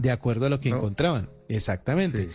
[0.00, 1.28] de acuerdo a lo que encontraban.
[1.48, 2.30] Exactamente.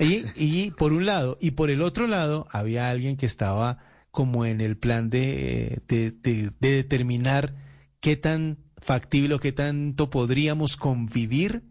[0.00, 3.78] Y, por un lado, y por el otro lado, había alguien que estaba
[4.10, 7.54] como en el plan de, de, de, determinar
[8.00, 11.62] qué tan factible o qué tanto podríamos convivir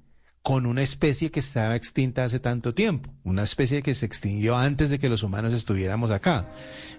[0.42, 4.90] con una especie que estaba extinta hace tanto tiempo, una especie que se extinguió antes
[4.90, 6.46] de que los humanos estuviéramos acá.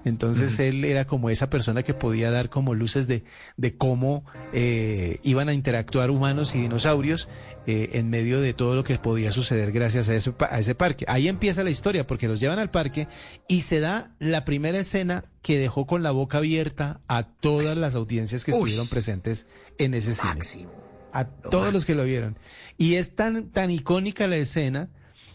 [0.05, 3.25] Entonces él era como esa persona que podía dar como luces de,
[3.57, 7.29] de cómo eh, iban a interactuar humanos y dinosaurios
[7.67, 10.13] eh, en medio de todo lo que podía suceder gracias a,
[10.47, 11.05] a ese parque.
[11.09, 13.09] Ahí empieza la historia porque los llevan al parque
[13.49, 17.95] y se da la primera escena que dejó con la boca abierta a todas las
[17.95, 19.47] audiencias que estuvieron presentes
[19.79, 20.69] en ese cine.
[21.13, 22.39] A todos los que lo vieron.
[22.81, 24.89] Y es tan, tan icónica la escena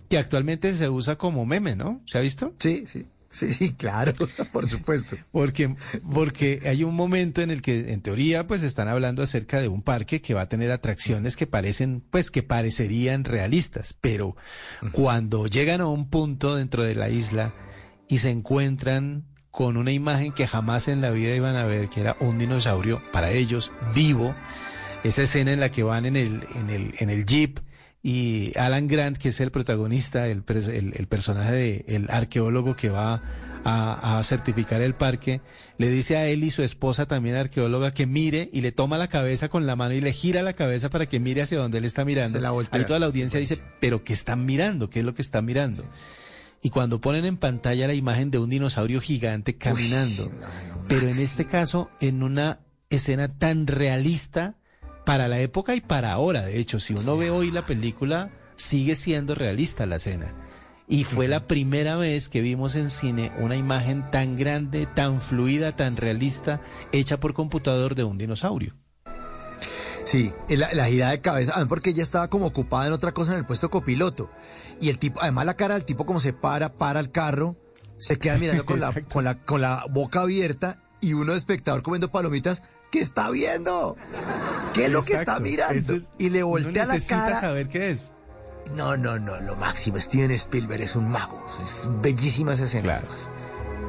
[0.10, 2.02] que actualmente se usa como meme, ¿no?
[2.08, 2.56] ¿Se ha visto?
[2.58, 3.06] Sí, sí.
[3.30, 4.14] Sí, sí, claro,
[4.52, 5.16] por supuesto.
[5.32, 5.76] porque,
[6.12, 9.84] porque hay un momento en el que, en teoría, pues están hablando acerca de un
[9.84, 14.36] parque que va a tener atracciones que parecen, pues que parecerían realistas, pero
[14.92, 17.52] cuando llegan a un punto dentro de la isla
[18.10, 22.02] y se encuentran con una imagen que jamás en la vida iban a ver, que
[22.02, 24.34] era un dinosaurio, para ellos, vivo,
[25.08, 27.60] esa escena en la que van en el, en el, en el jeep,
[28.02, 33.20] y Alan Grant, que es el protagonista, el, el, personaje del el arqueólogo que va
[33.64, 35.42] a, certificar el parque,
[35.80, 39.08] le dice a él y su esposa, también arqueóloga, que mire y le toma la
[39.08, 41.86] cabeza con la mano y le gira la cabeza para que mire hacia donde él
[41.86, 42.40] está mirando.
[42.40, 44.90] La Ahí toda la audiencia dice, pero ¿qué están mirando?
[44.92, 45.84] ¿Qué es lo que están mirando?
[46.62, 50.32] Y cuando ponen en pantalla la imagen de un dinosaurio gigante caminando,
[50.88, 52.60] pero en este caso en una
[52.92, 54.58] escena tan realista,
[55.06, 56.44] para la época y para ahora.
[56.44, 60.34] De hecho, si uno ve hoy la película, sigue siendo realista la escena.
[60.88, 65.76] Y fue la primera vez que vimos en cine una imagen tan grande, tan fluida,
[65.76, 66.62] tan realista,
[66.92, 68.76] hecha por computador de un dinosaurio.
[70.06, 73.40] Sí, la, la girada de cabeza, porque ella estaba como ocupada en otra cosa en
[73.40, 74.30] el puesto copiloto.
[74.80, 77.56] Y el tipo, además la cara del tipo como se para, para el carro,
[77.98, 81.82] se queda mirando con la, con la, con la boca abierta y uno de espectador
[81.82, 82.62] comiendo palomitas
[82.96, 83.98] ¿Qué está viendo?
[84.74, 86.00] ¿Qué es lo que está mirando?
[86.18, 87.42] y le voltea la cara.
[87.42, 88.12] saber qué es.
[88.74, 90.00] No, no, no, lo máximo.
[90.00, 91.46] Steven Spielberg es un mago.
[91.62, 93.02] Es bellísima esa escena.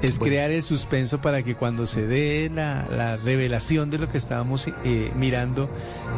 [0.03, 4.67] Es crear el suspenso para que cuando se dé la, revelación de lo que estábamos
[4.67, 5.71] eh, mirando,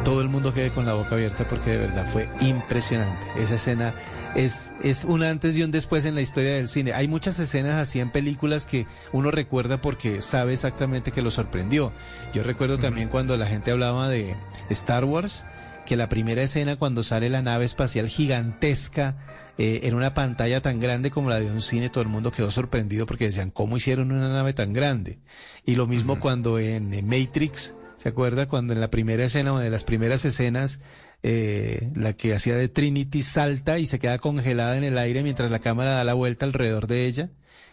[0.03, 3.23] todo el mundo quede con la boca abierta porque de verdad fue impresionante.
[3.37, 3.93] Esa escena
[4.35, 6.93] es, es un antes y un después en la historia del cine.
[6.93, 11.91] Hay muchas escenas así en películas que uno recuerda porque sabe exactamente que lo sorprendió.
[12.33, 14.35] Yo recuerdo también cuando la gente hablaba de
[14.69, 15.45] Star Wars,
[15.85, 19.15] que la primera escena cuando sale la nave espacial gigantesca
[19.57, 22.51] eh, en una pantalla tan grande como la de un cine, todo el mundo quedó
[22.51, 25.17] sorprendido porque decían, ¿cómo hicieron una nave tan grande?
[25.65, 28.47] Y lo mismo cuando en Matrix, ¿se acuerda?
[28.47, 30.79] Cuando en la primera escena o de las primeras escenas
[31.21, 35.51] eh, la que hacía de Trinity salta y se queda congelada en el aire mientras
[35.51, 37.29] la cámara da la vuelta alrededor de ella.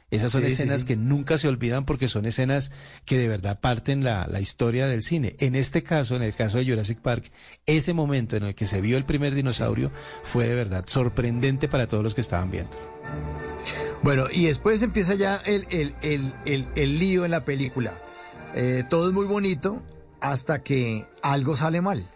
[0.08, 2.70] Esas son escenas que nunca se olvidan porque son escenas
[3.04, 5.34] que de verdad parten la, la, historia del cine.
[5.40, 7.32] En este caso, en el caso de Jurassic Park,
[7.66, 9.90] ese momento en el que se vio el primer dinosaurio
[10.22, 12.70] fue de verdad sorprendente para todos los que estaban viendo.
[14.04, 17.92] Bueno, y después empieza ya el, el, el, el lío en la película.
[18.54, 19.82] Eh, todo es muy bonito
[20.20, 22.06] hasta que algo sale mal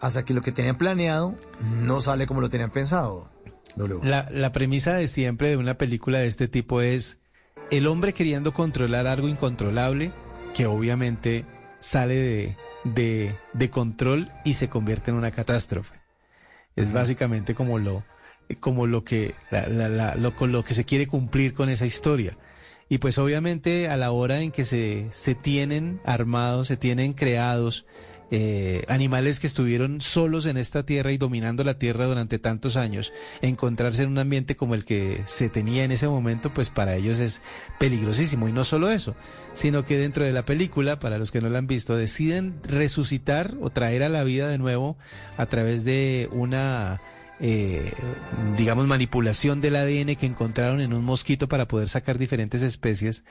[0.00, 1.34] hasta que lo que tenían planeado
[1.82, 3.30] no sale como lo tenían pensado.
[4.02, 7.18] La, la premisa de siempre de una película de este tipo es
[7.70, 10.10] el hombre queriendo controlar algo incontrolable
[10.54, 11.44] que obviamente
[11.80, 15.94] sale de, de, de control y se convierte en una catástrofe.
[16.74, 18.02] Es básicamente como lo,
[18.60, 21.86] como lo que, la, la, la, lo, con lo que se quiere cumplir con esa
[21.86, 22.36] historia.
[22.88, 27.84] Y pues obviamente a la hora en que se, se tienen armados, se tienen creados
[28.32, 33.12] eh, animales que estuvieron solos en esta tierra y dominando la tierra durante tantos años,
[33.40, 37.20] encontrarse en un ambiente como el que se tenía en ese momento, pues para ellos
[37.20, 37.40] es
[37.78, 38.48] peligrosísimo.
[38.48, 39.14] Y no solo eso,
[39.54, 43.54] sino que dentro de la película, para los que no la han visto, deciden resucitar
[43.60, 44.96] o traer a la vida de nuevo
[45.36, 47.00] a través de una...
[47.38, 47.92] Eh,
[48.56, 53.24] digamos manipulación del ADN que encontraron en un mosquito para poder sacar diferentes especies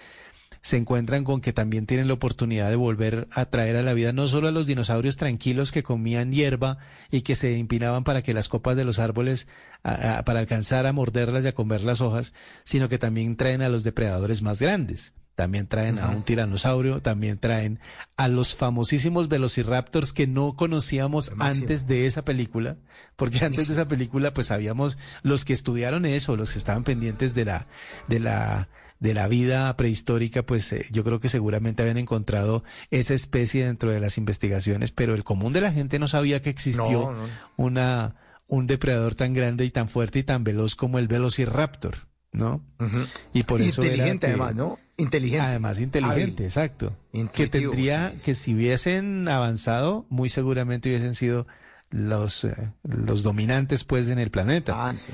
[0.66, 4.14] se encuentran con que también tienen la oportunidad de volver a traer a la vida
[4.14, 6.80] no solo a los dinosaurios tranquilos que comían hierba
[7.12, 9.48] y que se empinaban para que las copas de los árboles,
[9.84, 12.34] para alcanzar a morderlas y a comer las hojas,
[12.64, 15.14] sino que también traen a los depredadores más grandes.
[15.36, 17.80] También traen a un tiranosaurio, también traen
[18.18, 22.78] a los famosísimos velociraptors que no conocíamos antes de esa película,
[23.18, 27.36] porque antes de esa película pues sabíamos los que estudiaron eso, los que estaban pendientes
[27.36, 27.68] de la
[28.08, 28.68] de la
[29.00, 33.92] de la vida prehistórica, pues eh, yo creo que seguramente habían encontrado esa especie dentro
[33.92, 37.14] de las investigaciones, pero el común de la gente no sabía que existió
[37.58, 38.16] una
[38.48, 42.64] un depredador tan grande y tan fuerte y tan veloz como el Velociraptor, ¿no?
[43.34, 44.80] Y por eso inteligente además, ¿no?
[44.98, 45.46] Inteligente.
[45.46, 46.96] Además inteligente, exacto.
[47.34, 51.48] Que tendría que si hubiesen avanzado, muy seguramente hubiesen sido
[51.90, 54.90] los eh, los dominantes pues en el planeta.
[54.90, 55.12] Ah, sí.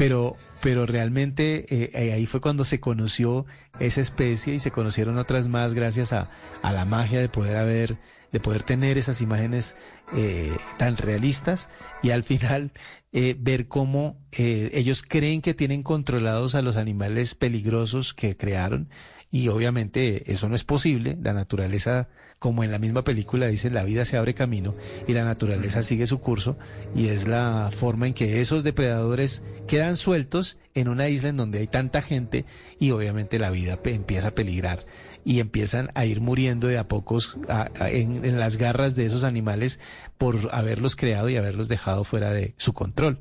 [0.00, 3.44] Pero, pero realmente eh, eh, ahí fue cuando se conoció
[3.80, 6.30] esa especie y se conocieron otras más gracias a,
[6.62, 7.98] a la magia de poder haber,
[8.32, 9.76] de poder tener esas imágenes
[10.16, 11.68] eh, tan realistas
[12.02, 12.72] y al final
[13.12, 18.88] eh, ver cómo eh, ellos creen que tienen controlados a los animales peligrosos que crearon
[19.30, 21.16] y obviamente eso no es posible.
[21.22, 22.08] La naturaleza
[22.40, 24.74] como en la misma película dice, la vida se abre camino
[25.06, 26.56] y la naturaleza sigue su curso
[26.96, 31.58] y es la forma en que esos depredadores quedan sueltos en una isla en donde
[31.58, 32.46] hay tanta gente
[32.78, 34.80] y obviamente la vida empieza a peligrar
[35.22, 37.36] y empiezan a ir muriendo de a pocos
[37.80, 39.78] en, en las garras de esos animales
[40.16, 43.20] por haberlos creado y haberlos dejado fuera de su control.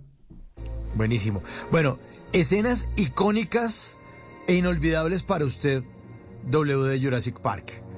[0.96, 1.44] Buenísimo.
[1.72, 2.00] Bueno,
[2.32, 3.98] escenas icónicas
[4.48, 5.84] e inolvidables para usted,
[6.46, 7.89] W de Jurassic Park.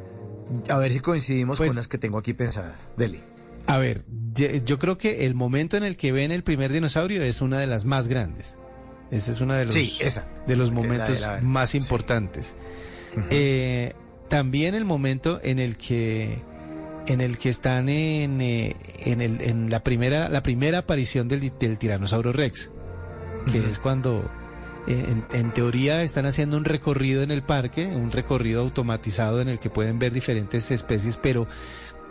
[0.69, 2.75] A ver si coincidimos Pues- con las que tengo aquí pensadas.
[2.97, 3.19] Dele.
[3.67, 4.03] A ver,
[4.65, 7.67] yo creo que el momento en el que ven el primer dinosaurio es una de
[7.67, 8.55] las más grandes.
[9.11, 10.27] Ese es uno de los, Sí, esa.
[10.47, 12.53] de los Es la de momentos la- más importantes.
[13.29, 13.93] Eh,
[14.29, 16.37] también el momento en el que
[17.07, 18.75] en el que están en, eh,
[19.05, 22.69] en, el, en la primera la primera aparición del, del tiranosaurio Rex,
[23.51, 24.29] que es cuando
[24.87, 29.59] en, en teoría están haciendo un recorrido en el parque, un recorrido automatizado en el
[29.59, 31.47] que pueden ver diferentes especies, pero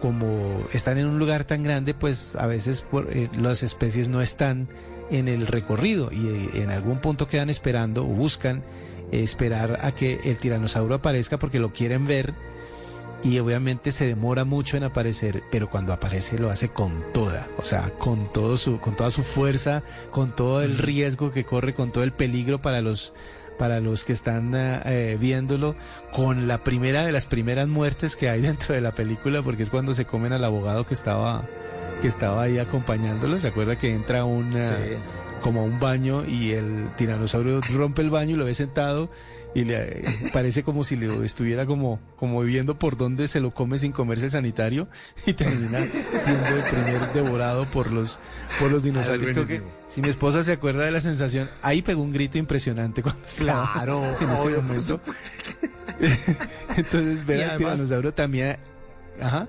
[0.01, 4.23] como están en un lugar tan grande, pues a veces por- eh, las especies no
[4.23, 4.67] están
[5.11, 8.63] en el recorrido y eh, en algún punto quedan esperando o buscan
[9.13, 12.33] eh, esperar a que el tiranosaurio aparezca porque lo quieren ver
[13.23, 17.63] y obviamente se demora mucho en aparecer, pero cuando aparece lo hace con toda, o
[17.65, 21.91] sea, con todo su, con toda su fuerza, con todo el riesgo que corre, con
[21.91, 23.13] todo el peligro para los
[23.59, 25.75] para los que están ah, eh, viéndolo,
[26.15, 29.71] con la primera de las primeras muertes que hay dentro de la película, porque es
[29.71, 31.43] cuando se comen al abogado que estaba
[32.01, 33.39] que estaba ahí acompañándolo.
[33.39, 34.97] ¿Se acuerda que entra un ah, Sí.
[35.43, 39.11] como a un baño y el tiranosaurio rompe el baño y lo ve sentado
[39.55, 40.03] y le eh,
[40.33, 44.27] parece como si lo estuviera como, como viendo por dónde se lo come sin comerse
[44.27, 44.89] el sanitario
[45.27, 48.19] y termina siendo el primer devorado por los,
[48.59, 49.31] por los dinosaurios.
[49.33, 49.87] Creo que buenísimo.
[49.89, 53.71] si mi esposa se acuerda de la sensación, ahí pegó un grito impresionante cuando estaba
[53.73, 55.01] Claro, en ese obvio, momento.
[56.77, 58.57] Entonces ver al tiranosaurio también,
[59.21, 59.49] ajá.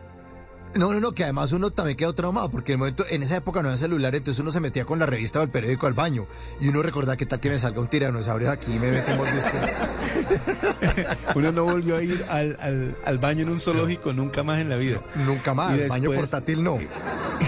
[0.76, 3.36] No, no, no, que además uno también quedó traumado, porque en, el momento, en esa
[3.38, 5.94] época no había celular, entonces uno se metía con la revista o el periódico al
[5.94, 6.28] baño,
[6.60, 9.18] y uno recordaba que tal que me salga un tiranosaurio aquí y me mete un
[9.18, 9.52] mordisco.
[11.36, 14.70] Uno no volvió a ir al, al, al baño en un zoológico nunca más en
[14.70, 15.00] la vida.
[15.26, 16.78] Nunca más, baño portátil no,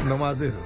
[0.08, 0.62] no más de eso.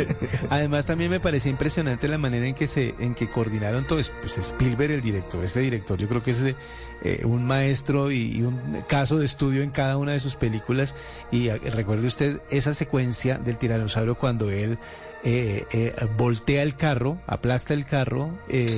[0.50, 4.00] Además también me parecía impresionante la manera en que se en que coordinaron todo.
[4.20, 6.54] Pues Spielberg, el director, este director, yo creo que es de,
[7.02, 8.58] eh, un maestro y, y un
[8.88, 10.94] caso de estudio en cada una de sus películas.
[11.30, 14.78] Y eh, recuerde usted esa secuencia del tiranosaurio cuando él
[15.24, 18.68] eh, eh, voltea el carro, aplasta el carro eh,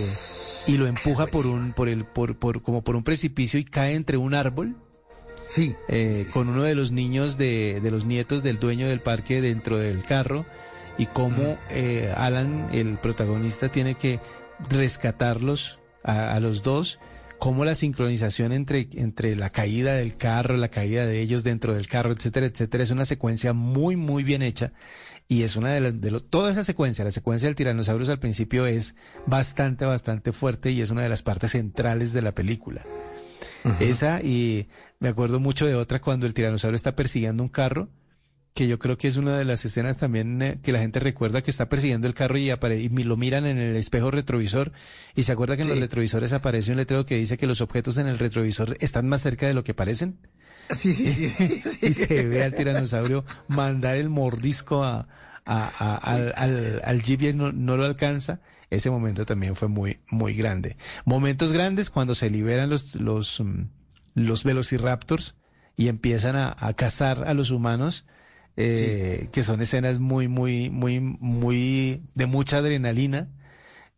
[0.66, 3.94] y lo empuja por un por el por, por como por un precipicio y cae
[3.94, 4.76] entre un árbol.
[5.46, 5.74] Sí.
[6.32, 10.02] Con uno de los niños de, de los nietos del dueño del parque dentro del
[10.02, 10.46] carro
[10.96, 14.20] y cómo eh, Alan, el protagonista, tiene que
[14.70, 16.98] rescatarlos a, a los dos
[17.38, 21.86] cómo la sincronización entre, entre la caída del carro, la caída de ellos dentro del
[21.86, 24.72] carro, etcétera, etcétera, es una secuencia muy, muy bien hecha.
[25.26, 28.66] Y es una de las, de toda esa secuencia, la secuencia del tiranosaurus al principio
[28.66, 28.94] es
[29.26, 32.82] bastante, bastante fuerte y es una de las partes centrales de la película.
[33.80, 37.88] Esa, y me acuerdo mucho de otra cuando el tiranosaurio está persiguiendo un carro
[38.54, 41.42] que yo creo que es una de las escenas también eh, que la gente recuerda
[41.42, 44.70] que está persiguiendo el carro y, y lo miran en el espejo retrovisor
[45.16, 47.98] y se acuerda que en los retrovisores aparece un letrero que dice que los objetos
[47.98, 50.18] en el retrovisor están más cerca de lo que parecen.
[50.70, 51.26] Sí, sí, sí.
[51.26, 55.08] sí, y se ve al tiranosaurio mandar el mordisco a,
[55.44, 58.40] al, al, al jeep y no, no lo alcanza.
[58.70, 60.76] Ese momento también fue muy, muy grande.
[61.04, 63.64] Momentos grandes cuando se liberan los, los, mm,
[64.14, 65.34] los velociraptors
[65.76, 68.06] y empiezan a, a cazar a los humanos
[68.56, 73.28] eh, que son escenas muy, muy, muy, muy de mucha adrenalina.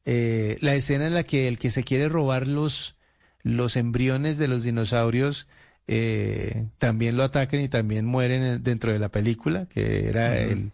[0.05, 2.97] Eh, la escena en la que el que se quiere robar los,
[3.43, 5.47] los embriones de los dinosaurios
[5.89, 10.70] eh, también lo atacan y también mueren dentro de la película, que era el,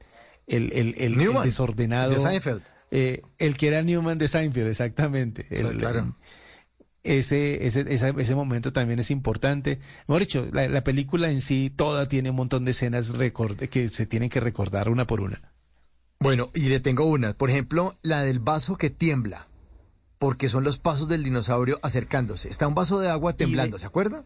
[0.46, 2.12] el, el, el, desordenado.
[2.12, 2.62] De Seinfeld.
[2.90, 5.46] el que era Newman de Seinfeld, exactamente.
[5.78, 6.14] claro
[7.04, 9.80] ese, ese, ese, momento también es importante.
[10.06, 13.12] Mejor dicho, la, película en sí toda tiene un montón de escenas
[13.70, 15.40] que se tienen que recordar una por una.
[16.20, 17.32] Bueno, y le tengo una.
[17.32, 19.48] Por ejemplo, la del vaso que tiembla.
[20.18, 22.48] Porque son los pasos del dinosaurio acercándose.
[22.48, 24.24] Está un vaso de agua temblando, ¿se acuerda?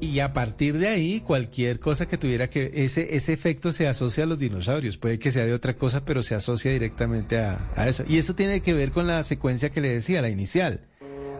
[0.00, 2.70] Y a partir de ahí, cualquier cosa que tuviera que...
[2.74, 4.96] Ese, ese efecto se asocia a los dinosaurios.
[4.96, 8.04] Puede que sea de otra cosa, pero se asocia directamente a, a eso.
[8.06, 10.86] Y eso tiene que ver con la secuencia que le decía, la inicial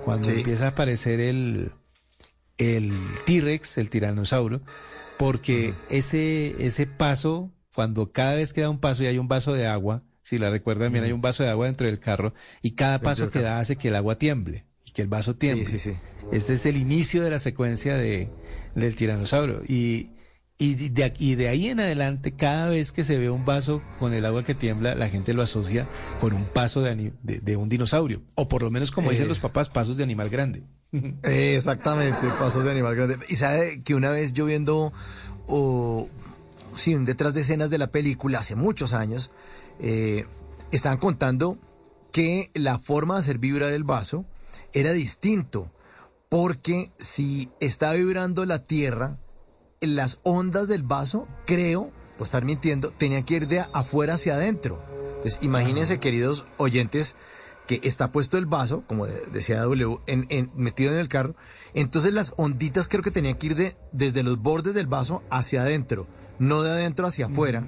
[0.05, 1.73] cuando empieza a aparecer el,
[2.59, 2.93] el
[3.27, 4.63] T-Rex, el tiranosaurio,
[5.17, 9.53] porque ese, ese paso, cuando cada vez que da un paso y hay un vaso
[9.53, 12.73] de agua, si la recuerdan bien, hay un vaso de agua dentro del carro, y
[12.73, 15.67] cada paso que da hace que el agua tiemble y que el vaso tiemble.
[15.67, 15.97] Sí, sí, sí.
[16.33, 18.29] Este es el inicio de la secuencia de,
[18.75, 19.63] del tiranosaurio.
[19.69, 20.11] Y,
[20.57, 24.15] y de, y de ahí en adelante, cada vez que se ve un vaso con
[24.15, 25.87] el agua que tiembla, la gente lo asocia
[26.21, 28.23] con un paso de, de, un dinosaurio.
[28.37, 29.29] O por lo menos, como dicen eh.
[29.29, 30.63] los papás, pasos de animal grande.
[31.25, 33.19] exactamente, pasos de animal grande.
[33.29, 34.93] Y sabe que una vez yo viendo,
[35.49, 36.09] o
[36.77, 39.33] sí, detrás de escenas de la película, hace muchos años,
[39.81, 40.25] eh,
[40.71, 41.59] estaban contando
[42.13, 44.25] que la forma de hacer vibrar el vaso
[44.73, 45.69] era distinto.
[46.29, 49.19] Porque si está vibrando la tierra,
[49.87, 54.81] las ondas del vaso, creo, pues estar mintiendo, tenían que ir de afuera hacia adentro.
[55.17, 57.17] Entonces, imagínense, queridos oyentes,
[57.67, 59.99] que está puesto el vaso, como decía W,
[60.55, 61.35] metido en el carro.
[61.73, 65.63] Entonces las onditas creo que tenían que ir de, desde los bordes del vaso hacia
[65.63, 66.07] adentro,
[66.39, 67.67] no de adentro hacia afuera,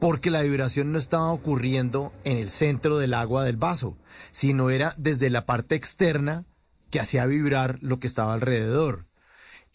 [0.00, 3.96] porque la vibración no estaba ocurriendo en el centro del agua del vaso,
[4.30, 6.44] sino era desde la parte externa
[6.90, 9.06] que hacía vibrar lo que estaba alrededor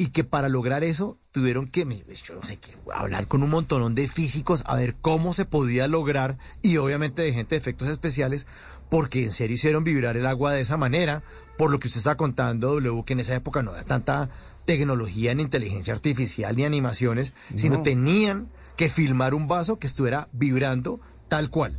[0.02, 1.86] y que para lograr eso tuvieron que,
[2.26, 5.88] yo no sé qué, hablar con un montón de físicos a ver cómo se podía
[5.88, 8.48] lograr y obviamente de gente de efectos especiales
[8.90, 11.22] porque en serio hicieron vibrar el agua de esa manera,
[11.56, 14.32] por lo que usted está contando, W, que en esa época no había tanta
[14.66, 21.00] tecnología ni inteligencia artificial ni animaciones, sino tenían que filmar un vaso que estuviera vibrando
[21.28, 21.78] tal cual.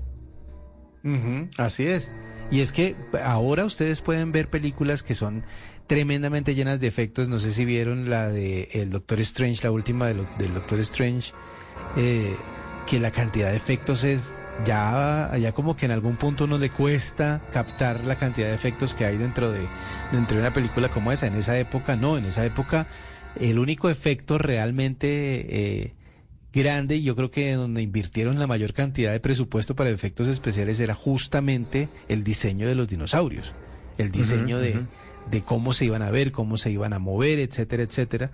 [1.59, 2.13] así es.
[2.53, 2.95] Y es que
[3.25, 5.43] ahora ustedes pueden ver películas que son
[5.93, 7.29] tremendamente llenas de efectos.
[7.29, 11.33] No sé si vieron la de El Doctor Strange, la última del Doctor Strange,
[11.99, 12.35] eh,
[12.89, 16.71] que la cantidad de efectos es ya, ya como que en algún punto no le
[16.71, 19.61] cuesta captar la cantidad de efectos que hay dentro de,
[20.13, 21.27] dentro de una película como esa.
[21.27, 22.87] En esa época no, en esa época
[23.39, 25.09] el único efecto realmente
[25.51, 25.95] eh,
[26.55, 30.81] grande y yo creo que donde invirtieron la mayor cantidad de presupuesto para efectos especiales
[30.81, 33.53] era justamente el diseño de los dinosaurios,
[33.99, 34.81] el diseño de
[35.31, 38.33] de cómo se iban a ver, cómo se iban a mover, etcétera, etcétera,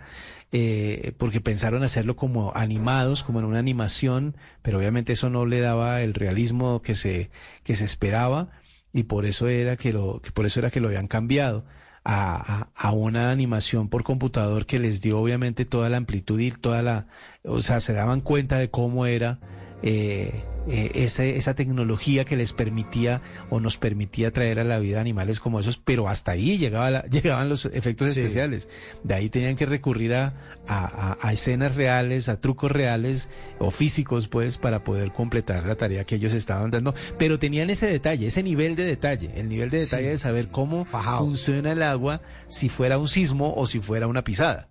[0.53, 5.61] eh, porque pensaron hacerlo como animados, como en una animación, pero obviamente eso no le
[5.61, 7.31] daba el realismo que se,
[7.65, 8.51] que se esperaba
[8.93, 11.65] y por eso era que lo, que por eso era que lo habían cambiado.
[12.11, 16.81] A, a, una animación por computador que les dio obviamente toda la amplitud y toda
[16.81, 17.07] la,
[17.45, 19.41] o sea, se daban cuenta de cómo era
[19.83, 20.33] eh,
[20.69, 20.91] eh,
[21.37, 23.21] esa tecnología que les permitía
[23.51, 27.49] o nos permitía traer a la vida animales como esos, pero hasta ahí llegaba llegaban
[27.49, 28.69] los efectos especiales.
[29.03, 30.33] De ahí tenían que recurrir a,
[30.67, 33.29] a, escenas reales, a trucos reales
[33.59, 36.95] o físicos, pues, para poder completar la tarea que ellos estaban dando.
[37.19, 40.85] Pero tenían ese detalle, ese nivel de detalle, el nivel de detalle de saber cómo
[40.85, 44.69] funciona el agua si fuera un sismo o si fuera una pisada.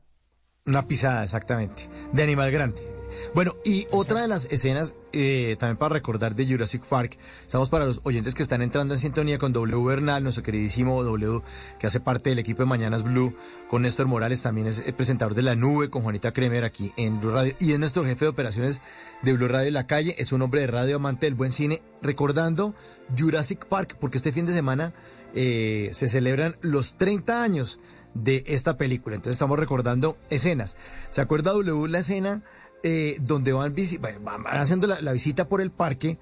[0.65, 2.96] Una pisada, exactamente, de animal grande.
[3.33, 7.85] Bueno, y otra de las escenas, eh, también para recordar de Jurassic Park, estamos para
[7.85, 11.41] los oyentes que están entrando en sintonía con W Bernal, nuestro queridísimo W,
[11.79, 13.35] que hace parte del equipo de Mañanas Blue,
[13.69, 17.19] con Néstor Morales, también es el presentador de La Nube, con Juanita Kremer aquí en
[17.19, 18.81] Blue Radio, y es nuestro jefe de operaciones
[19.21, 21.81] de Blue Radio en la calle, es un hombre de radio amante del buen cine,
[22.01, 22.73] recordando
[23.17, 24.93] Jurassic Park, porque este fin de semana
[25.35, 27.79] eh, se celebran los 30 años
[28.13, 29.15] de esta película.
[29.15, 30.77] Entonces estamos recordando escenas.
[31.09, 32.43] ¿Se acuerda W la escena
[32.83, 33.73] eh, donde van,
[34.21, 36.17] van haciendo la, visita por el parque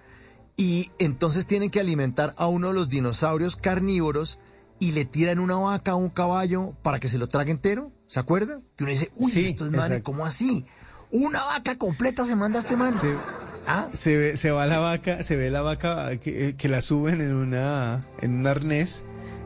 [0.58, 4.40] y entonces tienen que alimentar a uno de los dinosaurios carnívoros
[4.80, 7.92] y le tiran una vaca a un caballo para que se lo trague entero?
[8.08, 8.60] ¿Se acuerda?
[8.76, 10.66] Que uno dice, uy, esto es man, ¿cómo así?
[11.12, 12.94] Una vaca completa se manda a este man.
[13.68, 13.88] ¿Ah?
[13.98, 17.34] Se, ve, se va la vaca, se ve la vaca que, que la suben en
[17.34, 19.04] una en un arnés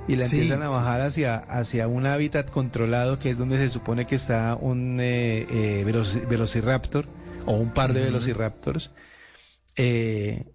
[0.07, 4.05] y la empiezan a bajar hacia, hacia un hábitat controlado que es donde se supone
[4.05, 7.05] que está un eh, eh, velociraptor
[7.45, 8.91] o un par de velociraptors.
[9.75, 10.45] Eh,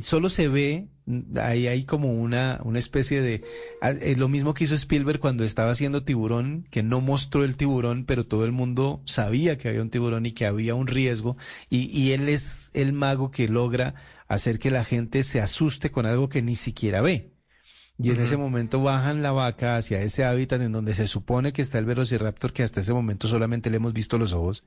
[0.00, 0.88] solo se ve,
[1.36, 3.44] ahí hay como una, una especie de...
[3.80, 8.04] Ah, lo mismo que hizo Spielberg cuando estaba haciendo tiburón, que no mostró el tiburón,
[8.06, 11.36] pero todo el mundo sabía que había un tiburón y que había un riesgo.
[11.68, 13.94] Y, y él es el mago que logra
[14.26, 17.31] hacer que la gente se asuste con algo que ni siquiera ve.
[17.98, 21.62] Y en ese momento bajan la vaca hacia ese hábitat en donde se supone que
[21.62, 24.64] está el velociraptor, que hasta ese momento solamente le hemos visto los ojos.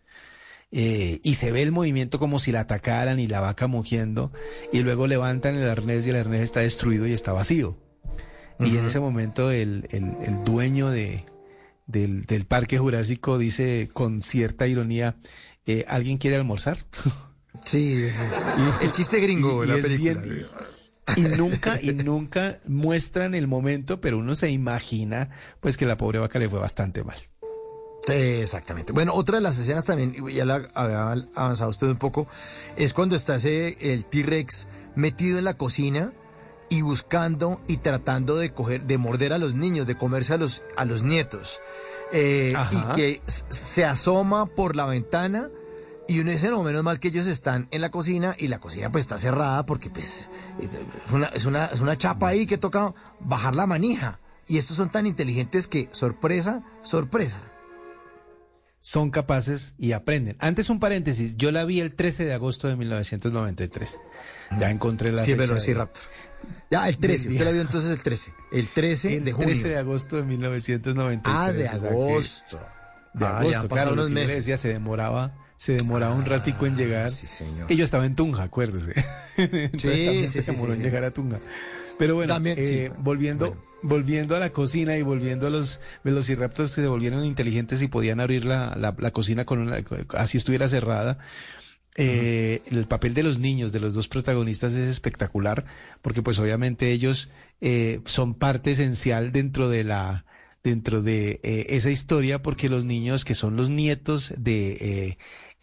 [0.71, 4.31] Eh, y se ve el movimiento como si la atacaran y la vaca mugiendo.
[4.71, 7.77] Y luego levantan el arnés y el arnés está destruido y está vacío.
[8.59, 11.25] Y en ese momento el, el, dueño de,
[11.87, 15.17] del, del, parque jurásico dice con cierta ironía,
[15.65, 16.77] eh, ¿alguien quiere almorzar?
[17.63, 18.05] Sí,
[18.81, 20.21] el chiste gringo la película.
[21.15, 25.29] Y nunca, y nunca muestran el momento, pero uno se imagina
[25.59, 27.17] pues que la pobre vaca le fue bastante mal.
[28.07, 28.91] exactamente.
[28.91, 32.27] Bueno, otra de las escenas también, ya la había avanzado usted un poco,
[32.75, 36.11] es cuando está ese, el T-Rex metido en la cocina
[36.69, 40.63] y buscando y tratando de coger, de morder a los niños, de comerse a los,
[40.75, 41.61] a los nietos.
[42.11, 45.49] Eh, y que se asoma por la ventana
[46.07, 48.91] y uno dice, no, menos mal que ellos están en la cocina y la cocina
[48.91, 50.29] pues está cerrada porque pues
[50.59, 54.19] es una, es una, es una chapa ahí que toca bajar la manija.
[54.47, 57.41] Y estos son tan inteligentes que, sorpresa, sorpresa.
[58.79, 60.37] Son capaces y aprenden.
[60.39, 63.97] Antes un paréntesis, yo la vi el 13 de agosto de 1993.
[64.59, 66.03] Ya encontré la sí, pero sí, Raptor.
[66.69, 68.33] Ya, el 13, usted la vio entonces el 13.
[68.51, 69.49] El 13 de junio.
[69.49, 71.35] El 13 de agosto de 1993.
[71.35, 72.59] Ah, de agosto.
[73.15, 74.45] de ah, agosto, claro, unos meses.
[74.45, 75.33] Ya se demoraba
[75.65, 77.09] se demoraba un ratico en llegar.
[77.09, 77.71] Sí, señor.
[77.71, 78.93] Y yo estaba en Tunja, acuérdese.
[79.79, 81.39] sí, sí, se demoró en llegar a Tunja.
[81.97, 86.81] Pero bueno, También, eh, volviendo, volviendo a la cocina y volviendo a los velociraptors que
[86.81, 91.17] se volvieron inteligentes y podían abrir la, la, cocina con una, así estuviera cerrada.
[91.95, 95.65] Eh, el papel de los niños, de los dos protagonistas es espectacular,
[96.03, 100.25] porque pues obviamente ellos eh, son parte esencial dentro de la
[100.63, 105.17] dentro de eh, esa historia, porque los niños que son los nietos de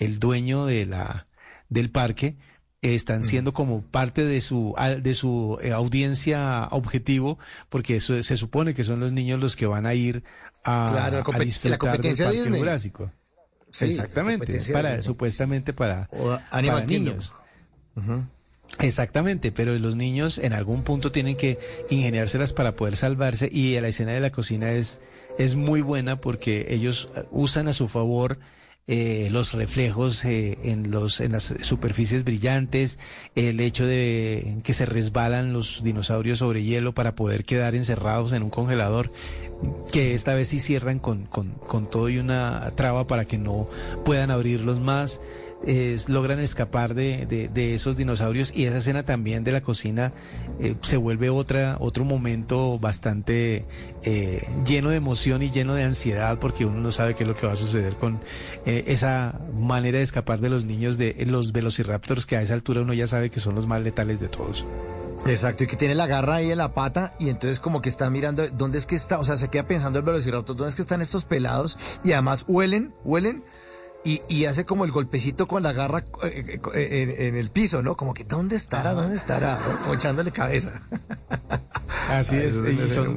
[0.04, 1.26] el dueño de la,
[1.68, 2.36] del parque,
[2.82, 7.38] están siendo como parte de su de su eh, audiencia objetivo
[7.68, 10.24] porque eso se supone que son los niños los que van a ir
[10.64, 13.12] a, a disfrutar la competencia del parque jurásico.
[13.80, 16.10] Exactamente, para supuestamente para,
[16.50, 17.32] para niños.
[18.80, 21.58] Exactamente, pero los niños en algún punto tienen que
[21.88, 25.00] ingeniárselas para poder salvarse y la escena de la cocina es
[25.38, 28.38] es muy buena porque ellos usan a su favor
[28.88, 32.98] eh, los reflejos eh, en los en las superficies brillantes,
[33.34, 38.42] el hecho de que se resbalan los dinosaurios sobre hielo para poder quedar encerrados en
[38.42, 39.10] un congelador,
[39.92, 43.68] que esta vez sí cierran con, con, con todo y una traba para que no
[44.04, 45.20] puedan abrirlos más
[46.08, 50.12] logran escapar de, de, esos dinosaurios y esa escena también de la cocina
[50.60, 53.64] eh, se vuelve otra otro momento bastante
[54.02, 57.36] eh, lleno de emoción y lleno de ansiedad porque uno no sabe qué es lo
[57.36, 58.18] que va a suceder con
[58.66, 62.82] eh, esa manera de escapar de los niños de los velociraptors que a esa altura
[62.82, 64.64] uno ya sabe que son los más letales de todos.
[65.26, 68.10] Exacto, y que tiene la garra ahí en la pata y entonces como que está
[68.10, 70.82] mirando dónde es que está, o sea, se queda pensando el velociraptor, dónde es que
[70.82, 73.44] están estos pelados y además huelen, huelen
[74.04, 77.96] y, hace como el golpecito con la garra eh, eh, en, el piso, ¿no?
[77.96, 78.94] Como que, ¿dónde estará?
[78.94, 79.58] ¿Dónde estará?
[79.82, 80.82] Como echándole cabeza.
[82.08, 82.56] Así es,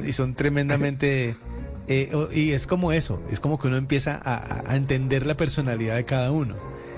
[0.06, 1.36] y son, tremendamente...
[1.88, 6.04] Eh, y es como eso, es como que uno empieza a, entender la personalidad de
[6.04, 6.56] cada uno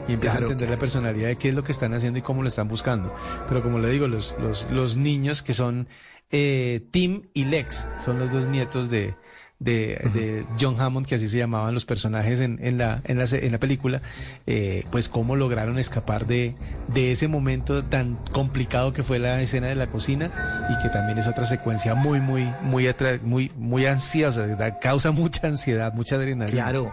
[0.09, 2.41] y empieza a entender la personalidad de qué es lo que están haciendo y cómo
[2.41, 3.15] lo están buscando.
[3.51, 5.89] Pero como le digo, los, los, los niños que son
[6.31, 9.15] Tim y Lex, son los dos nietos de,
[9.59, 13.53] de, John Hammond, que así se llamaban los personajes en, en, la, en, la, en
[13.53, 14.01] la película,
[14.47, 16.55] eh, pues cómo lograron escapar de,
[16.89, 20.31] de ese momento tan complicado que fue la escena de la cocina
[20.71, 22.89] y que también es otra secuencia muy, muy, muy,
[23.23, 24.47] muy, muy ansiosa,
[24.81, 26.63] causa mucha ansiedad, mucha adrenalina.
[26.63, 26.93] Claro,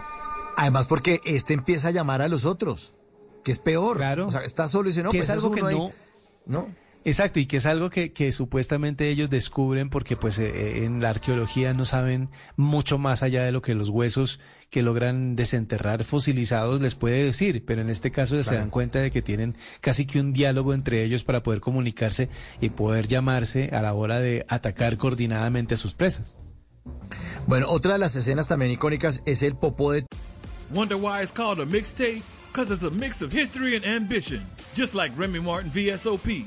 [0.56, 2.94] además porque este empieza a llamar a los otros,
[3.44, 3.98] que es peor.
[3.98, 4.26] Claro.
[4.26, 5.92] O sea, está solo y dice, no, que pues es algo que no...
[6.46, 10.84] no Exacto, y que es algo que, que supuestamente ellos descubren porque pues eh, eh,
[10.84, 15.36] en la arqueología no saben mucho más allá de lo que los huesos que logran
[15.36, 19.54] desenterrar fosilizados les puede decir, pero en este caso se dan cuenta de que tienen
[19.80, 22.28] casi que un diálogo entre ellos para poder comunicarse
[22.60, 26.38] y poder llamarse a la hora de atacar coordinadamente a sus presas.
[27.46, 30.06] Bueno, otra de las escenas también icónicas es el popó de...
[30.74, 32.24] Wonder why it's called a mixtape?
[32.52, 36.46] Because it's a mix of history and ambition, just like Remy Martin VSOP.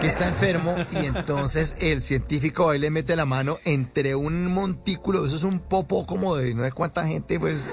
[0.00, 5.26] Que está enfermo y entonces el científico ahí le mete la mano entre un montículo,
[5.26, 7.64] eso es un popo como de no sé cuánta gente, pues,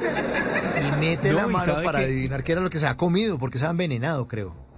[0.87, 3.65] y mete la mano para adivinar qué era lo que se ha comido, porque se
[3.65, 4.69] ha envenenado, creo.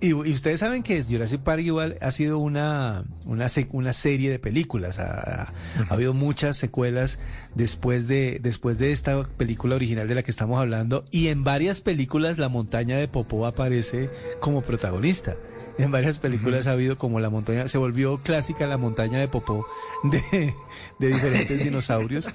[0.00, 4.98] Y, ustedes saben que Jurassic Park igual ha sido una, una, una serie de películas.
[4.98, 5.52] Ha, ha,
[5.88, 7.18] habido muchas secuelas
[7.54, 11.06] después de, después de esta película original de la que estamos hablando.
[11.10, 14.10] Y en varias películas la montaña de Popó aparece
[14.40, 15.36] como protagonista
[15.78, 19.66] en varias películas ha habido como la montaña, se volvió clásica la montaña de popó
[20.04, 20.54] de,
[20.98, 22.28] diferentes dinosaurios.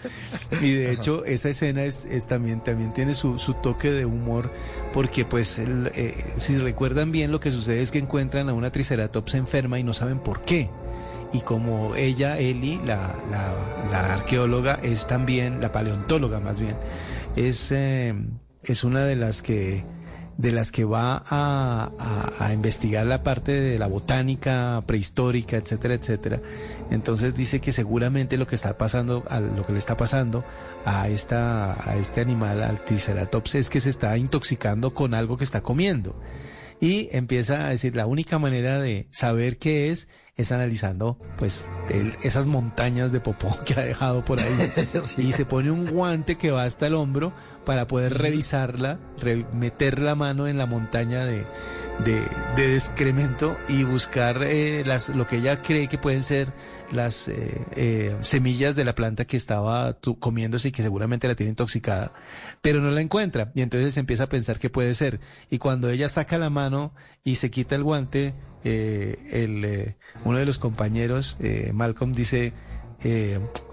[0.61, 4.49] Y de hecho, esa escena es, también, también tiene su, toque de humor,
[4.94, 9.36] porque pues eh, si recuerdan bien lo que sucede es que encuentran a una triceratops
[9.36, 10.70] enferma y no saben por qué.
[11.32, 13.14] Y como ella, Eli, la,
[13.91, 16.76] la, arqueóloga, es también, la paleontóloga más bien,
[17.36, 18.16] es, eh,
[18.64, 19.84] es una de las que
[20.40, 26.40] de las que va a, investigar la parte de la botánica prehistórica, etcétera, etcétera.
[26.91, 30.45] Entonces dice que seguramente lo que está pasando, a lo que le está pasando
[30.86, 35.44] a esta, a este animal, al Triceratops, es que se está intoxicando con algo que
[35.44, 36.16] está comiendo.
[36.80, 40.07] Y empieza a decir, la única manera de saber qué es
[40.38, 41.68] es analizando pues
[42.24, 44.72] esas montañas de popó que ha dejado por ahí.
[45.18, 47.34] Y se pone un guante que va hasta el hombro
[47.70, 48.98] para poder revisarla,
[49.54, 51.44] meter la mano en la montaña de,
[52.04, 56.48] de, excremento y buscar eh, las, lo que ella cree que pueden ser
[56.91, 61.52] las eh, eh, semillas de la planta que estaba comiéndose y que seguramente la tiene
[61.52, 62.12] intoxicada,
[62.64, 63.52] pero no la encuentra.
[63.54, 65.20] Y entonces empieza a pensar que puede ser.
[65.52, 68.34] Y cuando ella saca la mano y se quita el guante,
[68.64, 71.38] el, uno de los compañeros,
[71.72, 72.52] Malcolm, dice,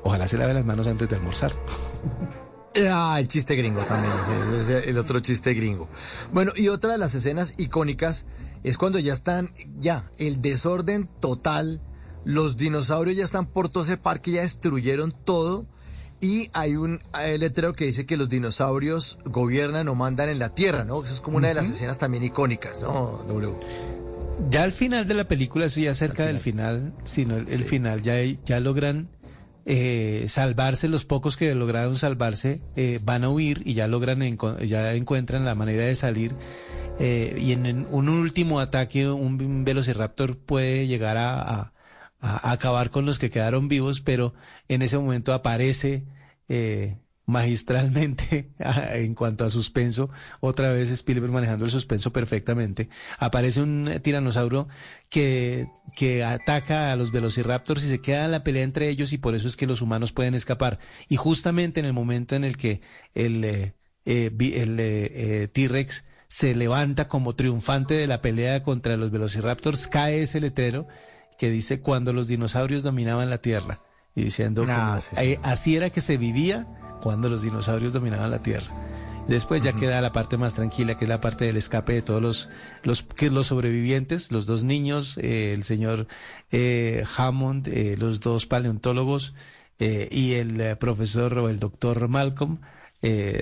[0.03, 1.53] ojalá se lave las manos antes de almorzar.
[2.91, 4.13] Ah, el chiste gringo también,
[4.57, 5.89] es el otro chiste gringo.
[6.33, 8.27] Bueno, y otra de las escenas icónicas
[8.65, 11.81] es cuando ya están, ya, el desorden total,
[12.25, 15.67] los dinosaurios ya están por todo ese parque, ya destruyeron todo,
[16.21, 17.01] y hay un
[17.39, 21.03] letrero que dice que los dinosaurios gobiernan o mandan en la Tierra, ¿no?
[21.05, 23.53] Esa es como una de las escenas también icónicas, ¿no, W?
[24.51, 28.17] Ya al final de la película, eso ya cerca del final, sino el, final, ya,
[28.45, 29.09] ya logran
[29.67, 34.21] eh, salvarse, los pocos que lograron salvarse eh, van a huir y ya logran,
[34.65, 36.33] ya encuentran la manera de salir.
[36.99, 41.73] Eh, y en, un último ataque, un velociraptor puede llegar a,
[42.21, 44.35] a, acabar con los que quedaron vivos, pero
[44.69, 46.05] en ese momento aparece
[46.49, 48.53] eh, magistralmente
[48.93, 50.09] en cuanto a suspenso,
[50.41, 52.89] otra vez Spielberg manejando el suspenso perfectamente.
[53.19, 54.69] Aparece un tiranosaurio
[55.11, 59.35] que, que ataca a los velociraptors y se queda la pelea entre ellos y por
[59.35, 60.79] eso es que los humanos pueden escapar.
[61.09, 62.81] Y justamente en el momento en el que
[63.15, 63.75] el, eh,
[64.05, 70.23] eh, el eh, T-Rex se levanta como triunfante de la pelea contra los velociraptors, cae
[70.23, 70.87] ese letrero
[71.39, 73.79] que dice cuando los dinosaurios dominaban la Tierra
[74.15, 74.99] y diciendo ah,
[75.43, 76.67] así era que se vivía
[77.07, 78.67] cuando los dinosaurios dominaban la Tierra.
[79.29, 82.21] Después ya queda la parte más tranquila, que es la parte del escape de todos
[82.21, 82.49] los,
[82.83, 86.09] los, que los sobrevivientes, los dos niños, eh, el señor
[86.51, 89.35] eh, Hammond, eh, los dos paleontólogos
[89.79, 92.59] y el profesor o el doctor Malcolm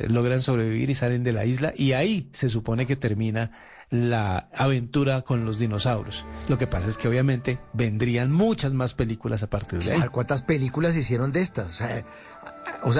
[0.08, 3.52] logran sobrevivir y salen de la isla y ahí se supone que termina
[3.88, 6.24] la aventura con los dinosaurios.
[6.48, 10.02] Lo que pasa es que obviamente vendrían muchas más películas a partir de ahí.
[10.10, 11.66] ¿Cuántas películas hicieron de estas?
[11.66, 12.04] O sea,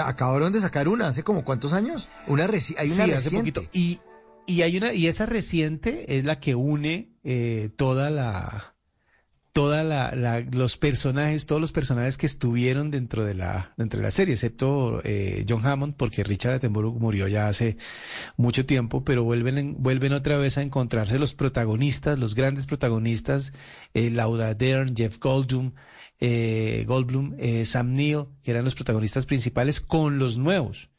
[0.05, 2.09] acabaron de sacar una hace como cuántos años.
[2.27, 2.45] Una
[2.79, 3.65] hay una hace poquito.
[3.73, 4.01] Y
[4.47, 8.75] y hay una, y esa reciente es la que une eh, toda la
[9.53, 14.11] toda la, los personajes, todos los personajes que estuvieron dentro de la, dentro de la
[14.11, 17.77] serie, excepto eh, John Hammond, porque Richard Attenborough murió ya hace
[18.37, 23.53] mucho tiempo, pero vuelven, vuelven otra vez a encontrarse los protagonistas, los grandes protagonistas,
[23.95, 25.75] eh, Laura Dern, Jeff Goldblum,
[26.21, 30.91] eh, Goldblum, eh, Sam Neill, que eran los protagonistas principales, con los nuevos.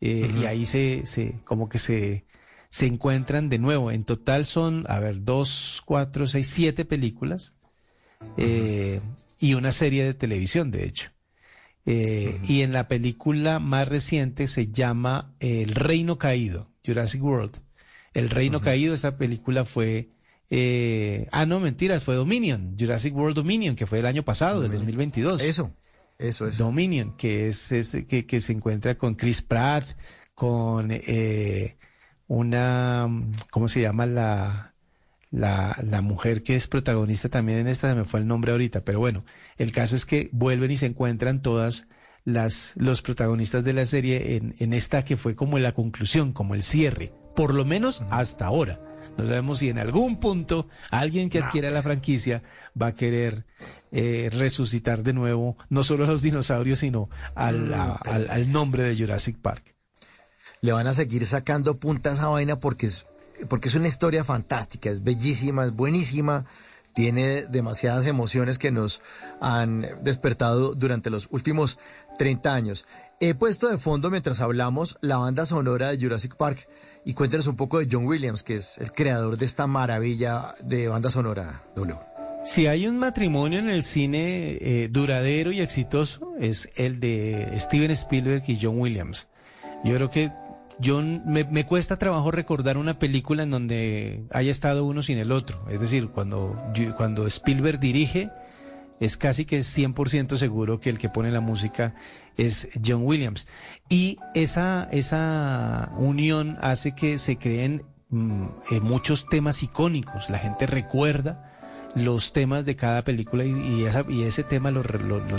[0.00, 2.24] Eh, y ahí se, se, como que se,
[2.68, 3.90] se encuentran de nuevo.
[3.90, 7.54] En total son, a ver, dos, cuatro, seis, siete películas
[8.36, 9.00] eh,
[9.40, 11.10] y una serie de televisión, de hecho.
[11.86, 17.60] Eh, y en la película más reciente se llama El Reino Caído, Jurassic World.
[18.12, 20.10] El Reino Caído, esta película fue...
[20.50, 24.72] Eh, ah, no, mentiras, fue Dominion, Jurassic World Dominion, que fue el año pasado, del
[24.72, 25.42] 2022.
[25.42, 25.72] Eso,
[26.18, 29.84] eso, es Dominion, que es este, que, que se encuentra con Chris Pratt,
[30.34, 31.76] con eh,
[32.28, 33.08] una,
[33.50, 34.74] ¿cómo se llama la,
[35.30, 38.84] la, la mujer que es protagonista también en esta, se me fue el nombre ahorita,
[38.84, 39.24] pero bueno,
[39.58, 41.88] el caso es que vuelven y se encuentran todas
[42.24, 46.54] las, los protagonistas de la serie en, en esta que fue como la conclusión, como
[46.54, 48.87] el cierre, por lo menos hasta ahora.
[49.18, 51.84] No sabemos si en algún punto alguien que adquiera la pues.
[51.84, 52.42] franquicia
[52.80, 53.44] va a querer
[53.92, 58.82] eh, resucitar de nuevo no solo a los dinosaurios, sino al, a- al, al nombre
[58.84, 59.74] de Jurassic Park.
[60.62, 63.06] le van a seguir sacando punta a esa vaina porque es,
[63.48, 66.44] porque es una historia fantástica, es bellísima, es buenísima,
[66.94, 69.00] tiene demasiadas emociones que nos
[69.40, 71.78] han despertado durante los últimos
[72.18, 72.86] 30 años.
[73.20, 76.68] He puesto de fondo mientras hablamos la banda sonora de Jurassic Park
[77.04, 80.88] y cuéntenos un poco de John Williams, que es el creador de esta maravilla de
[80.88, 81.96] banda sonora, W.
[82.44, 87.90] Si hay un matrimonio en el cine eh, duradero y exitoso, es el de Steven
[87.90, 89.28] Spielberg y John Williams.
[89.84, 90.30] Yo creo que
[90.78, 95.32] yo me, me cuesta trabajo recordar una película en donde haya estado uno sin el
[95.32, 95.66] otro.
[95.70, 96.58] Es decir, cuando,
[96.96, 98.30] cuando Spielberg dirige,
[99.00, 101.94] es casi que 100% seguro que el que pone la música
[102.38, 103.46] es John Williams.
[103.90, 110.30] Y esa, esa unión hace que se creen mm, eh, muchos temas icónicos.
[110.30, 111.44] La gente recuerda
[111.94, 114.82] los temas de cada película y, esa- y ese tema lo,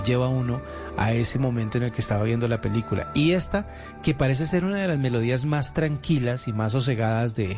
[0.03, 0.59] lleva uno
[0.97, 3.07] a ese momento en el que estaba viendo la película.
[3.15, 3.67] Y esta,
[4.03, 7.57] que parece ser una de las melodías más tranquilas y más sosegadas de,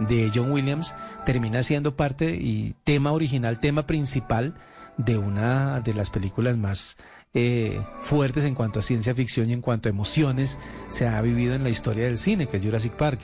[0.00, 0.94] de John Williams,
[1.24, 4.54] termina siendo parte y tema original, tema principal
[4.98, 6.96] de una de las películas más
[7.34, 10.58] eh, fuertes en cuanto a ciencia ficción y en cuanto a emociones
[10.88, 13.18] se ha vivido en la historia del cine, que es Jurassic Park.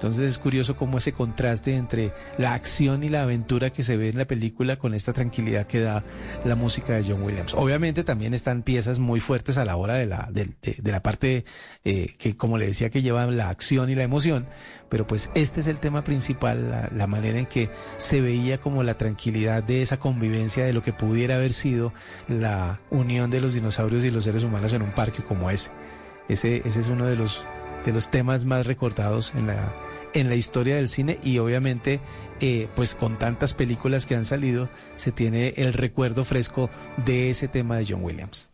[0.00, 4.08] Entonces es curioso cómo ese contraste entre la acción y la aventura que se ve
[4.08, 6.02] en la película con esta tranquilidad que da
[6.46, 7.52] la música de John Williams.
[7.52, 11.02] Obviamente también están piezas muy fuertes a la hora de la, de, de- de la
[11.02, 11.44] parte
[11.84, 14.46] eh, que, como le decía, que lleva la acción y la emoción,
[14.88, 17.68] pero pues este es el tema principal, la, la manera en que
[17.98, 21.92] se veía como la tranquilidad de esa convivencia de lo que pudiera haber sido
[22.26, 25.68] la unión de los dinosaurios y los seres humanos en un parque como ese.
[26.30, 27.42] Ese, ese es uno de los,
[27.84, 29.56] de los temas más recordados en la,
[30.14, 32.00] en la historia del cine y obviamente
[32.40, 36.70] eh, pues con tantas películas que han salido se tiene el recuerdo fresco
[37.04, 38.49] de ese tema de John Williams.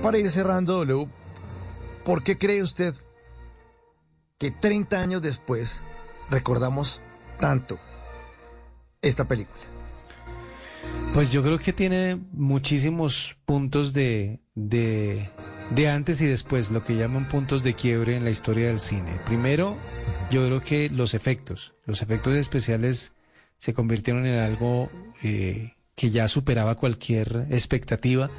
[0.00, 1.08] Para ir cerrando, W,
[2.04, 2.94] ¿por qué cree usted
[4.38, 5.82] que 30 años después
[6.30, 7.00] recordamos
[7.38, 7.78] tanto
[9.02, 9.62] esta película?
[11.14, 15.28] Pues yo creo que tiene muchísimos puntos de, de,
[15.70, 19.12] de antes y después, lo que llaman puntos de quiebre en la historia del cine.
[19.26, 19.76] Primero,
[20.30, 23.12] yo creo que los efectos, los efectos especiales
[23.58, 24.88] se convirtieron en algo
[25.22, 28.30] eh, que ya superaba cualquier expectativa,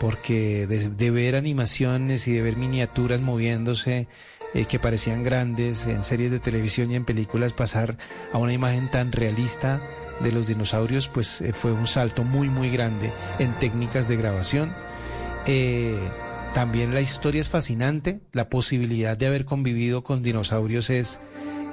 [0.00, 4.08] porque de, ver animaciones y de ver miniaturas moviéndose
[4.54, 7.98] eh, que parecían grandes en series de televisión y en películas, pasar
[8.32, 9.78] a una imagen tan realista
[10.20, 14.72] de los dinosaurios, pues eh, fue un salto muy, muy grande en técnicas de grabación.
[15.46, 15.98] Eh,
[16.54, 21.20] también la historia es fascinante, la posibilidad de haber convivido con dinosaurios es,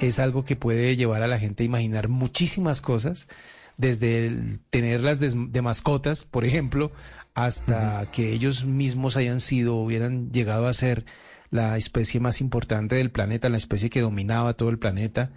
[0.01, 3.29] es algo que puede llevar a la gente a imaginar muchísimas cosas,
[3.77, 6.91] desde el tenerlas de mascotas, por ejemplo,
[7.37, 11.05] hasta que ellos mismos hayan sido, hubieran llegado a ser
[11.51, 15.29] la especie más importante del planeta, la especie que dominaba todo el planeta.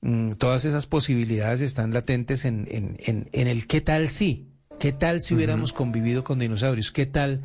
[0.00, 4.48] Mm, todas esas posibilidades están latentes en, en, en, en el qué tal si.
[4.80, 6.90] ¿Qué tal si hubiéramos convivido con dinosaurios?
[6.90, 7.44] ¿Qué tal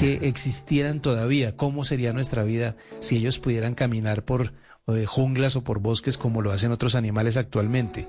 [0.00, 1.54] que existieran todavía?
[1.54, 4.54] ¿Cómo sería nuestra vida si ellos pudieran caminar por
[4.86, 8.06] eh, junglas o por bosques como lo hacen otros animales actualmente?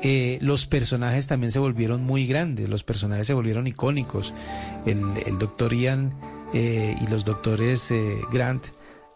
[0.00, 4.32] Eh, los personajes también se volvieron muy grandes, los personajes se volvieron icónicos.
[4.88, 6.14] El, doctor Ian
[6.54, 8.66] eh, y los doctores eh, Grant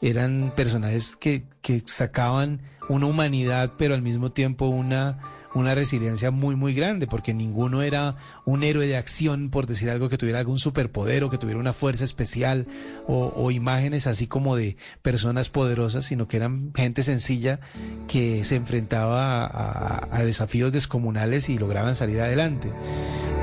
[0.00, 1.44] eran personajes que,
[1.86, 5.18] sacaban una humanidad, pero al mismo tiempo una
[5.54, 10.08] una resiliencia muy, muy grande, porque ninguno era un héroe de acción, por decir algo,
[10.08, 12.66] que tuviera algún superpoder o que tuviera una fuerza especial
[13.06, 17.60] o, imágenes así como de personas poderosas, sino que eran gente sencilla
[18.08, 22.68] que se enfrentaba a, a desafíos descomunales y lograban salir adelante.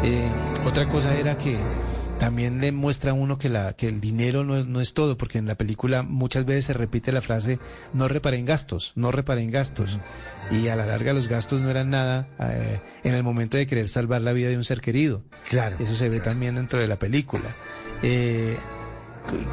[0.04, 0.28] Eh,
[0.66, 1.58] otra cosa era que
[2.20, 5.18] también le muestra a uno que, la, que el dinero no es, no es todo,
[5.18, 7.60] porque en la película muchas veces se repite la frase,
[7.94, 9.98] no reparen gastos, no reparen gastos.
[10.52, 13.88] Y a la larga los gastos no eran nada eh, en el momento de querer
[13.88, 15.24] salvar la vida de un ser querido.
[15.48, 15.78] Claro.
[15.80, 17.46] Eso se ve también dentro de la película.
[18.04, 18.58] Eh,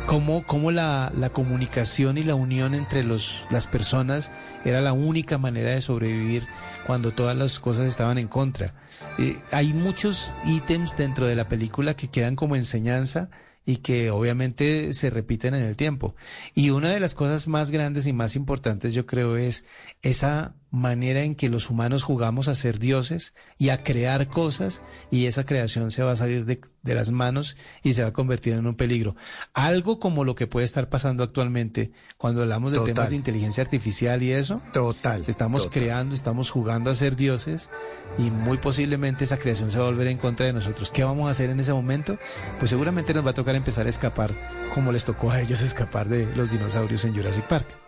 [0.07, 4.31] cómo, cómo la, la, comunicación y la unión entre los, las personas
[4.65, 6.43] era la única manera de sobrevivir
[6.87, 8.75] cuando todas las cosas estaban en contra.
[9.19, 13.31] Eh, hay muchos ítems dentro de la película que quedan como enseñanza
[13.65, 16.15] y que obviamente se repiten en el tiempo.
[16.55, 19.65] Y una de las cosas más grandes y más importantes yo creo es
[20.03, 25.27] esa manera en que los humanos jugamos a ser dioses y a crear cosas y
[25.27, 28.53] esa creación se va a salir de, de, las manos y se va a convertir
[28.53, 29.17] en un peligro.
[29.55, 32.95] Algo como lo que puede estar pasando actualmente cuando hablamos de Total.
[32.95, 34.61] temas de inteligencia artificial y eso.
[34.73, 35.25] Total.
[35.27, 35.81] Estamos Total.
[35.81, 37.71] creando, estamos jugando a ser dioses
[38.19, 40.91] y muy posiblemente esa creación se va a volver en contra de nosotros.
[40.91, 42.19] ¿Qué vamos a hacer en ese momento?
[42.59, 44.31] Pues seguramente nos va a tocar empezar a escapar
[44.75, 47.86] como les tocó a ellos escapar de los dinosaurios en Jurassic Park.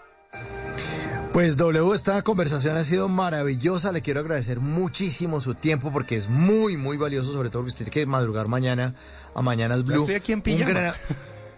[1.33, 3.93] Pues W, esta conversación ha sido maravillosa.
[3.93, 7.85] Le quiero agradecer muchísimo su tiempo porque es muy, muy valioso, sobre todo porque usted
[7.85, 8.95] tiene que madrugar mañana
[9.35, 9.97] a Mañanas Blue.
[9.97, 10.71] Yo estoy aquí en pijama.
[10.71, 10.95] Gran...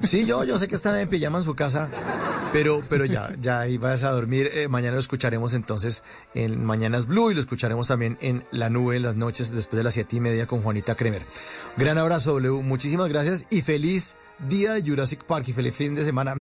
[0.03, 1.91] Sí, yo, yo sé que está en pijama en su casa,
[2.53, 4.51] pero, pero ya, ya vas a dormir.
[4.55, 6.03] Eh, mañana lo escucharemos entonces
[6.35, 9.85] en Mañanas Blue y lo escucharemos también en La Nube en las noches después de
[9.85, 11.23] las siete y media con Juanita Kremer.
[11.77, 12.63] Gran abrazo, W.
[12.63, 14.17] Muchísimas gracias y feliz
[14.49, 16.37] día de Jurassic Park y feliz fin de semana.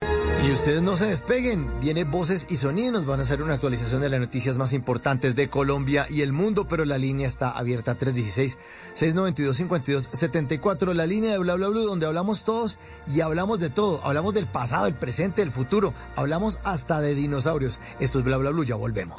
[0.44, 4.00] Y ustedes no se despeguen, viene Voces y Sonidos, nos van a hacer una actualización
[4.00, 7.98] de las noticias más importantes de Colombia y el mundo, pero la línea está abierta
[7.98, 12.78] 316-692-5274, la línea de Bla Bla Blue, donde hablamos todos
[13.12, 17.80] y hablamos de todo, hablamos del pasado, el presente, el futuro, hablamos hasta de dinosaurios.
[17.98, 19.18] Esto es Bla Bla Blue, ya volvemos.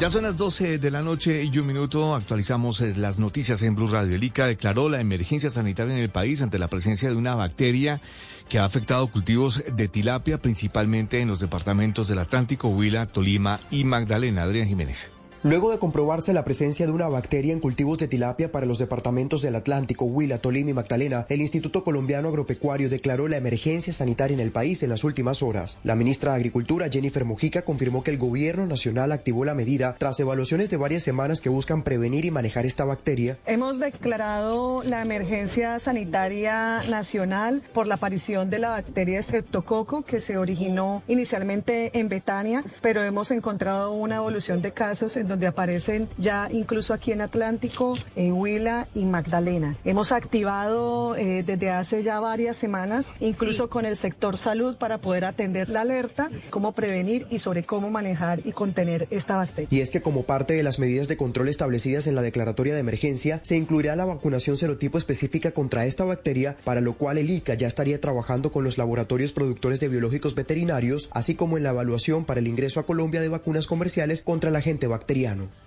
[0.00, 2.14] Ya son las 12 de la noche y un minuto.
[2.14, 4.16] Actualizamos las noticias en Blue Radio.
[4.16, 8.00] El ICA declaró la emergencia sanitaria en el país ante la presencia de una bacteria
[8.48, 13.84] que ha afectado cultivos de tilapia, principalmente en los departamentos del Atlántico, Huila, Tolima y
[13.84, 14.44] Magdalena.
[14.44, 15.12] Adrián Jiménez.
[15.42, 19.40] Luego de comprobarse la presencia de una bacteria en cultivos de tilapia para los departamentos
[19.40, 24.40] del Atlántico, Huila, Tolima y Magdalena, el Instituto Colombiano Agropecuario declaró la emergencia sanitaria en
[24.40, 25.78] el país en las últimas horas.
[25.82, 30.20] La ministra de Agricultura, Jennifer Mujica, confirmó que el gobierno nacional activó la medida tras
[30.20, 33.38] evaluaciones de varias semanas que buscan prevenir y manejar esta bacteria.
[33.46, 40.36] Hemos declarado la emergencia sanitaria nacional por la aparición de la bacteria Streptococo que se
[40.36, 46.48] originó inicialmente en Betania, pero hemos encontrado una evolución de casos en donde aparecen ya
[46.52, 49.76] incluso aquí en Atlántico, en Huila y Magdalena.
[49.84, 55.24] Hemos activado eh, desde hace ya varias semanas, incluso con el sector salud, para poder
[55.24, 59.68] atender la alerta, cómo prevenir y sobre cómo manejar y contener esta bacteria.
[59.70, 62.80] Y es que como parte de las medidas de control establecidas en la declaratoria de
[62.80, 67.54] emergencia, se incluirá la vacunación serotipo específica contra esta bacteria, para lo cual el ICA
[67.54, 72.24] ya estaría trabajando con los laboratorios productores de biológicos veterinarios, así como en la evaluación
[72.24, 74.88] para el ingreso a Colombia de vacunas comerciales contra el agente
[75.20, 75.60] bacteriano.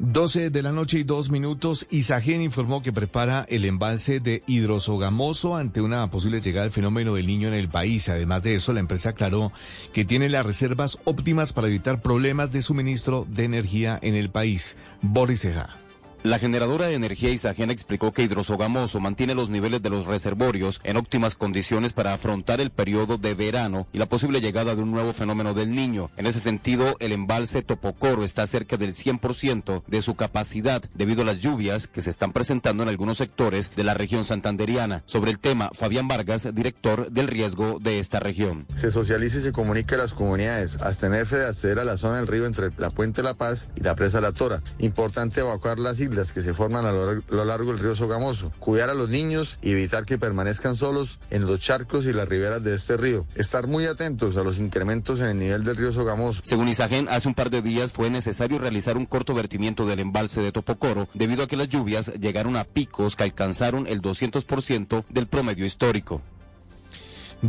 [0.00, 5.56] 12 de la noche y dos minutos, Isagen informó que prepara el embalse de hidrosogamoso
[5.56, 8.08] ante una posible llegada del fenómeno del niño en el país.
[8.08, 9.52] Además de eso, la empresa aclaró
[9.92, 14.76] que tiene las reservas óptimas para evitar problemas de suministro de energía en el país.
[15.00, 15.83] Boris Ceja.
[16.24, 20.96] La generadora de energía Isagen explicó que Hidrosogamoso mantiene los niveles de los reservorios en
[20.96, 25.12] óptimas condiciones para afrontar el periodo de verano y la posible llegada de un nuevo
[25.12, 26.10] fenómeno del niño.
[26.16, 31.24] En ese sentido, el embalse Topocoro está cerca del 100% de su capacidad debido a
[31.26, 35.02] las lluvias que se están presentando en algunos sectores de la región santanderiana.
[35.04, 38.66] Sobre el tema, Fabián Vargas, director del riesgo de esta región.
[38.76, 42.28] Se socializa y se comunica a las comunidades, abstenerse de acceder a la zona del
[42.28, 44.62] río entre la Puente La Paz y la Presa La Tora.
[44.78, 48.94] Importante evacuar las islas que se forman a lo, largo del río Sogamoso, cuidar a
[48.94, 52.96] los niños y evitar que permanezcan solos en los charcos y las riberas de este
[52.96, 56.40] río, estar muy atentos a los incrementos en el nivel del río Sogamoso.
[56.44, 60.40] Según Isagen, hace un par de días fue necesario realizar un corto vertimiento del embalse
[60.40, 65.26] de Topocoro debido a que las lluvias llegaron a picos que alcanzaron el 200% del
[65.26, 66.22] promedio histórico.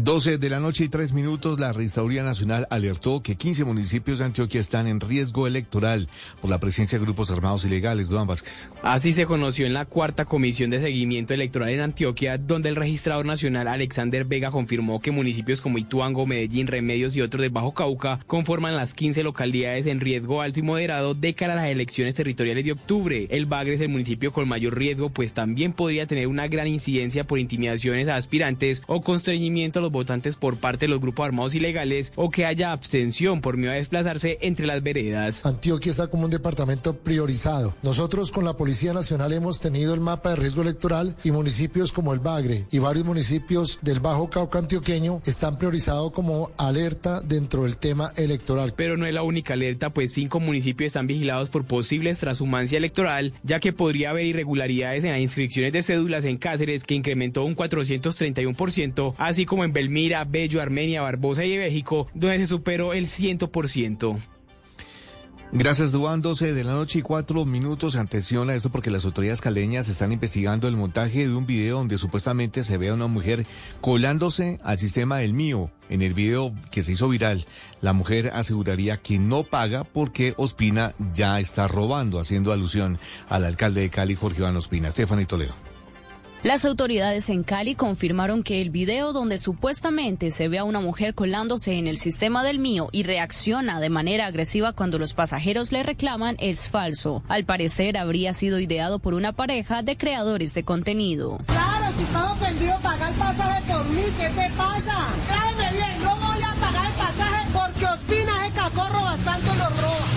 [0.03, 4.25] 12 de la noche y 3 minutos, la Registraduría Nacional alertó que 15 municipios de
[4.25, 6.09] Antioquia están en riesgo electoral
[6.41, 8.09] por la presencia de grupos armados ilegales.
[8.09, 8.71] Duan Vázquez.
[8.83, 13.25] Así se conoció en la cuarta comisión de seguimiento electoral en Antioquia, donde el registrador
[13.25, 18.19] nacional Alexander Vega confirmó que municipios como Ituango, Medellín, Remedios y otros del Bajo Cauca
[18.27, 22.65] conforman las 15 localidades en riesgo alto y moderado de cara a las elecciones territoriales
[22.65, 23.27] de octubre.
[23.29, 27.25] El Bagre es el municipio con mayor riesgo, pues también podría tener una gran incidencia
[27.25, 31.55] por intimidaciones a aspirantes o constreñimiento a los votantes por parte de los grupos armados
[31.55, 35.45] ilegales o que haya abstención por miedo a desplazarse entre las veredas.
[35.45, 37.75] Antioquia está como un departamento priorizado.
[37.83, 42.13] Nosotros con la Policía Nacional hemos tenido el mapa de riesgo electoral y municipios como
[42.13, 47.77] el Bagre y varios municipios del Bajo Cauca antioqueño están priorizados como alerta dentro del
[47.77, 48.73] tema electoral.
[48.75, 53.33] Pero no es la única alerta, pues cinco municipios están vigilados por posibles transhumancia electoral,
[53.43, 57.55] ya que podría haber irregularidades en las inscripciones de cédulas en Cáceres que incrementó un
[57.55, 64.21] 431%, así como en Belmira, Bello, Armenia, Barbosa y México, donde se superó el 100%.
[65.57, 66.21] Gracias, Duan.
[66.21, 67.95] 12 de la noche y cuatro minutos.
[67.95, 71.97] Atención a esto porque las autoridades caleñas están investigando el montaje de un video donde
[71.97, 73.45] supuestamente se ve a una mujer
[73.79, 75.71] colándose al sistema del mío.
[75.87, 77.45] En el video que se hizo viral,
[77.79, 83.81] la mujer aseguraría que no paga porque Ospina ya está robando, haciendo alusión al alcalde
[83.81, 84.91] de Cali, Jorge Iván Ospina.
[84.91, 85.53] Stephanie Toledo.
[86.43, 91.15] Las autoridades en Cali confirmaron que el video donde supuestamente se ve a una mujer
[91.15, 95.81] colándose en el sistema del mío y reacciona de manera agresiva cuando los pasajeros le
[95.81, 97.23] reclaman es falso.
[97.27, 101.39] Al parecer habría sido ideado por una pareja de creadores de contenido.
[101.47, 104.03] Claro, si estás ofendido, paga el pasaje por mí.
[104.19, 104.95] ¿Qué te pasa?
[105.25, 105.44] bien,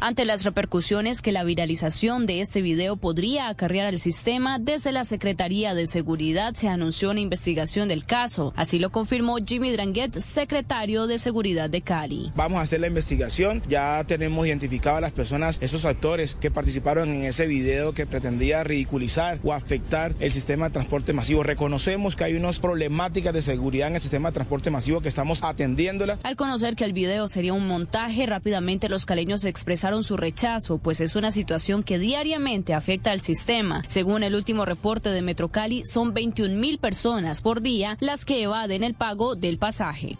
[0.08, 5.04] Ante las repercusiones que la viralización de este video podría acarrear al sistema, desde la
[5.04, 8.54] Secretaría de Seguridad se anunció una investigación del caso.
[8.56, 12.32] Así lo confirmó Jimmy Dranguet, secretario de Seguridad de Cali.
[12.34, 13.62] Vamos a hacer la investigación.
[13.68, 18.64] Ya tenemos identificado a las personas, esos actores que participaron en ese video que pretendía
[18.64, 21.42] ridiculizar o afectar el sistema de transporte masivo.
[21.42, 25.42] Reconocemos que hay unas problemáticas de seguridad en el sistema de transporte masivo que estamos
[25.42, 26.18] atendiéndola.
[26.22, 31.00] Al conocer que el video sería un montaje, rápidamente los caleños expresaron su rechazo, pues
[31.00, 33.82] es una situación que diariamente afecta al sistema.
[33.88, 38.82] Según el último reporte de Metrocali, son 21 mil personas por día las que evaden
[38.82, 40.18] el pago del pasaje.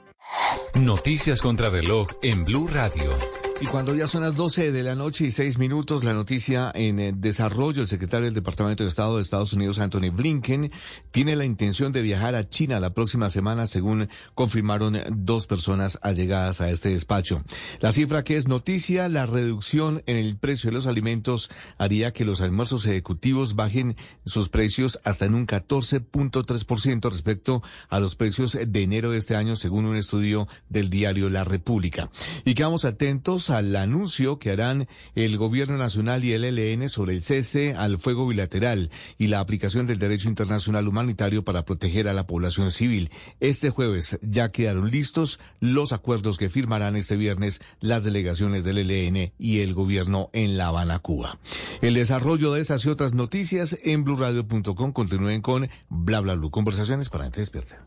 [0.75, 3.48] Noticias contra reloj en Blue Radio.
[3.61, 7.01] Y cuando ya son las 12 de la noche y 6 minutos, la noticia en
[7.01, 10.71] el desarrollo, el secretario del Departamento de Estado de Estados Unidos, Anthony Blinken,
[11.11, 16.61] tiene la intención de viajar a China la próxima semana, según confirmaron dos personas allegadas
[16.61, 17.43] a este despacho.
[17.81, 22.25] La cifra que es noticia, la reducción en el precio de los alimentos haría que
[22.25, 28.83] los almuerzos ejecutivos bajen sus precios hasta en un 14.3% respecto a los precios de
[28.85, 32.09] enero de este año, según un estudio del diario La República.
[32.45, 37.23] Y quedamos atentos al anuncio que harán el Gobierno Nacional y el ELN sobre el
[37.23, 42.27] cese al fuego bilateral y la aplicación del derecho internacional humanitario para proteger a la
[42.27, 43.11] población civil.
[43.41, 49.33] Este jueves ya quedaron listos los acuerdos que firmarán este viernes las delegaciones del ELN
[49.39, 51.39] y el Gobierno en La Habana, Cuba.
[51.83, 56.51] El desarrollo de esas y otras noticias en blurradio.com continúen con Bla Bla Blue.
[56.51, 57.85] Conversaciones para gente despierta.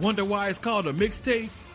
[0.00, 1.50] Wonder why it's called a mixtape?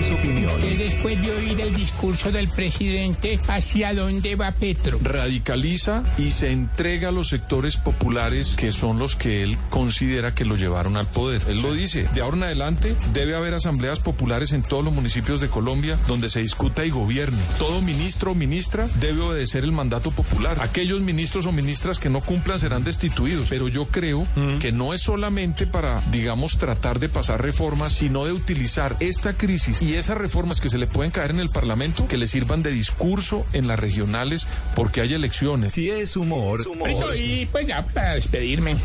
[0.00, 0.50] Es opinión.
[0.78, 4.98] Después de oír el discurso del presidente, ¿hacia dónde va Petro?
[5.02, 10.46] Radicaliza y se entrega a los sectores populares que son los que él considera que
[10.46, 11.42] lo llevaron al poder.
[11.48, 15.38] Él lo dice, de ahora en adelante debe haber asambleas populares en todos los municipios
[15.38, 17.38] de Colombia donde se discuta y gobierne.
[17.58, 20.56] Todo ministro o ministra debe obedecer el mandato popular.
[20.62, 23.48] Aquellos ministros o ministras que no cumplan serán destituidos.
[23.50, 24.26] Pero yo creo
[24.60, 29.82] que no es solamente para, digamos, tratar de pasar reformas, sino de utilizar esta crisis
[29.82, 32.70] y esas reformas que se le pueden caer en el Parlamento que le sirvan de
[32.70, 35.72] discurso en las regionales porque hay elecciones.
[35.72, 36.60] Si es humor.
[36.60, 38.76] Eso, y pues ya para despedirme.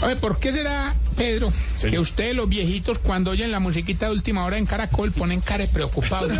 [0.00, 4.12] A ver, ¿por qué será, Pedro, que ustedes los viejitos cuando oyen la musiquita de
[4.12, 6.32] última hora en Caracol ponen cara preocupados?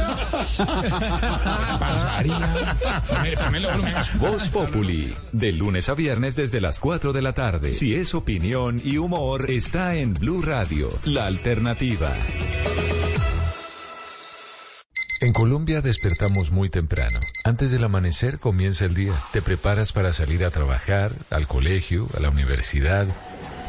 [4.19, 7.73] Voz Populi, de lunes a viernes desde las 4 de la tarde.
[7.73, 12.15] Si es opinión y humor, está en Blue Radio, la alternativa.
[15.25, 17.19] En Colombia despertamos muy temprano.
[17.45, 19.15] Antes del amanecer comienza el día.
[19.33, 23.07] Te preparas para salir a trabajar, al colegio, a la universidad,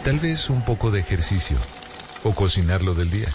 [0.03, 1.56] tal vez un poco de ejercicio
[2.26, 3.30] o cocinar lo del día.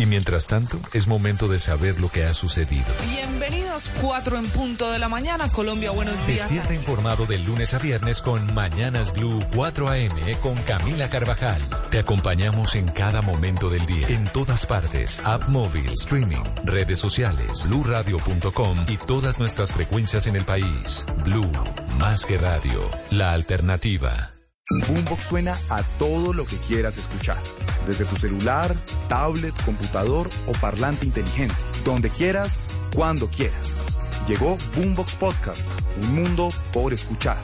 [0.00, 2.86] Y mientras tanto, es momento de saber lo que ha sucedido.
[3.06, 6.48] Bienvenidos, 4 en punto de la mañana, Colombia, buenos días.
[6.48, 11.60] Despierta informado de lunes a viernes con Mañanas Blue 4 AM con Camila Carvajal.
[11.90, 17.66] Te acompañamos en cada momento del día, en todas partes, app móvil, streaming, redes sociales,
[17.68, 21.04] bluradio.com y todas nuestras frecuencias en el país.
[21.24, 21.52] Blue,
[21.98, 24.32] más que radio, la alternativa.
[24.70, 27.42] Boombox suena a todo lo que quieras escuchar,
[27.86, 28.74] desde tu celular,
[29.08, 33.96] tablet, computador o parlante inteligente, donde quieras, cuando quieras.
[34.28, 35.68] Llegó Boombox Podcast,
[36.02, 37.38] un mundo por escuchar.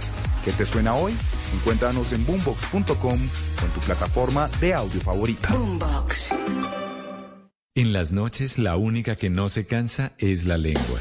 [0.45, 1.13] ¿Qué te suena hoy?
[1.55, 5.53] Encuéntranos en boombox.com o en tu plataforma de audio favorita.
[5.53, 6.29] Boombox.
[7.75, 11.01] En las noches la única que no se cansa es la lengua.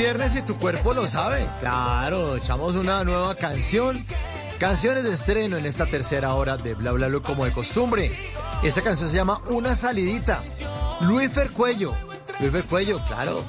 [0.00, 1.46] Viernes y tu cuerpo lo sabe.
[1.60, 4.02] Claro, echamos una nueva canción.
[4.58, 8.10] Canciones de estreno en esta tercera hora de Bla Bla Bla como de costumbre.
[8.62, 10.42] Esta canción se llama Una Salidita.
[11.02, 11.94] Luifer Cuello.
[12.40, 13.44] Luifer Cuello, claro.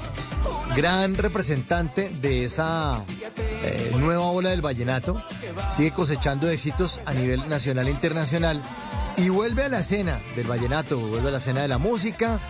[0.76, 3.02] Gran representante de esa
[3.64, 5.24] eh, nueva ola del vallenato.
[5.70, 8.62] Sigue cosechando éxitos a nivel nacional e internacional.
[9.16, 12.42] Y vuelve a la escena del vallenato, vuelve a la escena de la música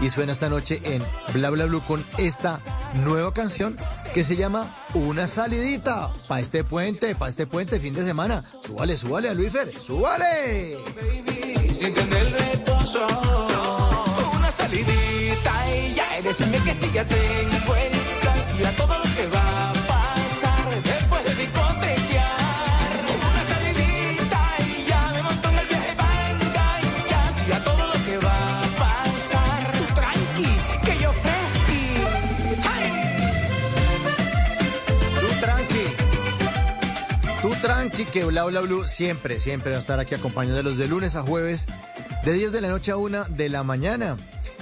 [0.00, 1.02] y suena esta noche en
[1.34, 2.58] Bla Bla Blue con esta
[2.94, 3.76] nueva canción
[4.12, 8.44] que se llama Una salidita para este puente, para este puente fin de semana.
[8.64, 10.76] Súbale, súbale a Luifer, súbale.
[14.36, 16.90] Una salidita y ya, decirme que si
[38.10, 41.66] que Bla Bla Blue siempre, siempre va a estar aquí acompañándolos de lunes a jueves,
[42.24, 44.16] de 10 de la noche a 1 de la mañana.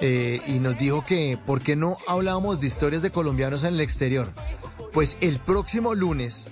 [0.00, 3.80] eh, y nos dijo que ¿por qué no hablábamos de historias de colombianos en el
[3.80, 4.26] exterior?
[4.92, 6.50] Pues el próximo lunes,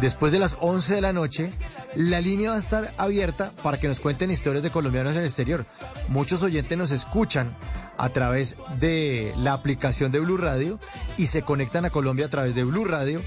[0.00, 1.52] después de las 11 de la noche,
[1.96, 5.24] la línea va a estar abierta para que nos cuenten historias de colombianos en el
[5.24, 5.66] exterior.
[6.06, 7.56] Muchos oyentes nos escuchan
[7.96, 10.78] a través de la aplicación de Blue Radio
[11.16, 13.22] y se conectan a Colombia a través de Blue Radio.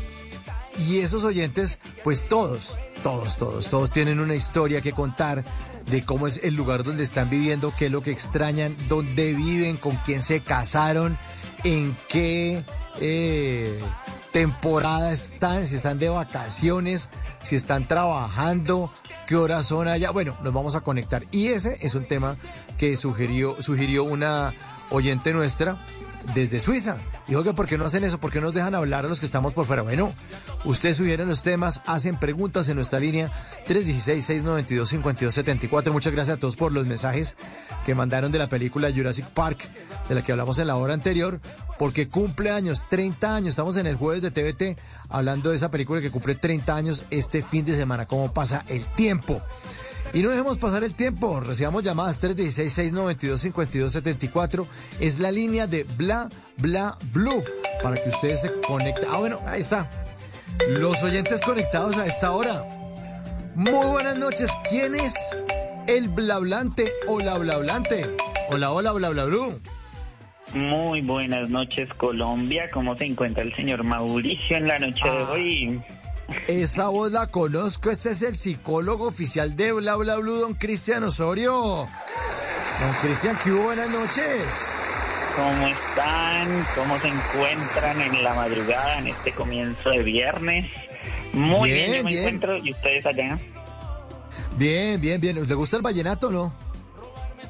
[0.88, 5.44] Y esos oyentes, pues todos, todos, todos, todos tienen una historia que contar
[5.90, 9.78] de cómo es el lugar donde están viviendo, qué es lo que extrañan, dónde viven,
[9.78, 11.18] con quién se casaron,
[11.64, 12.64] en qué
[13.00, 13.80] eh,
[14.32, 17.10] temporada están, si están de vacaciones,
[17.42, 18.92] si están trabajando,
[19.28, 20.12] qué horas son allá.
[20.12, 21.24] Bueno, nos vamos a conectar.
[21.32, 22.36] Y ese es un tema
[22.78, 24.54] que sugirió, sugirió una
[24.90, 25.80] oyente nuestra
[26.34, 26.98] desde Suiza.
[27.28, 29.26] Dijo que por qué no hacen eso, por qué nos dejan hablar a los que
[29.26, 29.82] estamos por fuera.
[29.82, 30.14] Bueno,
[30.64, 33.32] ustedes sugieren los temas, hacen preguntas en nuestra línea
[33.68, 35.92] 316-692-5274.
[35.92, 37.36] Muchas gracias a todos por los mensajes
[37.86, 39.68] que mandaron de la película Jurassic Park,
[40.08, 41.42] de la que hablamos en la hora anterior,
[41.80, 43.50] porque cumple años, 30 años.
[43.50, 44.78] Estamos en el jueves de TVT
[45.10, 48.06] hablando de esa película que cumple 30 años este fin de semana.
[48.06, 49.42] ¿Cómo pasa el tiempo?
[50.14, 51.40] Y no dejemos pasar el tiempo.
[51.40, 54.66] Recibamos llamadas 316-692-5274.
[55.00, 57.44] Es la línea de Bla Bla Blue
[57.84, 59.06] para que ustedes se conecten.
[59.12, 59.90] Ah, bueno, ahí está.
[60.70, 62.64] Los oyentes conectados a esta hora.
[63.56, 64.52] Muy buenas noches.
[64.70, 65.36] ¿Quién es
[65.88, 68.10] el blablante o la blablante?
[68.50, 69.60] Hola, hola, bla bla blue.
[70.54, 72.70] Muy buenas noches, Colombia.
[72.72, 75.82] ¿Cómo se encuentra el señor Mauricio en la noche de hoy?
[76.48, 77.92] Esa voz la conozco.
[77.92, 81.54] Este es el psicólogo oficial de Bla Bla Blue, don Cristian Osorio.
[81.54, 83.64] Don Cristian, ¿qué hubo?
[83.64, 84.74] Buenas noches.
[85.36, 86.48] ¿Cómo están?
[86.76, 90.72] ¿Cómo se encuentran en la madrugada, en este comienzo de viernes?
[91.34, 92.24] Muy bien, Bien, yo me bien.
[92.24, 92.58] encuentro.
[92.58, 93.40] ¿Y ustedes allá?
[94.58, 95.48] Bien, bien, bien.
[95.48, 96.54] ¿Le gusta el vallenato o no?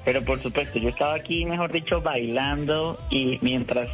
[0.03, 3.87] Pero por supuesto, yo estaba aquí, mejor dicho, bailando y mientras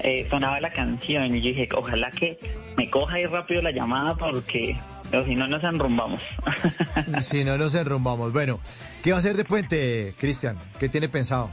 [0.00, 2.38] eh, sonaba la canción y yo dije, ojalá que
[2.76, 4.78] me coja ahí rápido la llamada porque
[5.12, 6.20] o si no nos enrumbamos.
[7.20, 8.32] Si no, nos enrumbamos.
[8.32, 8.60] Bueno,
[9.02, 10.58] ¿qué va a hacer de puente, Cristian?
[10.78, 11.50] ¿Qué tiene pensado?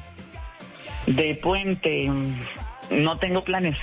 [1.07, 2.09] De puente,
[2.91, 3.77] no tengo planes.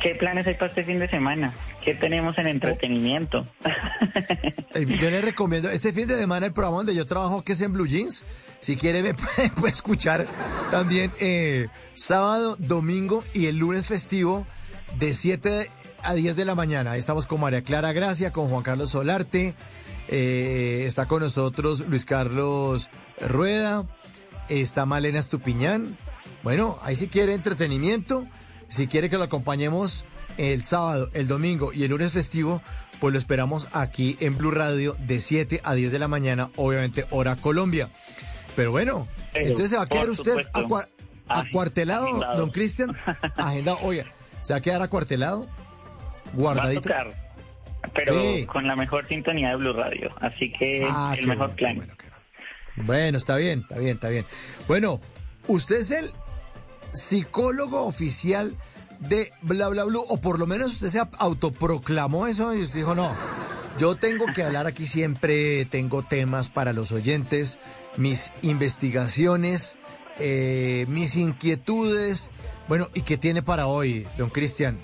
[0.00, 1.52] ¿Qué planes hay para este fin de semana?
[1.84, 3.46] ¿Qué tenemos en entretenimiento?
[4.72, 7.60] Eh, Yo le recomiendo este fin de semana el programa donde yo trabajo, que es
[7.60, 8.24] en Blue Jeans.
[8.60, 9.14] Si quiere, me
[9.56, 10.28] puede, escuchar
[10.70, 14.46] también eh, sábado, domingo y el lunes festivo
[15.00, 15.68] de 7
[16.04, 16.96] a 10 de la mañana.
[16.96, 19.54] Estamos con María Clara Gracia, con Juan Carlos Solarte.
[20.06, 23.84] eh, está con nosotros Luis Carlos Rueda.
[24.48, 25.98] Está Malena Estupiñán.
[26.44, 28.24] Bueno, ahí si quiere entretenimiento,
[28.70, 30.06] si quiere que lo acompañemos
[30.38, 32.62] el sábado, el domingo y el lunes festivo,
[33.00, 37.04] pues lo esperamos aquí en Blue Radio de 7 a 10 de la mañana, obviamente
[37.10, 37.88] hora Colombia.
[38.56, 40.88] Pero bueno, Pero, entonces se va a quedar usted acua-
[41.28, 42.38] acuartelado, agendado.
[42.38, 42.96] don Cristian.
[43.36, 44.06] Agendado, oiga,
[44.40, 46.82] se va a quedar acuartelado, Va a guardadito.
[46.82, 47.12] tocar,
[47.94, 48.46] pero Sí.
[48.46, 50.10] con la mejor sintonía de Blue Radio.
[50.20, 51.88] Así que Ah, el mejor bueno, plan.
[52.76, 54.24] Bueno, está bien, está bien, está bien.
[54.68, 55.00] Bueno,
[55.48, 56.10] usted es el
[56.92, 58.54] psicólogo oficial
[59.00, 62.94] de Bla Bla Blue, o por lo menos usted se autoproclamó eso y usted dijo,
[62.94, 63.10] no,
[63.78, 67.58] yo tengo que hablar aquí siempre, tengo temas para los oyentes,
[67.96, 69.78] mis investigaciones,
[70.18, 72.30] eh, mis inquietudes.
[72.68, 74.78] Bueno, ¿y qué tiene para hoy, don Cristian?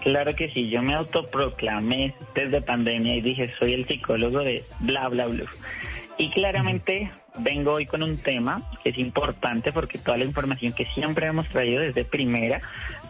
[0.00, 5.08] Claro que sí, yo me autoproclamé desde pandemia y dije, soy el psicólogo de bla,
[5.08, 5.44] bla, bla.
[6.18, 10.84] Y claramente vengo hoy con un tema que es importante porque toda la información que
[10.86, 12.60] siempre hemos traído desde primera,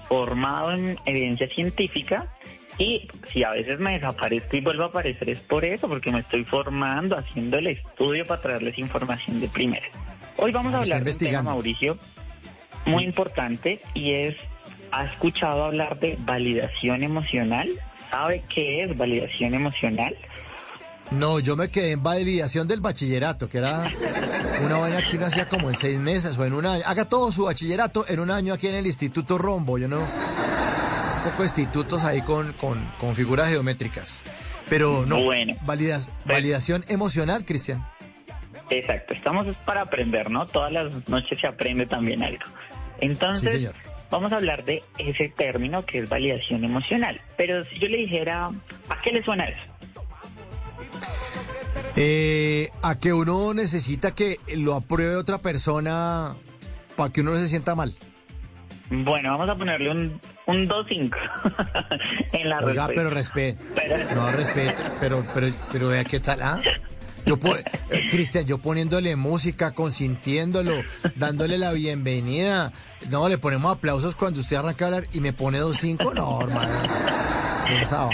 [0.09, 2.29] formado en evidencia científica,
[2.79, 6.21] y si a veces me desaparezco y vuelvo a aparecer es por eso, porque me
[6.21, 9.87] estoy formando, haciendo el estudio para traerles información de primera.
[10.37, 11.43] Hoy vamos a Ah, hablar de un tema.
[11.43, 11.99] Mauricio,
[12.87, 14.35] muy importante y es,
[14.91, 17.69] ¿ha escuchado hablar de validación emocional?
[18.11, 20.17] ¿Sabe qué es validación emocional?
[21.11, 23.85] No, yo me quedé en validación del bachillerato, que era
[24.65, 26.83] una vaina que uno hacía como en seis meses o en un año.
[26.87, 29.99] Haga todo su bachillerato en un año aquí en el Instituto Rombo, yo no.
[30.01, 34.23] Un poco de institutos ahí con, con, con figuras geométricas.
[34.69, 35.55] Pero no, Bueno.
[35.65, 37.87] validas- validación emocional, Cristian.
[38.71, 40.47] Exacto, estamos para aprender, ¿no?
[40.47, 42.43] Todas las noches se aprende también algo.
[43.01, 43.75] Entonces, Sí, señor.
[44.11, 47.21] vamos a hablar de ese término que es validación emocional.
[47.37, 48.47] Pero si yo le dijera,
[48.89, 49.61] ¿a qué le suena eso?
[51.97, 56.33] Eh, a que uno necesita que lo apruebe otra persona
[56.97, 57.93] para que uno no se sienta mal.
[58.91, 61.11] Bueno, vamos a ponerle un, un 2-5
[62.33, 62.93] en la Oiga, respuesta.
[62.95, 63.59] pero respete.
[63.75, 64.75] Pero- No, respete.
[65.01, 66.61] Pero, pero, pero vea qué tal, ¿ah?
[67.27, 67.39] Yo,
[67.91, 70.83] eh, Cristian, yo poniéndole música, consintiéndolo,
[71.15, 72.71] dándole la bienvenida.
[73.09, 76.13] No, le ponemos aplausos cuando usted arranca a hablar y me pone dos cinco.
[76.13, 76.71] No, hermano.
[77.67, 78.11] Pensaba.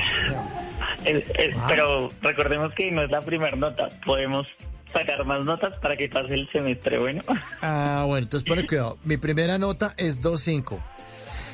[1.05, 1.25] Es-
[1.57, 1.67] Ah.
[1.69, 3.89] Pero recordemos que no es la primera nota.
[4.05, 4.47] Podemos
[4.93, 7.23] sacar más notas para que pase el semestre, bueno.
[7.63, 8.99] Ah, bueno, entonces pone cuidado.
[9.05, 10.79] Mi primera nota es 2-5.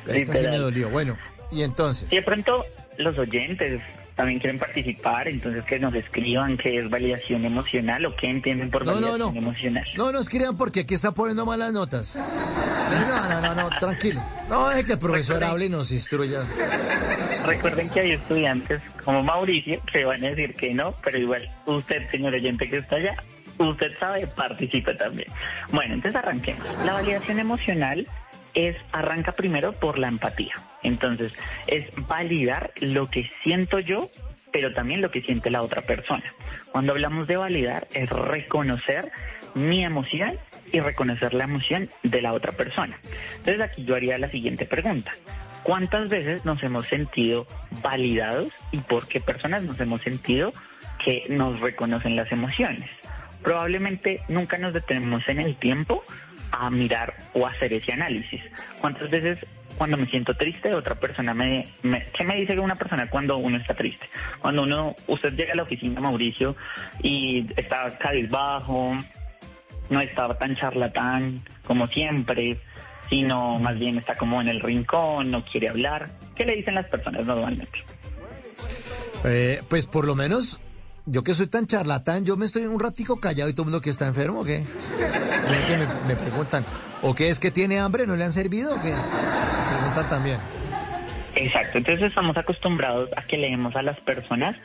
[0.06, 0.60] Esta sí me Literal.
[0.60, 0.90] dolió.
[0.90, 1.16] Bueno,
[1.51, 2.10] y entonces.
[2.12, 2.64] Y de pronto
[2.98, 3.81] los oyentes
[4.16, 8.84] también quieren participar, entonces que nos escriban qué es validación emocional o qué entienden por
[8.86, 9.38] No, validación no.
[9.38, 9.84] emocional.
[9.97, 12.16] No nos escriban porque aquí está poniendo malas notas.
[12.16, 14.22] No, no, no, no, tranquilo.
[14.48, 16.40] No, deje que el profesor hable y nos instruya.
[17.44, 22.10] Recuerden que hay estudiantes como Mauricio que van a decir que no, pero igual usted,
[22.10, 23.14] señor oyente que está allá,
[23.59, 25.28] usted sabe, participe también.
[25.72, 26.64] Bueno, entonces arranquemos.
[26.84, 28.06] La validación emocional
[28.57, 30.55] es arranca primero por la empatía.
[30.83, 31.33] Entonces,
[31.69, 34.11] es validar lo que siento yo,
[34.51, 36.24] pero también lo que siente la otra persona.
[36.73, 39.12] Cuando hablamos de validar, es reconocer
[39.55, 40.39] mi emoción
[40.73, 42.99] y reconocer la emoción de la otra persona.
[43.37, 45.12] Entonces, aquí yo haría la siguiente pregunta.
[45.62, 47.47] ¿Cuántas veces nos hemos sentido
[47.83, 50.53] validados y por qué personas nos hemos sentido
[51.05, 52.89] que nos reconocen las emociones?
[53.43, 56.05] Probablemente nunca nos detenemos en el tiempo
[56.51, 58.40] a mirar o hacer ese análisis.
[58.81, 59.39] ¿Cuántas veces
[59.77, 63.59] cuando me siento triste otra persona me, me ¿qué me dice una persona cuando uno
[63.59, 64.09] está triste?
[64.40, 66.56] Cuando uno usted llega a la oficina Mauricio
[67.02, 68.97] y está cabizbajo,
[69.90, 72.59] no estaba tan charlatán como siempre,
[73.10, 76.10] sino más bien está como en el rincón, no quiere hablar.
[76.35, 77.85] ¿Qué le dicen las personas normalmente?
[79.24, 80.60] Eh, pues por lo menos,
[81.07, 83.81] yo que soy tan charlatán, yo me estoy un ratico callado y todo el mundo
[83.81, 84.65] que está enfermo, ¿o qué?
[85.66, 86.65] Que me, me preguntan,
[87.03, 88.07] ¿o qué es que tiene hambre?
[88.07, 88.91] ¿No le han servido o qué?
[88.91, 90.39] Me preguntan también.
[91.37, 94.57] Exacto, entonces estamos acostumbrados a que leemos a las personas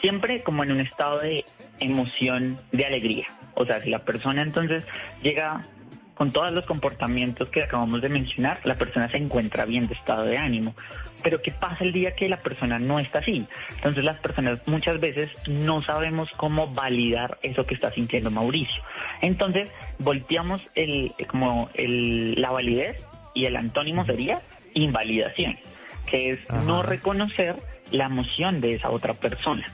[0.00, 1.44] siempre como en un estado de
[1.78, 3.26] emoción, de alegría.
[3.54, 4.84] O sea, si la persona entonces
[5.22, 5.66] llega
[6.14, 10.24] con todos los comportamientos que acabamos de mencionar, la persona se encuentra bien de estado
[10.24, 10.74] de ánimo.
[11.22, 13.46] Pero ¿qué pasa el día que la persona no está así?
[13.76, 18.82] Entonces las personas muchas veces no sabemos cómo validar eso que está sintiendo Mauricio.
[19.20, 19.68] Entonces
[19.98, 23.02] volteamos el, como el, la validez
[23.34, 24.40] y el antónimo sería
[24.74, 25.58] invalidación,
[26.06, 27.56] que es no reconocer
[27.90, 29.64] la emoción de esa otra persona.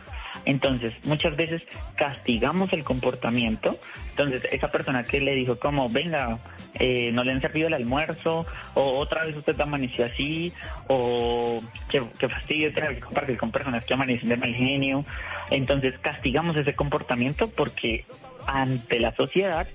[0.47, 1.60] Entonces, muchas veces
[1.97, 3.78] castigamos el comportamiento.
[4.10, 6.39] Entonces, esa persona que le dijo como, venga,
[6.78, 10.52] eh, no le han servido el almuerzo, o otra vez usted amaneció así,
[10.86, 11.60] o
[11.90, 15.05] que, que fastidio tener que compartir con personas que amanecen de mal genio.
[15.51, 18.05] Entonces, castigamos ese comportamiento porque
[18.47, 19.66] ante la sociedad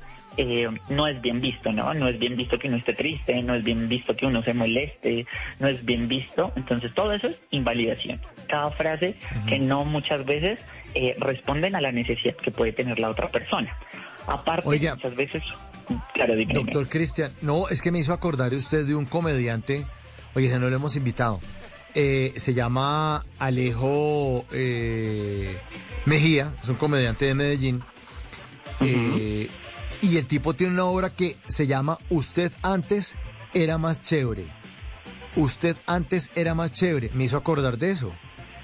[0.41, 1.93] eh, no es bien visto, ¿no?
[1.93, 4.55] No es bien visto que uno esté triste, no es bien visto que uno se
[4.55, 5.27] moleste,
[5.59, 6.51] no es bien visto.
[6.55, 8.19] Entonces todo eso es invalidación.
[8.47, 9.15] Cada frase
[9.47, 10.57] que no muchas veces
[10.95, 13.77] eh, responden a la necesidad que puede tener la otra persona.
[14.25, 14.95] Aparte, Oiga.
[14.95, 15.43] muchas veces,
[16.13, 16.55] claro, dime.
[16.55, 19.85] Doctor Cristian, no, es que me hizo acordar usted de un comediante,
[20.33, 21.39] oye, ese no lo hemos invitado.
[21.93, 25.55] Eh, se llama Alejo eh,
[26.05, 27.83] Mejía, es un comediante de Medellín.
[28.79, 29.47] Eh,
[30.01, 33.15] y el tipo tiene una obra que se llama Usted antes
[33.53, 34.45] era más chévere.
[35.35, 37.11] Usted antes era más chévere.
[37.13, 38.11] Me hizo acordar de eso.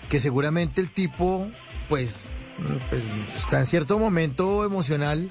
[0.09, 1.49] Que seguramente el tipo,
[1.89, 2.30] pues,
[2.89, 3.03] pues,
[3.38, 5.30] está en cierto momento emocional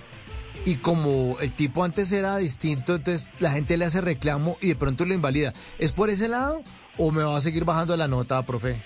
[0.65, 4.77] y como el tipo antes era distinto, entonces la gente le hace reclamo y de
[4.77, 5.53] pronto lo invalida.
[5.79, 6.63] ¿Es por ese lado
[6.99, 8.77] o me va a seguir bajando la nota, profe?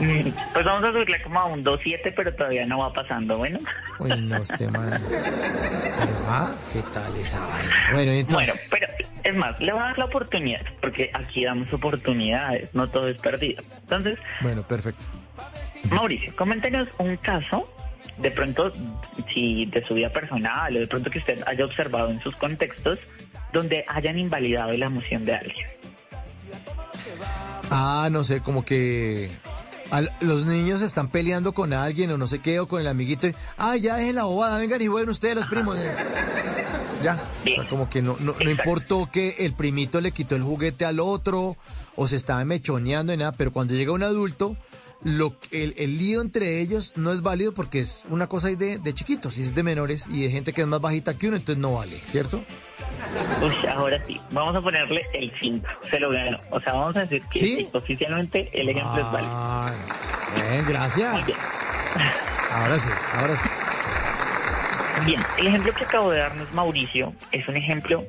[0.00, 3.58] Mm, Pues vamos a subirle como a un 2.7, pero todavía no va pasando, bueno.
[3.98, 4.90] Uy, no, este man.
[5.08, 7.72] Pero, ah, ¿qué tal esa vaina?
[7.92, 8.68] Bueno, entonces.
[8.70, 12.88] Bueno, pero es más, le voy a dar la oportunidad, porque aquí damos oportunidades, no
[12.88, 13.62] todo es perdido.
[13.82, 15.04] Entonces, Bueno, perfecto.
[15.90, 17.68] Mauricio, coméntenos un caso,
[18.18, 18.72] de pronto,
[19.32, 22.98] si de su vida personal o de pronto que usted haya observado en sus contextos,
[23.52, 25.68] donde hayan invalidado la emoción de alguien.
[27.70, 29.30] Ah, no sé, como que
[29.92, 33.28] al- los niños están peleando con alguien o no sé qué, o con el amiguito.
[33.28, 35.76] y, ah, ya dejen la bobada, vengan y jueguen ustedes los primos.
[35.78, 35.94] eh".
[37.02, 37.20] Ya,
[37.50, 40.84] o sea, como que no, no, no importó que el primito le quitó el juguete
[40.84, 41.56] al otro
[41.96, 44.56] o se estaba mechoneando y nada, pero cuando llega un adulto,
[45.02, 48.94] lo, el, el lío entre ellos no es válido porque es una cosa de, de
[48.94, 51.60] chiquitos, y es de menores y de gente que es más bajita que uno, entonces
[51.60, 52.40] no vale, ¿cierto?
[53.42, 56.38] Uy, ahora sí, vamos a ponerle el 5, se lo ganó.
[56.50, 59.32] O sea, vamos a decir que oficialmente el ejemplo es válido.
[59.34, 59.74] Ay,
[60.36, 61.12] bien, gracias.
[61.12, 61.38] Muy bien.
[62.52, 63.48] Ahora sí, ahora sí.
[65.06, 68.04] Bien, el ejemplo que acabo de darnos Mauricio es un ejemplo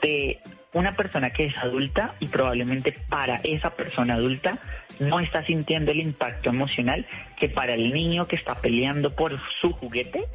[0.00, 0.38] de
[0.72, 4.58] una persona que es adulta y probablemente para esa persona adulta
[5.00, 9.72] no está sintiendo el impacto emocional que para el niño que está peleando por su
[9.72, 10.26] juguete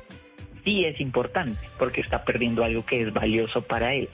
[0.65, 4.09] sí es importante porque está perdiendo algo que es valioso para él.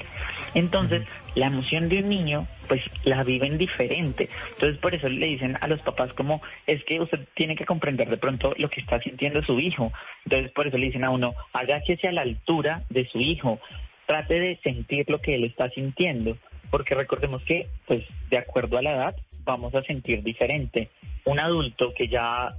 [0.54, 1.04] Entonces,
[1.34, 4.30] la emoción de un niño, pues la viven diferente.
[4.50, 8.10] Entonces, por eso le dicen a los papás como, es que usted tiene que comprender
[8.10, 9.92] de pronto lo que está sintiendo su hijo.
[10.26, 13.60] Entonces, por eso le dicen a uno, agáchese a la altura de su hijo,
[14.06, 16.38] trate de sentir lo que él está sintiendo,
[16.70, 20.90] porque recordemos que, pues, de acuerdo a la edad, vamos a sentir diferente.
[21.24, 22.56] Un adulto que ya,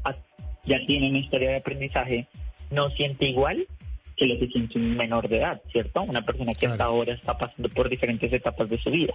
[0.65, 2.27] ya tiene una historia de aprendizaje
[2.71, 3.67] no siente igual
[4.23, 6.03] que lo que siente un menor de edad, ¿cierto?
[6.03, 9.15] Una persona que hasta ahora está pasando por diferentes etapas de su vida.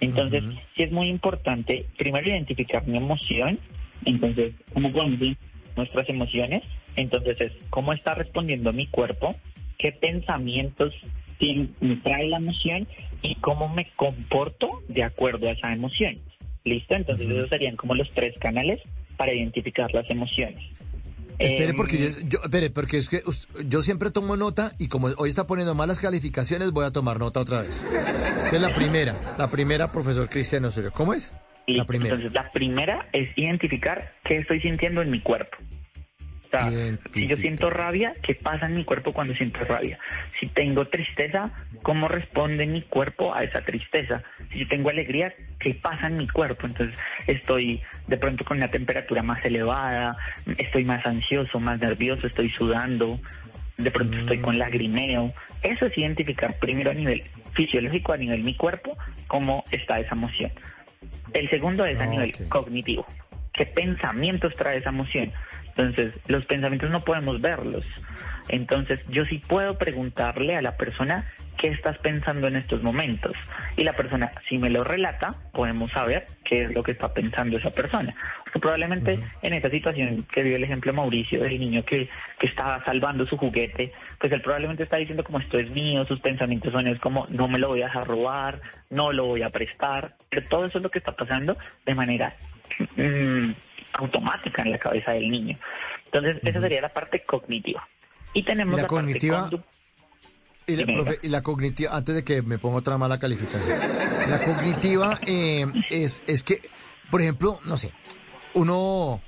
[0.00, 0.42] Entonces,
[0.74, 3.60] sí es muy importante primero identificar mi emoción,
[4.04, 5.36] entonces, ¿cómo ver
[5.76, 6.64] nuestras emociones?
[6.96, 9.36] Entonces, es cómo está respondiendo mi cuerpo,
[9.78, 10.92] qué pensamientos
[11.38, 12.88] tiene- me trae la emoción
[13.22, 16.18] y cómo me comporto de acuerdo a esa emoción.
[16.64, 16.94] ¿Listo?
[16.96, 18.80] Entonces, esos serían como los tres canales
[19.16, 20.73] para identificar las emociones.
[21.38, 23.22] Espere, Em, porque yo, yo- espere, porque es que
[23.66, 27.40] yo siempre tomo nota y como hoy está poniendo malas calificaciones, voy a tomar nota
[27.40, 27.84] otra vez.
[27.84, 30.92] Entonces, la primera, la primera, profesor Cristiano Osorio.
[30.92, 31.32] ¿Cómo es?
[31.66, 32.14] La primera.
[32.14, 35.56] Entonces, la primera es identificar qué estoy sintiendo en mi cuerpo.
[36.60, 39.98] Sea, si yo siento rabia, ¿qué pasa en mi cuerpo cuando siento rabia?
[40.38, 41.50] Si tengo tristeza,
[41.82, 44.22] ¿cómo responde mi cuerpo a esa tristeza?
[44.52, 46.66] Si yo tengo alegría, ¿qué pasa en mi cuerpo?
[46.66, 50.16] Entonces, estoy de pronto con una temperatura más elevada,
[50.58, 53.18] estoy más ansioso, más nervioso, estoy sudando,
[53.76, 55.32] de pronto estoy con lagrimeo.
[55.62, 57.22] Eso es identificar primero a nivel
[57.54, 60.52] fisiológico, a nivel mi cuerpo, cómo está esa emoción.
[61.32, 63.04] El segundo es a nivel cognitivo.
[63.54, 65.32] ¿Qué pensamientos trae esa emoción?
[65.68, 67.84] Entonces, los pensamientos no podemos verlos.
[68.48, 73.36] Entonces, yo sí puedo preguntarle a la persona qué estás pensando en estos momentos.
[73.76, 77.56] Y la persona, si me lo relata, podemos saber qué es lo que está pensando
[77.56, 78.14] esa persona.
[78.44, 82.08] Porque probablemente en esa situación que vio el ejemplo Mauricio del niño que,
[82.38, 86.20] que estaba salvando su juguete, pues él probablemente está diciendo como esto es mío, sus
[86.20, 88.60] pensamientos son es como no me lo voy a dejar robar,
[88.90, 90.16] no lo voy a prestar.
[90.28, 91.56] Pero todo eso es lo que está pasando
[91.86, 92.36] de manera
[92.96, 93.52] mm,
[93.94, 95.58] automática en la cabeza del niño.
[96.06, 97.86] Entonces, esa sería la parte cognitiva.
[98.32, 99.64] Y tenemos Y la la, cognitiva- parte condu-
[100.66, 103.78] Y la, profe, y la cognitiva, antes de que me ponga otra mala calificación,
[104.30, 106.60] la cognitiva eh, es, es que,
[107.10, 107.92] por ejemplo, no sé,
[108.54, 109.20] uno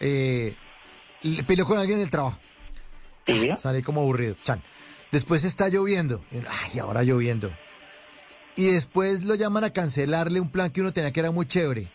[0.00, 0.54] eh,
[1.22, 2.38] le peleó con alguien del trabajo.
[3.56, 4.34] Sale como aburrido.
[4.42, 4.60] Chan.
[5.12, 6.24] Después está lloviendo.
[6.32, 7.52] Ay, ahora lloviendo.
[8.56, 11.88] Y después lo llaman a cancelarle un plan que uno tenía que era muy chévere.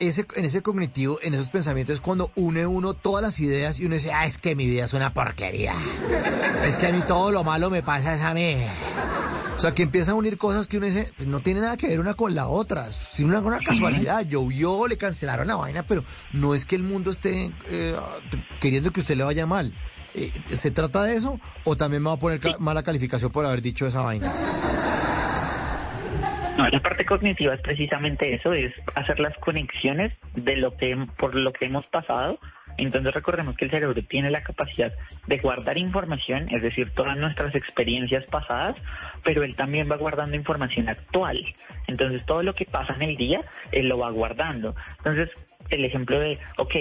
[0.00, 3.84] Ese, en ese cognitivo, en esos pensamientos, es cuando une uno todas las ideas y
[3.86, 5.74] uno dice, ah, es que mi vida es una porquería.
[6.64, 8.56] Es que a mí todo lo malo me pasa es a mí.
[9.56, 11.88] O sea, que empieza a unir cosas que uno dice, pues no tiene nada que
[11.88, 12.92] ver una con la otra.
[12.92, 17.10] Sin una, una casualidad, llovió, le cancelaron la vaina, pero no es que el mundo
[17.10, 17.96] esté eh,
[18.60, 19.74] queriendo que usted le vaya mal.
[20.14, 23.44] Eh, ¿Se trata de eso o también me va a poner ca- mala calificación por
[23.46, 24.32] haber dicho esa vaina?
[26.58, 31.36] No, la parte cognitiva es precisamente eso, es hacer las conexiones de lo que por
[31.36, 32.40] lo que hemos pasado
[32.78, 34.92] Entonces recordemos que el cerebro tiene la capacidad
[35.28, 38.76] de guardar información, es decir, todas nuestras experiencias pasadas,
[39.22, 41.44] pero él también va guardando información actual.
[41.86, 43.38] Entonces todo lo que pasa en el día,
[43.70, 44.74] él lo va guardando.
[44.98, 45.30] Entonces
[45.70, 46.74] el ejemplo de, ok,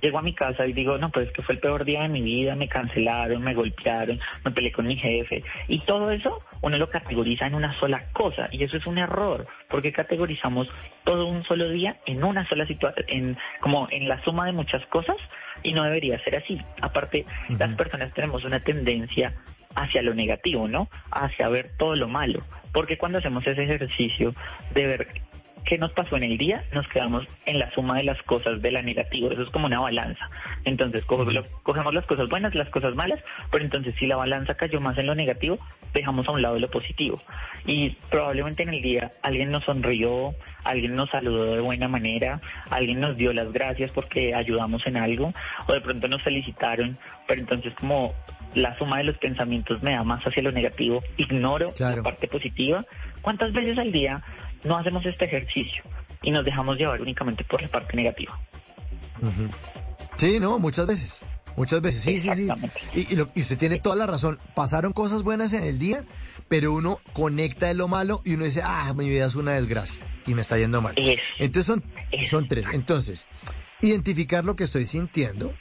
[0.00, 2.08] llego a mi casa y digo, no, pues es que fue el peor día de
[2.08, 5.42] mi vida, me cancelaron, me golpearon, me peleé con mi jefe.
[5.68, 8.48] Y todo eso uno lo categoriza en una sola cosa.
[8.50, 10.68] Y eso es un error, porque categorizamos
[11.04, 14.84] todo un solo día en una sola situación, en, como en la suma de muchas
[14.86, 15.16] cosas,
[15.62, 16.60] y no debería ser así.
[16.80, 17.26] Aparte,
[17.58, 19.34] las personas tenemos una tendencia
[19.74, 20.88] hacia lo negativo, ¿no?
[21.10, 22.40] Hacia ver todo lo malo.
[22.72, 24.34] Porque cuando hacemos ese ejercicio
[24.74, 25.08] de ver
[25.64, 28.70] qué nos pasó en el día, nos quedamos en la suma de las cosas de
[28.70, 29.32] la negativa.
[29.32, 30.30] Eso es como una balanza.
[30.64, 34.96] Entonces, cogemos las cosas buenas, las cosas malas, pero entonces si la balanza cayó más
[34.98, 35.58] en lo negativo,
[35.92, 37.20] dejamos a un lado lo positivo.
[37.66, 40.34] Y probablemente en el día alguien nos sonrió,
[40.64, 45.32] alguien nos saludó de buena manera, alguien nos dio las gracias porque ayudamos en algo,
[45.66, 48.14] o de pronto nos felicitaron, pero entonces como
[48.54, 52.84] la suma de los pensamientos me da más hacia lo negativo, ignoro la parte positiva.
[53.22, 54.22] ¿Cuántas veces al día
[54.64, 55.82] no hacemos este ejercicio
[56.22, 58.38] y nos dejamos llevar únicamente por la parte negativa?
[60.16, 61.20] Sí, no, muchas veces.
[61.56, 62.48] Muchas veces, sí, sí, sí.
[62.94, 64.38] Y, y, lo- y usted tiene toda la razón.
[64.54, 66.04] Pasaron cosas buenas en el día,
[66.48, 70.00] pero uno conecta de lo malo y uno dice, ah, mi vida es una desgracia
[70.26, 70.94] y me está yendo mal.
[71.38, 71.82] Entonces son,
[72.26, 72.66] son tres.
[72.72, 73.26] Entonces,
[73.82, 75.52] identificar lo que estoy sintiendo.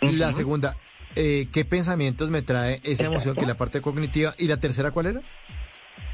[0.00, 0.76] La segunda,
[1.14, 4.34] eh, ¿qué pensamientos me trae esa emoción que es la parte cognitiva?
[4.38, 5.20] Y la tercera, ¿cuál era?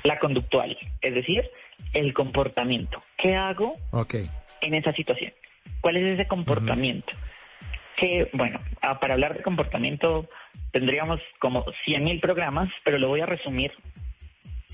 [0.04, 1.50] La conductual, es decir,
[1.94, 3.00] el comportamiento.
[3.16, 4.16] ¿Qué hago Ok.
[4.60, 5.32] en esa situación?
[5.80, 7.10] ¿Cuál es ese comportamiento?
[7.96, 10.28] Que, bueno, ah, para hablar de comportamiento
[10.72, 13.72] tendríamos como 100.000 programas, pero lo voy a resumir.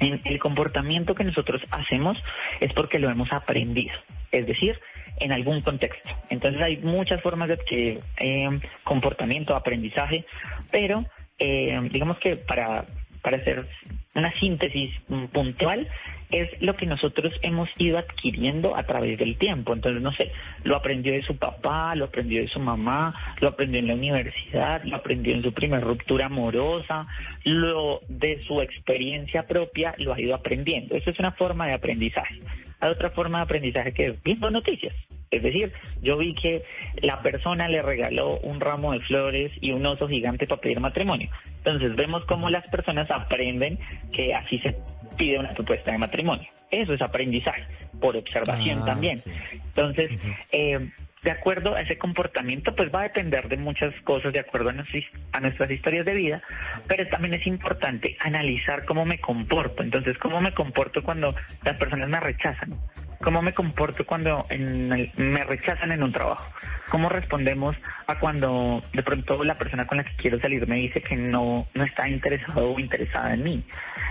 [0.00, 2.20] En el comportamiento que nosotros hacemos
[2.58, 3.94] es porque lo hemos aprendido,
[4.32, 4.80] es decir,
[5.20, 6.08] en algún contexto.
[6.30, 8.48] Entonces hay muchas formas de adquirir eh,
[8.82, 10.24] comportamiento, aprendizaje,
[10.72, 11.04] pero
[11.38, 12.84] eh, digamos que para,
[13.22, 13.68] para hacer
[14.14, 15.88] una síntesis mm, puntual
[16.30, 19.72] es lo que nosotros hemos ido adquiriendo a través del tiempo.
[19.72, 20.30] Entonces, no sé,
[20.62, 24.82] lo aprendió de su papá, lo aprendió de su mamá, lo aprendió en la universidad,
[24.84, 27.02] lo aprendió en su primera ruptura amorosa,
[27.44, 30.94] lo de su experiencia propia lo ha ido aprendiendo.
[30.94, 32.40] Eso es una forma de aprendizaje.
[32.80, 34.94] Hay otra forma de aprendizaje que es viendo noticias.
[35.30, 36.64] Es decir, yo vi que
[37.02, 41.30] la persona le regaló un ramo de flores y un oso gigante para pedir matrimonio.
[41.58, 43.78] Entonces vemos cómo las personas aprenden
[44.12, 44.76] que así se
[45.16, 46.48] pide una propuesta de matrimonio.
[46.70, 47.64] Eso es aprendizaje,
[48.00, 49.20] por observación Ah, también.
[49.52, 50.10] Entonces,
[50.52, 50.88] eh,
[51.22, 54.72] de acuerdo a ese comportamiento, pues va a depender de muchas cosas, de acuerdo a,
[54.72, 56.42] nuestras- a nuestras historias de vida,
[56.88, 59.82] pero también es importante analizar cómo me comporto.
[59.82, 61.34] Entonces, cómo me comporto cuando
[61.64, 62.74] las personas me rechazan.
[63.22, 66.50] ¿Cómo me comporto cuando me rechazan en un trabajo?
[66.90, 67.76] ¿Cómo respondemos
[68.06, 71.66] a cuando de pronto la persona con la que quiero salir me dice que no,
[71.74, 73.64] no está interesado o interesada en mí?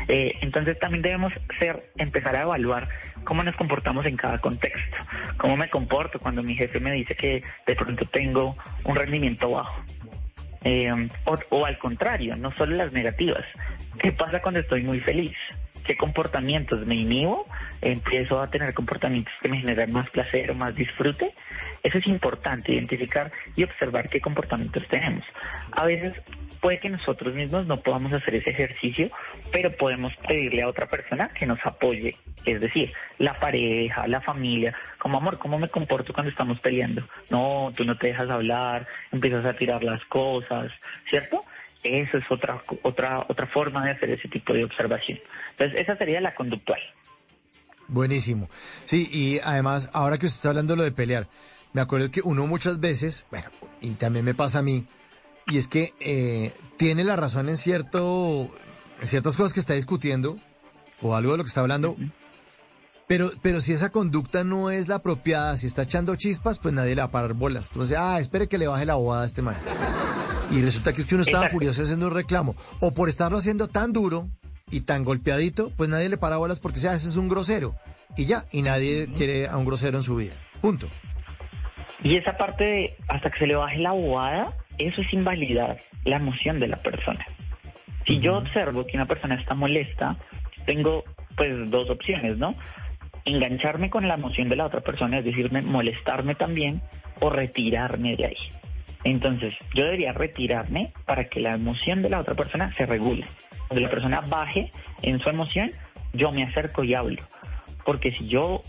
[0.07, 2.87] Eh, entonces también debemos ser, empezar a evaluar
[3.23, 4.97] cómo nos comportamos en cada contexto.
[5.37, 9.83] ¿Cómo me comporto cuando mi jefe me dice que de pronto tengo un rendimiento bajo?
[10.63, 11.09] Eh,
[11.49, 13.45] o al contrario, no solo las negativas.
[13.97, 15.35] ¿Qué pasa cuando estoy muy feliz?
[15.83, 17.45] ¿Qué comportamientos me inhibo?
[17.81, 21.33] ¿Empiezo a tener comportamientos que me generan más placer o más disfrute?
[21.83, 25.23] Eso es importante, identificar y observar qué comportamientos tenemos.
[25.71, 26.13] A veces
[26.59, 29.09] puede que nosotros mismos no podamos hacer ese ejercicio,
[29.51, 32.15] pero podemos pedirle a otra persona que nos apoye.
[32.45, 37.01] Es decir, la pareja, la familia, como amor, ¿cómo me comporto cuando estamos peleando?
[37.29, 40.77] No, tú no te dejas hablar, empiezas a tirar las cosas,
[41.09, 41.45] ¿cierto?
[41.83, 45.19] Eso es otra, otra, otra forma de hacer ese tipo de observación.
[45.51, 46.81] Entonces, esa sería la conductual.
[47.89, 48.49] Buenísimo.
[48.85, 51.27] Sí, y además, ahora que usted está hablando de lo de pelear,
[51.73, 53.49] me acuerdo que uno muchas veces, bueno,
[53.81, 54.87] y también me pasa a mí,
[55.47, 58.49] y es que eh, tiene la razón en cierto,
[59.01, 60.37] en ciertas cosas que está discutiendo,
[61.01, 61.95] o algo de lo que está hablando,
[63.07, 66.93] pero, pero si esa conducta no es la apropiada, si está echando chispas, pues nadie
[66.95, 67.69] le va a parar bolas.
[67.71, 69.55] Entonces, ah, espere que le baje la bobada a este man.
[70.51, 71.55] Y resulta que es que uno estaba Exacto.
[71.55, 72.55] furioso haciendo un reclamo.
[72.79, 74.29] O por estarlo haciendo tan duro
[74.71, 77.75] y tan golpeadito, pues nadie le para bolas porque sea, ese es un grosero.
[78.17, 80.33] Y ya, y nadie quiere a un grosero en su vida.
[80.61, 80.87] Punto.
[82.03, 86.15] Y esa parte de hasta que se le baje la bobada, eso es invalidar la
[86.15, 87.25] emoción de la persona.
[88.07, 90.17] Si yo observo que una persona está molesta,
[90.65, 91.03] tengo
[91.35, 92.55] pues dos opciones, ¿no?
[93.25, 96.81] Engancharme con la emoción de la otra persona, es decirme molestarme también,
[97.19, 98.51] o retirarme de ahí.
[99.03, 103.25] Entonces, yo debería retirarme para que la emoción de la otra persona se regule.
[103.69, 104.71] Cuando la persona baje
[105.03, 105.71] en su emoción,
[106.11, 107.21] yo me acerco y hablo.
[107.85, 108.61] Porque si yo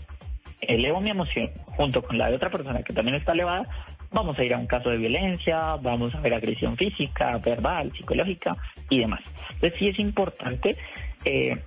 [0.61, 3.67] elevo mi emoción junto con la de otra persona que también está elevada,
[4.11, 8.55] vamos a ir a un caso de violencia, vamos a ver agresión física, verbal, psicológica
[8.89, 9.21] y demás.
[9.53, 10.75] Entonces sí es importante
[11.25, 11.57] eh,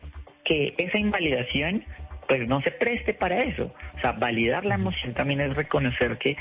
[0.44, 1.84] que esa invalidación
[2.28, 3.64] pues no se preste para eso.
[3.96, 6.36] O sea, validar la emoción también es reconocer que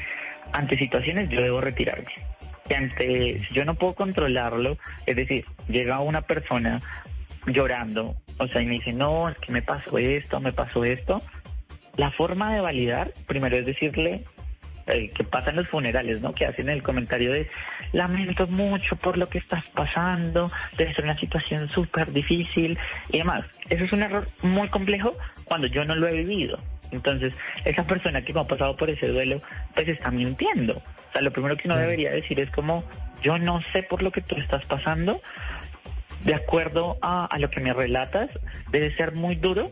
[0.51, 2.11] ante situaciones yo debo retirarme.
[2.67, 6.79] Que ante, yo no puedo controlarlo, es decir, llega una persona
[7.45, 11.19] llorando, o sea, y me dice, no, es que me pasó esto, me pasó esto.
[11.97, 14.23] La forma de validar, primero es decirle,
[14.87, 16.33] eh, que pasa en los funerales, ¿no?
[16.33, 17.49] Que hacen el comentario de,
[17.93, 22.77] lamento mucho por lo que estás pasando, debe ser una situación súper difícil
[23.09, 23.45] y demás.
[23.69, 26.57] Eso es un error muy complejo cuando yo no lo he vivido.
[26.91, 29.41] Entonces, esa persona que me ha pasado por ese duelo,
[29.73, 30.81] pues está mintiendo.
[31.13, 32.83] Sea, lo primero que uno debería decir es como,
[33.21, 35.21] yo no sé por lo que tú estás pasando,
[36.25, 38.29] de acuerdo a, a lo que me relatas,
[38.71, 39.71] debe ser muy duro,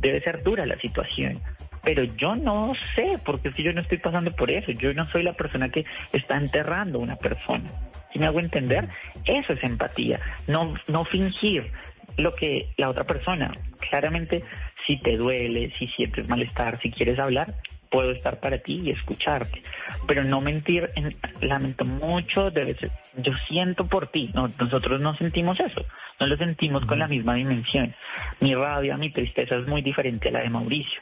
[0.00, 1.40] debe ser dura la situación.
[1.82, 5.22] Pero yo no sé, porque si yo no estoy pasando por eso, yo no soy
[5.22, 7.70] la persona que está enterrando a una persona.
[8.12, 8.88] Si me hago entender,
[9.24, 11.70] eso es empatía, no, no fingir
[12.18, 13.50] lo que la otra persona.
[13.90, 14.44] Claramente,
[14.86, 17.54] si te duele, si sientes malestar, si quieres hablar,
[17.90, 19.62] puedo estar para ti y escucharte.
[20.06, 21.08] Pero no mentir, en,
[21.40, 24.30] lamento mucho, debe ser, yo siento por ti.
[24.34, 25.84] No, nosotros no sentimos eso,
[26.20, 27.92] no lo sentimos con la misma dimensión.
[28.40, 31.00] Mi rabia, mi tristeza es muy diferente a la de Mauricio.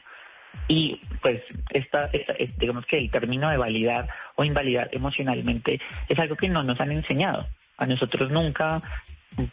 [0.67, 5.79] Y pues esta, esta, digamos que el término de validar o invalidar emocionalmente
[6.09, 7.47] es algo que no nos han enseñado.
[7.77, 8.81] A nosotros nunca,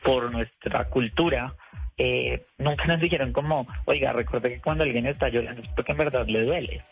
[0.03, 1.55] por nuestra cultura,
[1.97, 5.99] eh, nunca nos dijeron como, oiga, recuerde que cuando alguien está llorando es porque en
[5.99, 6.83] verdad le duele.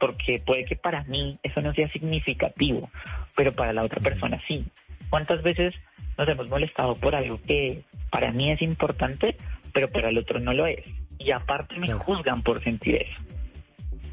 [0.00, 2.88] Porque puede que para mí eso no sea significativo,
[3.36, 4.64] pero para la otra persona sí.
[5.10, 5.74] ¿Cuántas veces
[6.16, 9.36] nos hemos molestado por algo que para mí es importante,
[9.72, 10.84] pero para el otro no lo es?
[11.18, 13.20] Y aparte me juzgan por sentir eso.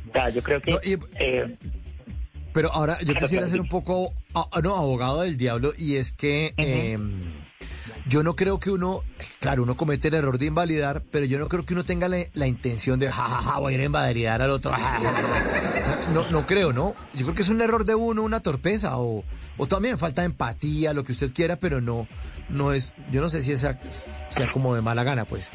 [0.10, 0.72] O sea, yo creo que...
[0.72, 1.56] No, y- eh,
[2.54, 4.12] Pero ahora yo Claro, quisiera claro, ser un poco,
[4.64, 6.98] no, abogado del diablo, y es que eh,
[8.08, 9.02] yo no creo que uno,
[9.40, 12.48] claro, uno comete el error de invalidar, pero yo no creo que uno tenga la,
[12.48, 14.72] intención de, jajaja, voy a ir a invalidar al otro.
[14.72, 16.14] ja, ja, ja".
[16.14, 16.96] No, no creo, ¿no?
[17.14, 19.24] Yo creo que es un error de uno, una torpeza, o,
[19.58, 22.08] o también falta de empatía, lo que usted quiera, pero no,
[22.50, 23.80] no es, yo no sé si esa
[24.30, 25.50] sea como de mala gana, pues.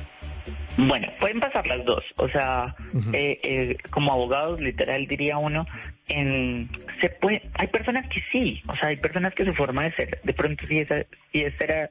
[0.77, 2.05] Bueno, pueden pasar las dos.
[2.17, 2.75] O sea,
[3.12, 5.67] eh, eh, como abogados, literal, diría uno,
[6.09, 6.69] en,
[7.01, 10.20] se puede, hay personas que sí, o sea, hay personas que su forma de ser,
[10.23, 10.89] de pronto sí es,
[11.33, 11.91] sí es ser,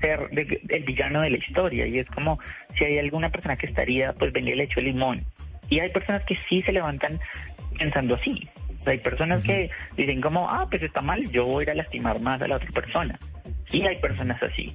[0.00, 1.86] ser de- el villano de la historia.
[1.86, 2.38] Y es como,
[2.76, 5.24] si hay alguna persona que estaría, pues venía el hecho limón.
[5.68, 7.18] Y hay personas que sí se levantan
[7.78, 8.48] pensando así.
[8.78, 11.70] O sea, hay personas que dicen como, ah, pues está mal, yo voy a ir
[11.72, 13.18] a lastimar más a la otra persona.
[13.66, 14.74] Sí hay personas así.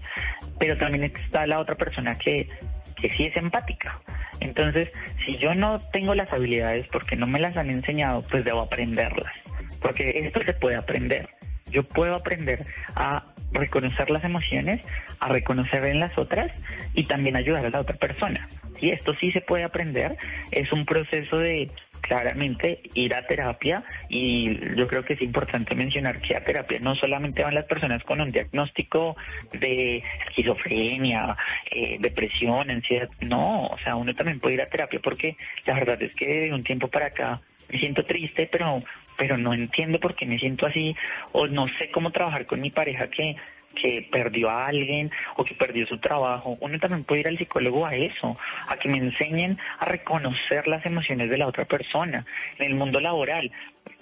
[0.59, 2.47] Pero también está la otra persona que,
[2.95, 3.99] que sí es empática.
[4.39, 4.91] Entonces,
[5.25, 9.31] si yo no tengo las habilidades porque no me las han enseñado, pues debo aprenderlas.
[9.81, 11.27] Porque esto se puede aprender.
[11.71, 12.61] Yo puedo aprender
[12.95, 14.81] a reconocer las emociones,
[15.19, 16.61] a reconocer en las otras
[16.93, 18.47] y también ayudar a la otra persona.
[18.79, 20.17] Y esto sí se puede aprender.
[20.51, 21.69] Es un proceso de
[22.03, 26.95] claramente ir a terapia y yo creo que es importante mencionar que a terapia no
[26.95, 29.15] solamente van las personas con un diagnóstico
[29.53, 31.35] de esquizofrenia,
[31.71, 36.01] eh, depresión, ansiedad, no, o sea, uno también puede ir a terapia porque la verdad
[36.03, 37.41] es que de un tiempo para acá
[37.71, 38.79] me siento triste, pero
[39.15, 40.95] pero no entiendo por qué me siento así
[41.31, 43.35] o no sé cómo trabajar con mi pareja que
[43.75, 46.57] que perdió a alguien o que perdió su trabajo.
[46.59, 48.35] Uno también puede ir al psicólogo a eso,
[48.67, 52.25] a que me enseñen a reconocer las emociones de la otra persona.
[52.57, 53.51] En el mundo laboral,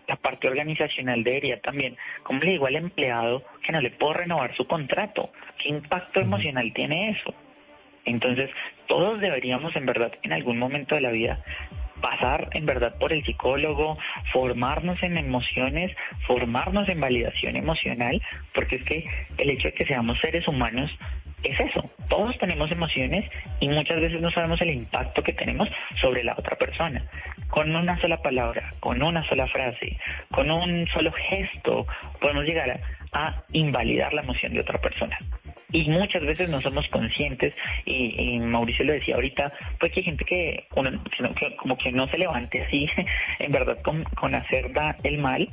[0.07, 4.55] la parte organizacional debería también, como le digo al empleado que no le puedo renovar
[4.55, 5.31] su contrato?
[5.57, 7.33] ¿Qué impacto emocional tiene eso?
[8.03, 8.49] Entonces,
[8.87, 11.43] todos deberíamos en verdad en algún momento de la vida
[12.01, 13.97] pasar en verdad por el psicólogo,
[14.33, 15.95] formarnos en emociones,
[16.27, 18.21] formarnos en validación emocional,
[18.53, 19.05] porque es que
[19.37, 20.97] el hecho de que seamos seres humanos
[21.43, 26.23] es eso, todos tenemos emociones y muchas veces no sabemos el impacto que tenemos sobre
[26.23, 27.03] la otra persona.
[27.49, 29.97] Con una sola palabra, con una sola frase,
[30.29, 31.87] con un solo gesto,
[32.19, 32.79] podemos llegar
[33.11, 35.17] a, a invalidar la emoción de otra persona
[35.71, 37.53] y muchas veces no somos conscientes
[37.85, 41.01] y, y Mauricio lo decía ahorita pues que hay gente que, uno-
[41.39, 42.89] que como que no se levante así
[43.39, 45.47] en verdad con, con hacer da- el mal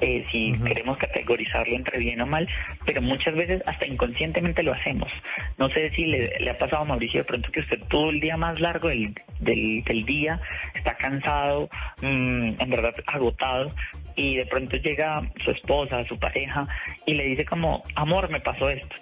[0.00, 2.48] eh, si queremos categorizarlo entre bien o mal
[2.84, 5.10] pero muchas veces hasta inconscientemente lo hacemos.
[5.56, 8.20] No sé si le, le ha pasado a Mauricio de pronto que usted todo el
[8.20, 10.40] día más largo del, del, del día
[10.74, 11.68] está cansado
[12.02, 13.72] mm, en verdad agotado
[14.16, 16.66] y de pronto llega su esposa, su pareja
[17.06, 18.96] y le dice como amor me pasó esto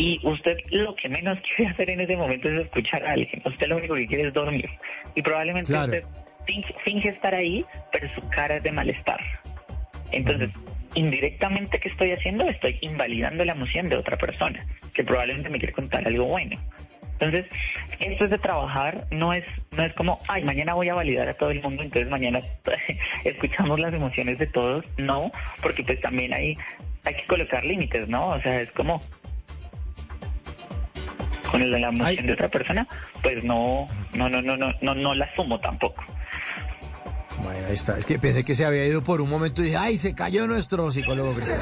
[0.00, 3.42] y usted lo que menos quiere hacer en ese momento es escuchar a alguien.
[3.44, 4.68] Usted lo único que quiere es dormir.
[5.14, 5.92] Y probablemente Claro.
[5.92, 6.04] usted
[6.46, 9.20] finge, finge estar ahí, pero su cara es de malestar.
[10.10, 10.50] Entonces,
[10.94, 12.48] indirectamente, ¿qué estoy haciendo?
[12.48, 16.58] Estoy invalidando la emoción de otra persona, que probablemente me quiere contar algo bueno.
[17.12, 17.44] Entonces,
[17.98, 19.44] esto es de trabajar, no es,
[19.76, 22.40] no es como, ay, mañana voy a validar a todo el mundo, entonces mañana
[23.24, 24.86] escuchamos las emociones de todos.
[24.96, 25.30] No,
[25.60, 26.56] porque pues también hay,
[27.04, 28.30] hay que colocar límites, ¿no?
[28.30, 28.98] O sea, es como
[31.50, 32.86] con la emoción de otra persona,
[33.22, 36.02] pues no, no, no, no, no, no, no la asumo tampoco.
[37.42, 37.96] Bueno, ahí está.
[37.96, 40.46] Es que pensé que se había ido por un momento y dije, ay, se cayó
[40.46, 41.60] nuestro psicólogo Cristian.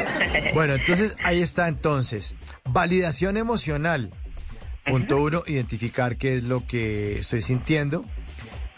[0.54, 2.36] bueno, entonces ahí está entonces.
[2.64, 4.10] Validación emocional.
[4.84, 8.04] Punto uno, identificar qué es lo que estoy sintiendo.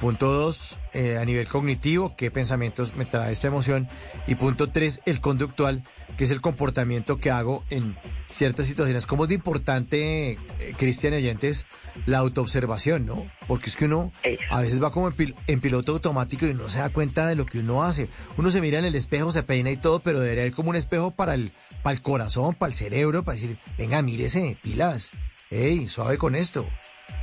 [0.01, 3.87] Punto dos, eh, a nivel cognitivo, qué pensamientos me trae esta emoción.
[4.27, 5.83] Y punto tres, el conductual,
[6.17, 7.99] que es el comportamiento que hago en
[8.31, 9.07] ciertas situaciones.
[9.07, 10.39] Como es de importante, eh,
[10.79, 11.67] Cristian oyentes,
[12.07, 13.31] la autoobservación, ¿no?
[13.47, 14.11] Porque es que uno
[14.49, 17.45] a veces va como en, en piloto automático y no se da cuenta de lo
[17.45, 18.09] que uno hace.
[18.39, 20.77] Uno se mira en el espejo, se peina y todo, pero debería haber como un
[20.77, 25.11] espejo para el, para el corazón, para el cerebro, para decir, venga, mírese, pilas.
[25.51, 26.67] Ey, suave con esto.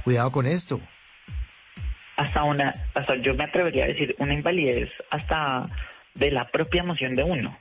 [0.04, 0.80] Cuidado con esto.
[2.18, 5.70] Hasta una, hasta yo me atrevería a decir una invalidez hasta
[6.16, 7.56] de la propia emoción de uno.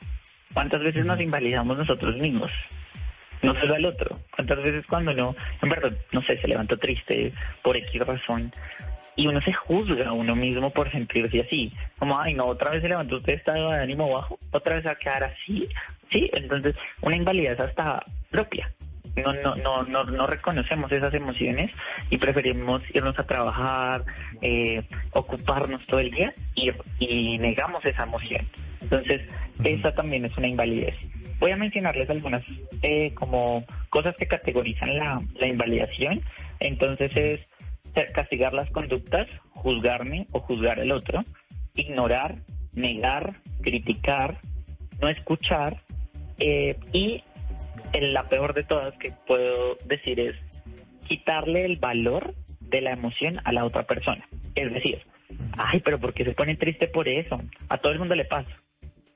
[0.53, 2.51] ¿Cuántas veces nos invalidamos nosotros mismos?
[3.43, 4.19] No solo al otro.
[4.35, 7.31] ¿Cuántas veces cuando uno, en verdad, no sé, se levantó triste
[7.63, 8.51] por X razón
[9.15, 11.71] y uno se juzga a uno mismo por sentirse así?
[11.99, 14.93] Como, ay, no, otra vez se levantó usted estado de ánimo bajo, otra vez va
[14.93, 15.69] a quedar así.
[16.11, 18.73] Sí, entonces una invalidez hasta propia
[19.17, 21.71] no, no, no, no, no reconocemos esas emociones
[22.11, 24.05] y preferimos irnos a trabajar,
[24.43, 28.47] eh, ocuparnos todo el día y, y negamos esa emoción.
[28.81, 29.23] Entonces,
[29.65, 30.95] esa también es una invalidez.
[31.39, 32.43] Voy a mencionarles algunas
[32.83, 36.23] eh, como cosas que categorizan la, la invalidación.
[36.61, 37.47] Entonces es
[38.15, 41.23] castigar las conductas, juzgarme o juzgar al otro,
[41.75, 42.37] ignorar,
[42.75, 44.39] negar, criticar,
[45.01, 45.83] no escuchar
[46.39, 47.23] eh, y
[48.01, 50.35] la peor de todas que puedo decir es
[51.07, 54.27] quitarle el valor de la emoción a la otra persona.
[54.55, 55.03] Es decir,
[55.57, 57.41] ay, pero ¿por qué se pone triste por eso?
[57.69, 58.51] A todo el mundo le pasa,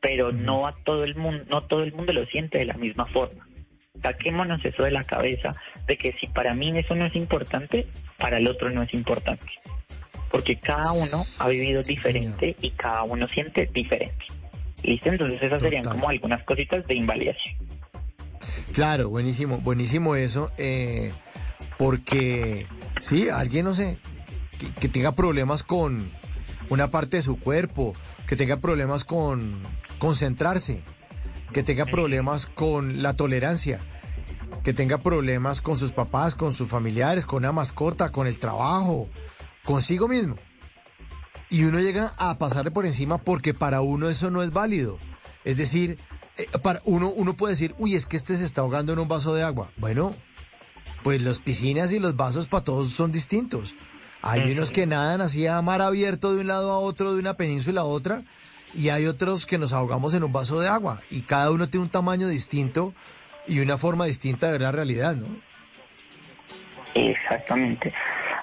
[0.01, 3.07] pero no a todo el mundo, no todo el mundo lo siente de la misma
[3.07, 3.47] forma.
[4.03, 5.51] Saquémonos eso de la cabeza
[5.87, 9.47] de que si para mí eso no es importante, para el otro no es importante.
[10.31, 14.25] Porque cada uno ha vivido diferente y cada uno siente diferente.
[14.83, 15.11] ¿Listo?
[15.11, 17.57] Entonces esas serían como algunas cositas de invalidación.
[18.73, 21.12] Claro, buenísimo, buenísimo eso, eh,
[21.78, 22.67] porque
[23.01, 23.99] sí, alguien, no sé,
[24.59, 26.09] que, que tenga problemas con
[26.70, 27.94] una parte de su cuerpo,
[28.27, 29.60] que tenga problemas con
[29.99, 30.83] concentrarse,
[31.52, 33.81] que tenga problemas con la tolerancia,
[34.62, 39.09] que tenga problemas con sus papás, con sus familiares, con una mascota, con el trabajo,
[39.65, 40.36] consigo mismo.
[41.49, 44.99] Y uno llega a pasarle por encima porque para uno eso no es válido.
[45.44, 45.99] Es decir,
[46.36, 49.09] eh, para uno, uno puede decir, uy, es que este se está ahogando en un
[49.09, 49.70] vaso de agua.
[49.76, 50.15] Bueno,
[51.02, 53.75] pues las piscinas y los vasos para todos son distintos.
[54.23, 57.34] Hay unos que nadan así a mar abierto de un lado a otro, de una
[57.34, 58.23] península a otra,
[58.75, 61.00] y hay otros que nos ahogamos en un vaso de agua.
[61.10, 62.92] Y cada uno tiene un tamaño distinto
[63.47, 65.26] y una forma distinta de ver la realidad, ¿no?
[66.94, 67.94] Exactamente.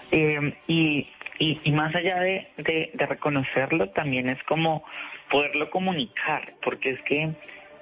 [0.09, 1.07] Eh, y,
[1.37, 4.83] y, y más allá de, de, de reconocerlo, también es como
[5.29, 7.35] poderlo comunicar, porque es que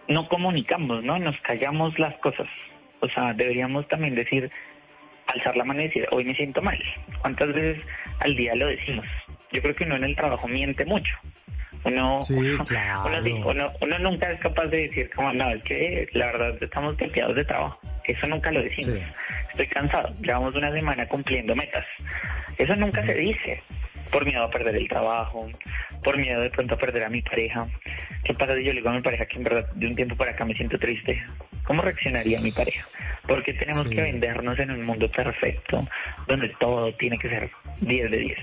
[0.07, 1.17] no comunicamos, ¿no?
[1.19, 2.47] Nos callamos las cosas.
[3.01, 4.49] O sea, deberíamos también decir,
[5.27, 6.81] alzar la mano y decir, hoy me siento mal.
[7.21, 7.83] ¿Cuántas veces
[8.19, 9.05] al día lo decimos?
[9.51, 11.13] Yo creo que uno en el trabajo miente mucho.
[11.83, 13.21] Uno, Sí, uno, claro.
[13.21, 16.97] di- uno- uno nunca es capaz de decir, como, no, es que la verdad estamos
[16.97, 17.79] golpeados de trabajo.
[18.05, 18.99] Eso nunca lo decimos.
[19.49, 20.13] Estoy cansado.
[20.21, 21.85] Llevamos una semana cumpliendo metas.
[22.57, 23.61] Eso nunca se dice.
[24.11, 25.49] Por miedo a perder el trabajo,
[26.03, 27.67] por miedo de pronto a perder a mi pareja.
[28.23, 30.15] ¿Qué pasa si yo le digo a mi pareja que en verdad de un tiempo
[30.15, 31.23] para acá me siento triste?
[31.65, 32.85] ¿Cómo reaccionaría mi pareja?
[33.27, 35.87] Porque tenemos que vendernos en un mundo perfecto,
[36.27, 37.49] donde todo tiene que ser
[37.81, 38.39] 10 de 10.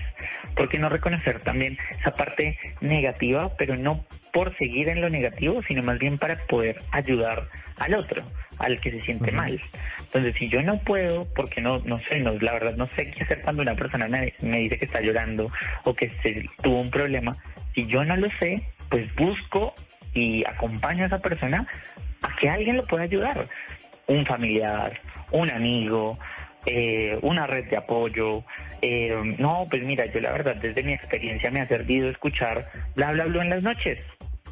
[0.56, 5.62] ¿Por qué no reconocer también esa parte negativa, pero no por seguir en lo negativo,
[5.62, 8.22] sino más bien para poder ayudar al otro,
[8.58, 9.60] al que se siente mal?
[9.98, 13.24] Entonces, si yo no puedo, porque no, no sé, no, la verdad no sé qué
[13.24, 15.50] hacer cuando una persona me, me dice que está llorando
[15.84, 17.36] o que se, tuvo un problema,
[17.74, 19.74] si yo no lo sé, pues busco
[20.14, 21.66] y acompaño a esa persona
[22.22, 23.46] a que alguien lo pueda ayudar.
[24.06, 26.18] Un familiar, un amigo,
[26.66, 28.44] eh, una red de apoyo.
[28.80, 33.12] eh, no, pues mira, yo la verdad desde mi experiencia me ha servido escuchar bla
[33.12, 34.02] bla bla en las noches.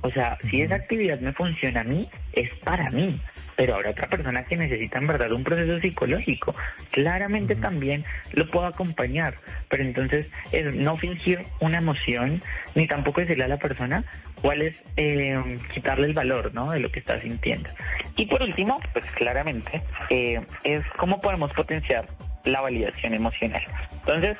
[0.02, 3.20] O sea, si esa actividad me funciona a mí, es para mí.
[3.56, 6.54] Pero habrá otra persona que necesita en verdad un proceso psicológico.
[6.90, 9.34] Claramente también lo puedo acompañar.
[9.68, 12.42] Pero entonces es no fingir una emoción,
[12.74, 14.04] ni tampoco decirle a la persona
[14.42, 16.70] cuál es eh, quitarle el valor ¿no?
[16.70, 17.68] de lo que está sintiendo.
[18.16, 22.06] Y por último, pues claramente, eh, es cómo podemos potenciar
[22.44, 23.62] la validación emocional.
[23.92, 24.38] Entonces,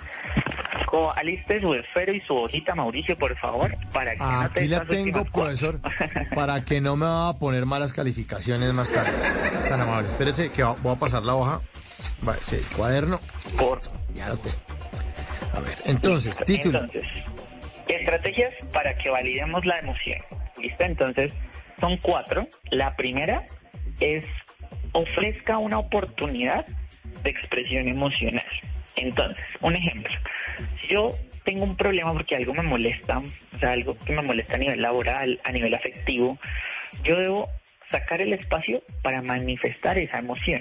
[1.16, 5.24] aliste su esfero y su hojita, Mauricio, por favor, para que anote Aquí la tengo,
[5.24, 5.80] profesor,
[6.34, 9.12] para que no me va a poner malas calificaciones más tarde.
[9.46, 10.08] Es tan amable.
[10.08, 11.60] Espérese que voy a pasar la hoja.
[12.26, 13.20] Va, sí, cuaderno.
[13.56, 13.80] Por...
[14.14, 14.56] Ya lo tengo.
[15.54, 16.80] A ver, entonces, título.
[16.80, 17.06] Entonces,
[17.96, 20.18] estrategias para que validemos la emoción.
[20.60, 20.84] ¿Listo?
[20.84, 21.32] Entonces,
[21.78, 22.46] son cuatro.
[22.70, 23.46] La primera
[24.00, 24.24] es
[24.92, 26.66] ofrezca una oportunidad
[27.22, 28.44] de expresión emocional.
[28.96, 30.12] Entonces, un ejemplo.
[30.80, 34.54] Si yo tengo un problema porque algo me molesta, o sea, algo que me molesta
[34.54, 36.38] a nivel laboral, a nivel afectivo,
[37.02, 37.48] yo debo
[37.90, 40.60] sacar el espacio para manifestar esa emoción.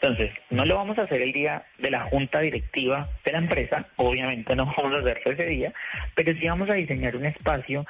[0.00, 3.86] Entonces, no lo vamos a hacer el día de la junta directiva de la empresa,
[3.96, 5.72] obviamente no vamos a hacerlo ese día,
[6.14, 7.84] pero sí vamos a diseñar un espacio,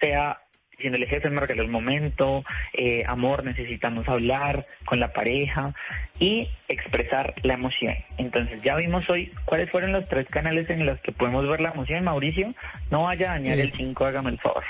[0.00, 0.38] sea
[0.72, 5.72] diciéndole jefe, me regaló el momento, eh, amor, necesitamos hablar con la pareja
[6.20, 7.94] y expresar la emoción.
[8.18, 11.70] Entonces, ya vimos hoy cuáles fueron los tres canales en los que podemos ver la
[11.70, 12.52] emoción, Mauricio.
[12.90, 13.62] No vaya a dañar Eh.
[13.62, 14.64] el 5, hágame el favor.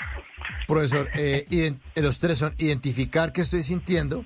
[0.65, 4.23] Profesor, eh, ident- los tres son identificar qué estoy sintiendo.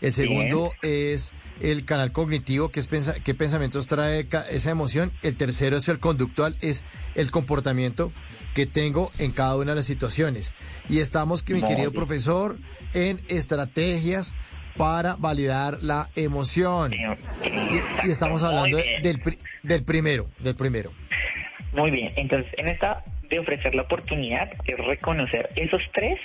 [0.00, 5.12] El segundo es el canal cognitivo, que es pensa- qué pensamientos trae esa emoción.
[5.22, 6.84] El tercero es el conductual, es
[7.16, 8.12] el comportamiento
[8.54, 10.54] que tengo en cada una de las situaciones.
[10.88, 12.00] Y estamos, que mi Muy querido bien.
[12.06, 12.56] profesor,
[12.94, 14.34] en estrategias
[14.76, 16.92] para validar la emoción.
[16.92, 19.20] Y, y estamos hablando del,
[19.64, 20.92] del primero, del primero.
[21.72, 26.18] Muy bien, entonces en esta de ofrecer la oportunidad es reconocer esos tres,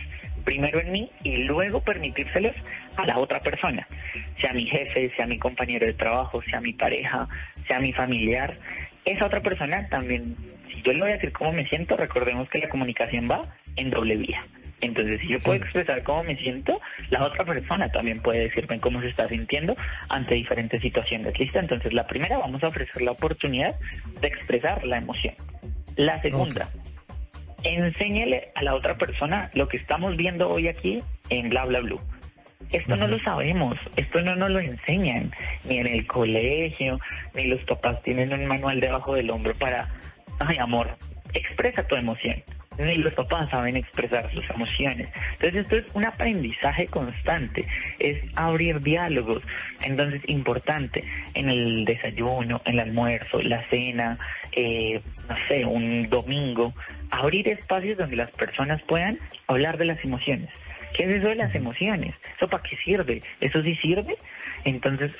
[0.43, 2.55] primero en mí y luego permitírselos
[2.97, 3.87] a la otra persona,
[4.35, 7.27] sea mi jefe, sea mi compañero de trabajo, sea mi pareja,
[7.67, 8.57] sea mi familiar.
[9.05, 10.35] Esa otra persona también,
[10.71, 13.89] si yo le voy a decir cómo me siento, recordemos que la comunicación va en
[13.89, 14.45] doble vía.
[14.83, 19.01] Entonces, si yo puedo expresar cómo me siento, la otra persona también puede decirme cómo
[19.01, 19.77] se está sintiendo
[20.09, 21.39] ante diferentes situaciones.
[21.39, 21.59] ¿Listo?
[21.59, 23.75] Entonces, la primera, vamos a ofrecer la oportunidad
[24.19, 25.35] de expresar la emoción.
[25.95, 26.67] La segunda,
[27.63, 32.01] enséñele a la otra persona lo que estamos viendo hoy aquí en Bla Bla Blue.
[32.71, 35.31] Esto no lo sabemos, esto no nos lo enseñan,
[35.65, 36.99] ni en el colegio,
[37.35, 39.89] ni los papás tienen un manual debajo del hombro para,
[40.39, 40.97] ay amor,
[41.33, 42.41] expresa tu emoción.
[42.79, 45.07] Ni los papás saben expresar sus emociones.
[45.33, 47.67] Entonces esto es un aprendizaje constante,
[47.99, 49.43] es abrir diálogos.
[49.83, 51.03] Entonces importante
[51.35, 54.17] en el desayuno, en el almuerzo, la cena,
[54.53, 56.73] eh, no sé, un domingo,
[57.13, 60.49] abrir espacios donde las personas puedan hablar de las emociones.
[60.95, 62.15] ¿Qué es eso de las emociones?
[62.37, 63.21] ¿Eso para qué sirve?
[63.39, 64.17] ¿Eso sí sirve?
[64.63, 65.11] Entonces,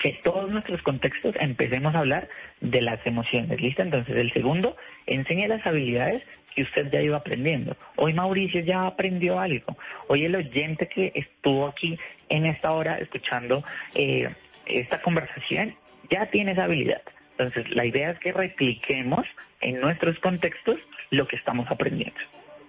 [0.00, 2.28] que todos nuestros contextos empecemos a hablar
[2.60, 3.82] de las emociones, ¿listo?
[3.82, 4.76] Entonces, el segundo,
[5.06, 6.22] enseñe las habilidades
[6.54, 7.76] que usted ya iba aprendiendo.
[7.96, 9.76] Hoy Mauricio ya aprendió algo.
[10.08, 11.94] Hoy el oyente que estuvo aquí
[12.28, 14.28] en esta hora escuchando eh,
[14.66, 15.74] esta conversación
[16.10, 17.02] ya tiene esa habilidad.
[17.38, 19.26] Entonces, la idea es que repliquemos
[19.60, 20.78] en nuestros contextos
[21.10, 22.16] lo que estamos aprendiendo.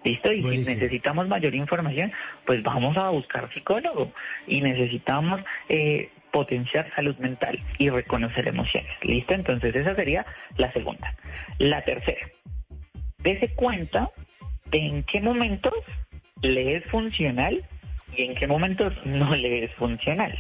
[0.04, 0.32] ¿Listo?
[0.32, 0.66] Y Buenísimo.
[0.66, 2.12] si necesitamos mayor información,
[2.46, 4.12] pues vamos a buscar psicólogo
[4.46, 8.92] y necesitamos eh, potenciar salud mental y reconocer emociones.
[9.02, 9.34] ¿Listo?
[9.34, 10.26] Entonces esa sería
[10.58, 11.16] la segunda.
[11.58, 12.28] La tercera,
[13.20, 14.10] dese cuenta
[14.66, 15.74] de en qué momentos
[16.42, 17.64] le es funcional
[18.18, 20.38] y en qué momentos no le es funcional.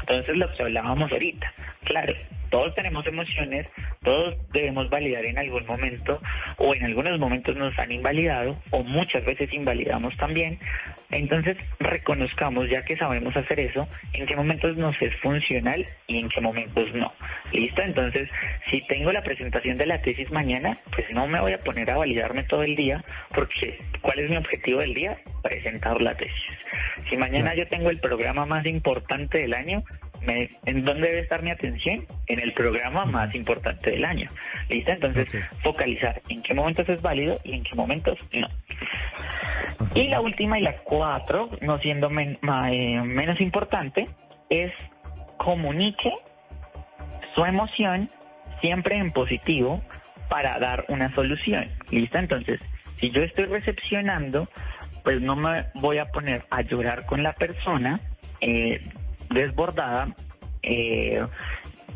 [0.00, 1.52] Entonces lo que hablábamos ahorita,
[1.84, 2.14] claro,
[2.50, 3.66] todos tenemos emociones,
[4.02, 6.20] todos debemos validar en algún momento
[6.56, 10.58] o en algunos momentos nos han invalidado o muchas veces invalidamos también.
[11.10, 16.28] Entonces reconozcamos, ya que sabemos hacer eso, en qué momentos nos es funcional y en
[16.28, 17.12] qué momentos no.
[17.52, 17.82] ¿Listo?
[17.82, 18.28] Entonces,
[18.66, 21.96] si tengo la presentación de la tesis mañana, pues no me voy a poner a
[21.96, 23.02] validarme todo el día
[23.34, 25.18] porque ¿cuál es mi objetivo del día?
[25.42, 26.58] Presentar la tesis.
[27.08, 29.82] Si mañana yo tengo el programa más importante del año,
[30.22, 32.06] me- ¿en dónde debe estar mi atención?
[32.26, 34.28] En el programa más importante del año.
[34.68, 34.90] ¿Listo?
[34.92, 38.48] Entonces, focalizar en qué momentos es válido y en qué momentos no.
[39.94, 44.08] Y la última y la cuatro, no siendo men- ma- eh, menos importante,
[44.50, 44.72] es
[45.36, 46.12] comunique
[47.34, 48.10] su emoción
[48.60, 49.82] siempre en positivo
[50.28, 51.68] para dar una solución.
[51.90, 52.18] ¿Listo?
[52.18, 52.60] Entonces,
[52.98, 54.48] si yo estoy recepcionando,
[55.02, 58.00] pues no me voy a poner a llorar con la persona
[58.40, 58.80] eh,
[59.30, 60.14] desbordada,
[60.62, 61.24] eh,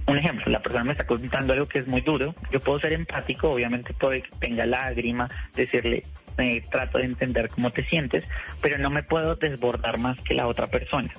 [0.07, 2.93] un ejemplo, la persona me está contando algo que es muy duro, yo puedo ser
[2.93, 6.03] empático, obviamente puede que tenga lágrima, decirle,
[6.39, 8.25] eh, trato de entender cómo te sientes,
[8.61, 11.11] pero no me puedo desbordar más que la otra persona.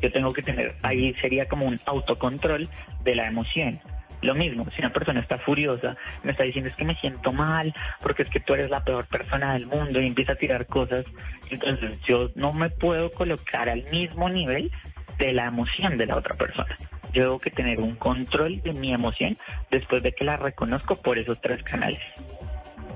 [0.00, 2.68] Yo tengo que tener, ahí sería como un autocontrol
[3.04, 3.80] de la emoción.
[4.22, 7.74] Lo mismo, si una persona está furiosa, me está diciendo es que me siento mal,
[8.00, 11.04] porque es que tú eres la peor persona del mundo y empieza a tirar cosas,
[11.50, 14.70] entonces yo no me puedo colocar al mismo nivel
[15.18, 16.76] de la emoción de la otra persona.
[17.12, 19.36] Yo tengo que tener un control de mi emoción
[19.70, 22.00] después de que la reconozco por esos tres canales.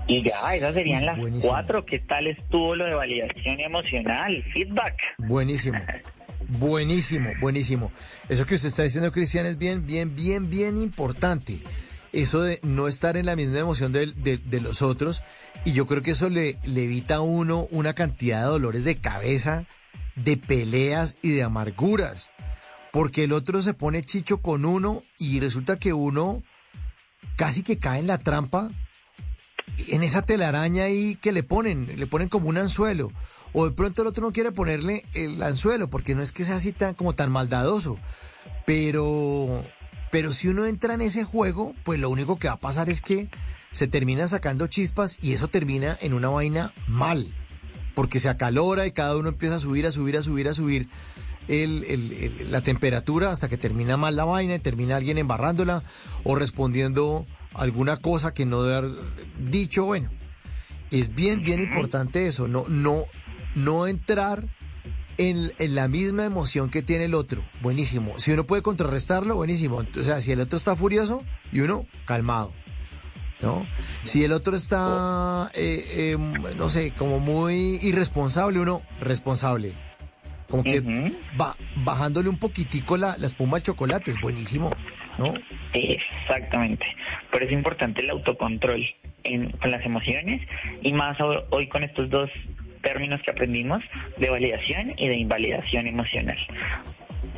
[0.07, 1.53] Y ya, esas serían las Buenísimo.
[1.53, 1.85] cuatro.
[1.85, 4.43] ¿Qué tal estuvo lo de validación emocional?
[4.53, 4.95] Feedback.
[5.19, 5.79] Buenísimo.
[6.49, 7.93] Buenísimo, buenísimo.
[8.29, 11.61] Eso que usted está diciendo, Cristian, es bien, bien, bien, bien importante.
[12.13, 15.23] Eso de no estar en la misma emoción de, los otros.
[15.65, 18.97] Y yo creo que eso le, le evita a uno una cantidad de dolores de
[18.97, 19.67] cabeza,
[20.15, 22.31] de peleas y de amarguras.
[22.93, 26.43] Porque el otro se pone chicho con uno y resulta que uno
[27.37, 28.71] casi que cae en la trampa
[29.89, 33.13] en esa telaraña ahí que le ponen, le ponen como un anzuelo.
[33.53, 36.57] O de pronto el otro no quiere ponerle el anzuelo, porque no es que sea
[36.57, 37.97] así tan como tan maldadoso.
[38.67, 39.63] Pero,
[40.11, 43.01] pero si uno entra en ese juego, pues lo único que va a pasar es
[43.01, 43.29] que
[43.71, 47.27] se terminan sacando chispas y eso termina en una vaina mal.
[47.95, 50.89] Porque se acalora y cada uno empieza a subir, a subir, a subir, a subir
[51.49, 55.83] el- el- el- la temperatura hasta que termina mal la vaina y termina alguien embarrándola
[56.25, 58.91] o respondiendo alguna cosa que no debe haber
[59.49, 59.85] dicho.
[59.85, 60.11] Bueno,
[60.91, 63.05] es bien, bien importante eso, no, no,
[63.57, 64.45] no entrar
[65.19, 67.43] en, en la misma emoción que tiene el otro.
[67.63, 68.19] Buenísimo.
[68.19, 69.79] Si uno puede contrarrestarlo, buenísimo.
[69.99, 72.53] O sea, si el otro está furioso y uno calmado.
[73.43, 73.67] ¿No?
[74.05, 76.17] Si el otro está, eh, eh,
[76.57, 79.73] no sé, como muy irresponsable, uno responsable.
[80.49, 80.81] Como que
[81.37, 84.71] ba- bajándole un poquitico la, la espuma al chocolate, es buenísimo,
[85.19, 85.35] ¿no?
[85.75, 86.87] Exactamente.
[87.31, 88.87] Pero es importante el autocontrol
[89.25, 90.41] en, con las emociones
[90.83, 92.31] y más ho- hoy con estos dos
[92.87, 93.83] términos que aprendimos
[94.17, 96.39] de validación y de invalidación emocional.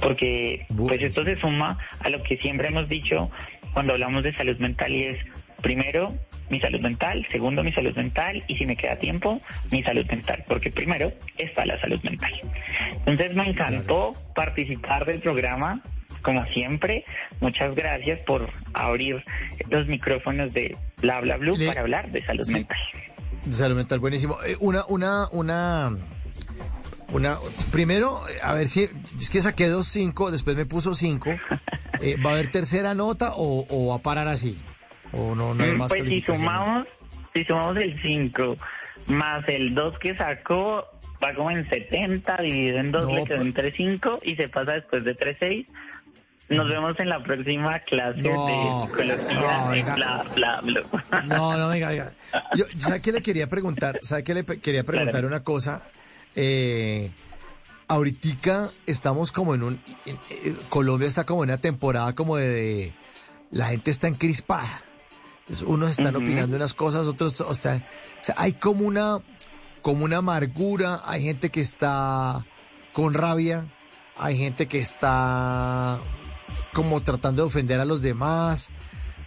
[0.02, 3.30] Porque pues esto se suma a lo que siempre hemos dicho
[3.72, 5.18] cuando hablamos de salud mental y es
[5.62, 6.14] primero
[6.50, 10.44] mi salud mental, segundo mi salud mental y si me queda tiempo mi salud mental,
[10.46, 12.32] porque primero está la salud mental.
[12.92, 15.82] Entonces me encantó participar del programa,
[16.20, 17.04] como siempre.
[17.40, 19.24] Muchas gracias por abrir
[19.70, 22.78] los micrófonos de Bla Bla Blue para hablar de salud mental.
[23.50, 24.36] Salud mental, buenísimo.
[24.46, 25.90] Eh, una, una, una,
[27.12, 27.36] una,
[27.72, 31.30] primero, a ver si, es que saqué dos cinco, después me puso cinco.
[32.00, 34.56] Eh, ¿Va a haber tercera nota o, o va a parar así?
[35.12, 36.86] ¿O no, no hay más Pues si sumamos,
[37.34, 38.56] si sumamos el 5
[39.08, 40.86] más el 2 que sacó,
[41.22, 44.72] va como en 70, dividido en 2 No, le quedó en 3.5 y se pasa
[44.72, 45.66] después de 3.6.
[46.48, 49.94] Nos vemos en la próxima clase No, de psicología no, de venga.
[49.96, 51.22] bla, bla, bla.
[51.24, 52.12] No, no, venga, venga.
[52.54, 53.98] Yo, ¿sabe qué le quería preguntar?
[54.02, 55.26] ¿Sabe qué le quería preguntar Claro.
[55.28, 55.82] una cosa?
[56.34, 57.10] Eh,
[57.86, 59.80] ahoritica estamos como en un...
[60.06, 62.48] en- eh, Colombia está como en una temporada como de...
[62.48, 62.92] de-
[63.50, 64.68] la gente está encrispada.
[65.40, 67.76] Entonces, unos están opinando unas cosas, otros o sea,
[68.20, 69.18] o sea, hay como una
[69.80, 72.44] como una amargura, hay gente que está
[72.92, 73.64] con rabia,
[74.18, 75.98] hay gente que está
[76.78, 78.70] como tratando de ofender a los demás,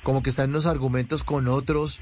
[0.04, 2.00] como que están en unos argumentos con otros,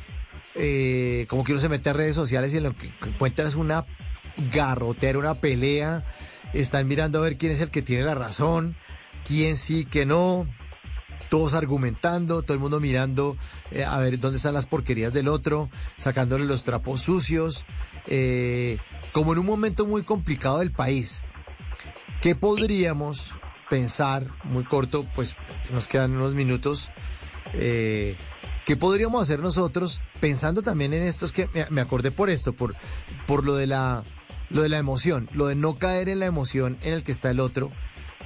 [0.53, 3.55] eh, como que uno se mete a redes sociales y en lo que encuentra es
[3.55, 3.83] una
[4.53, 6.05] garrotera, una pelea,
[6.53, 8.75] están mirando a ver quién es el que tiene la razón,
[9.25, 10.45] quién sí, que no,
[11.29, 13.35] todos argumentando, todo el mundo mirando
[13.71, 17.65] eh, a ver dónde están las porquerías del otro, sacándole los trapos sucios,
[18.05, 18.77] eh,
[19.13, 21.23] como en un momento muy complicado del país.
[22.21, 23.33] ¿Qué podríamos
[23.69, 25.35] pensar, muy corto, pues
[25.71, 26.89] nos quedan unos minutos,
[27.53, 28.15] eh,
[28.65, 31.25] ¿qué podríamos hacer nosotros pensando también en esto?
[31.25, 32.75] Es que me, acordé por esto, por,
[33.27, 34.03] por lo de la
[34.49, 37.29] lo de la emoción, lo de no caer en la emoción en el que está
[37.29, 37.71] el otro.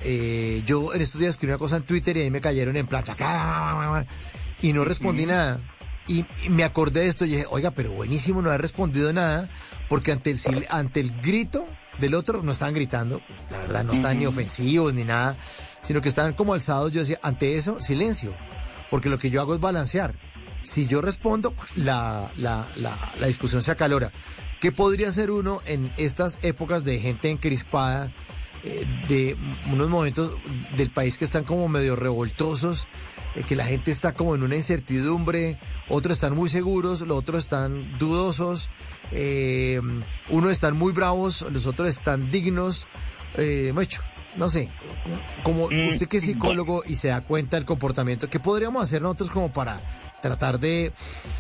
[0.04, 2.88] Eh, yo en estos días escribí una cosa en Twitter y ahí me cayeron en
[2.88, 3.16] plata
[4.62, 5.60] y no respondí nada.
[6.08, 9.50] Y, y me acordé de esto y dije, oiga, pero buenísimo no haber respondido nada,
[9.90, 11.68] porque ante el, ante el grito
[12.00, 14.34] del otro no estaban gritando, la verdad, no estaban ni Ujú.
[14.34, 15.38] ofensivos ni nada,
[15.84, 16.92] sino que estaban como alzados.
[16.92, 18.34] Yo decía, ante eso, silencio,
[18.90, 20.14] porque lo que yo hago es balancear.
[20.64, 24.12] Si yo respondo, la, la, la, la discusión se acalora.
[24.62, 28.10] ¿Qué podría hacer uno en estas épocas de gente encrispada,
[28.64, 29.36] eh, de
[29.74, 30.32] unos momentos
[30.78, 32.88] del país que están como medio revoltosos,
[33.42, 35.58] que la gente está como en una incertidumbre,
[35.90, 38.70] otros están muy seguros, los otros están dudosos,
[39.12, 39.82] eh,
[40.30, 42.88] unos están muy bravos, los otros están dignos,
[43.38, 44.02] eh, mucho.
[44.36, 44.70] no sé,
[45.44, 49.32] como usted que es psicólogo y se da cuenta del comportamiento, ¿qué podríamos hacer nosotros
[49.32, 49.82] como para
[50.22, 50.92] tratar de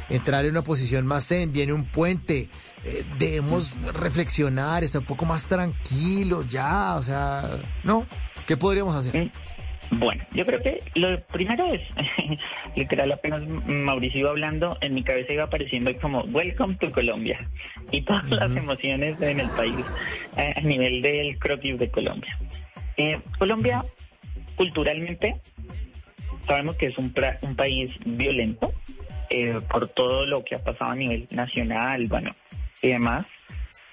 [0.09, 1.51] entrar en una posición más zen?
[1.51, 2.49] Viene un puente,
[2.83, 7.49] eh, debemos reflexionar, estar un poco más tranquilo ya, o sea,
[7.83, 8.05] ¿no?
[8.47, 9.31] ¿Qué podríamos hacer?
[9.91, 11.83] Bueno, yo creo que lo primero es,
[12.75, 17.47] literal, apenas Mauricio iba hablando, en mi cabeza iba apareciendo como Welcome to Colombia
[17.91, 19.85] y todas las emociones en el país
[20.37, 22.37] eh, a nivel del croquis de Colombia.
[22.97, 23.83] Eh, Colombia,
[24.55, 25.35] culturalmente,
[26.41, 28.73] sabemos que es un, pra- un país violento
[29.29, 32.35] eh, por todo lo que ha pasado a nivel nacional, bueno,
[32.81, 33.27] y demás,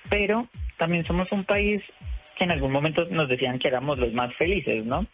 [0.09, 1.83] pero también somos un país
[2.37, 5.07] que en algún momento nos decían que éramos los más felices, ¿no?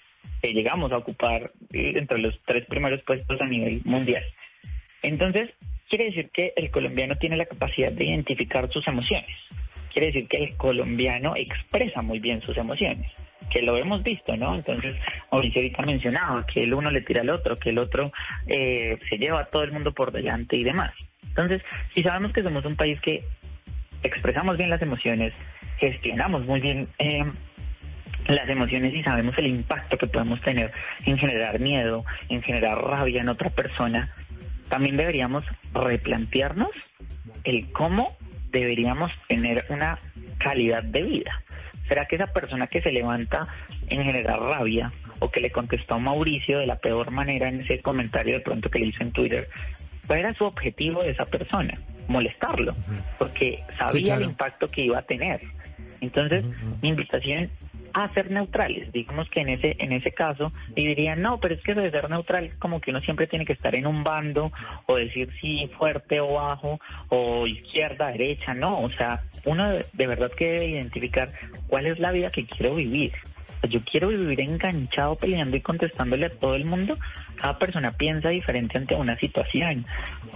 [0.43, 4.25] Que llegamos a ocupar eh, entre los tres primeros puestos a nivel mundial.
[5.03, 5.51] Entonces,
[5.89, 9.31] quiere decir que el colombiano tiene la capacidad de identificar sus emociones.
[9.93, 13.11] Quiere decir que el colombiano expresa muy bien sus emociones,
[13.51, 14.55] que lo hemos visto, ¿no?
[14.55, 14.95] Entonces,
[15.33, 18.13] Mauricio ahorita mencionaba que el uno le tira al otro, que el otro
[18.47, 20.93] eh, se lleva a todo el mundo por delante y demás.
[21.23, 21.63] Entonces,
[21.95, 23.25] si sabemos que somos un país que
[24.03, 25.33] expresamos bien las emociones,
[25.79, 27.25] gestionamos muy bien eh,
[28.35, 30.73] las emociones y sabemos el impacto que podemos tener
[31.05, 34.11] en generar miedo, en generar rabia en otra persona,
[34.69, 36.71] también deberíamos replantearnos
[37.45, 38.17] el cómo
[38.51, 39.99] deberíamos tener una
[40.39, 41.43] calidad de vida.
[41.89, 43.43] ¿Será que esa persona que se levanta
[43.89, 44.91] en generar rabia
[45.21, 48.69] o que le contestó a Mauricio de la peor manera en ese comentario de pronto
[48.71, 49.49] que le hizo en Twitter,
[50.07, 51.75] cuál era su objetivo de esa persona?
[52.09, 52.73] Molestarlo,
[53.19, 54.23] porque sabía claro.
[54.23, 55.41] el impacto que iba a tener.
[56.01, 56.45] Entonces,
[56.83, 57.51] mi invitación
[57.97, 58.93] a ser neutrales.
[58.93, 62.11] Digamos que en ese en ese caso y dirían, no, pero es que de ser
[62.11, 64.53] neutral como que uno siempre tiene que estar en un bando
[64.85, 70.07] o decir sí fuerte o bajo o izquierda, derecha, no, o sea, uno de, de
[70.07, 71.29] verdad que debe identificar
[71.69, 73.13] cuál es la vida que quiero vivir.
[73.69, 76.99] Yo quiero vivir enganchado peleando y contestándole a todo el mundo.
[77.37, 79.87] Cada persona piensa diferente ante una situación.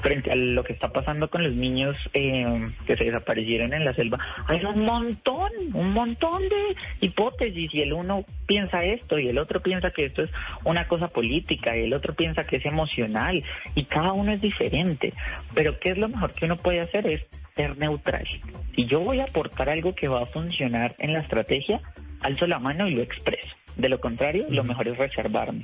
[0.02, 3.94] Frente a lo que está pasando con los niños eh, que se desaparecieron en la
[3.94, 9.38] selva, hay un montón, un montón de hipótesis y el uno piensa esto y el
[9.38, 10.30] otro piensa que esto es
[10.64, 13.42] una cosa política y el otro piensa que es emocional
[13.74, 15.12] y cada uno es diferente.
[15.54, 17.10] Pero ¿qué es lo mejor que uno puede hacer?
[17.10, 17.22] Es
[17.54, 18.26] ser neutral.
[18.74, 21.80] Si yo voy a aportar algo que va a funcionar en la estrategia,
[22.22, 23.54] alzo la mano y lo expreso.
[23.76, 25.62] De lo contrario, lo mejor es reservarme.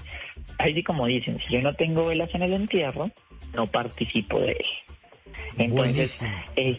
[0.58, 3.10] Ahí sí como dicen, si yo no tengo velas en el entierro,
[3.54, 4.66] no participo de él.
[5.58, 6.22] Entonces,
[6.56, 6.76] eh,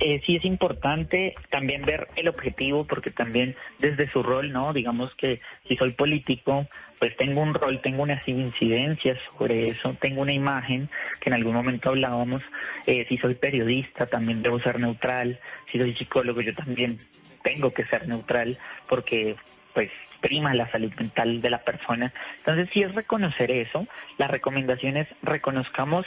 [0.00, 4.72] eh, sí es importante también ver el objetivo, porque también desde su rol, ¿no?
[4.72, 6.66] Digamos que si soy político,
[6.98, 10.88] pues tengo un rol, tengo unas incidencias sobre eso, tengo una imagen
[11.20, 12.42] que en algún momento hablábamos.
[12.86, 15.38] Eh, si soy periodista, también debo ser neutral.
[15.70, 16.98] Si soy psicólogo, yo también
[17.42, 19.36] tengo que ser neutral, porque
[19.74, 19.90] pues
[20.20, 22.12] prima la salud mental de la persona.
[22.38, 23.86] Entonces, si es reconocer eso,
[24.18, 26.06] la recomendación es reconozcamos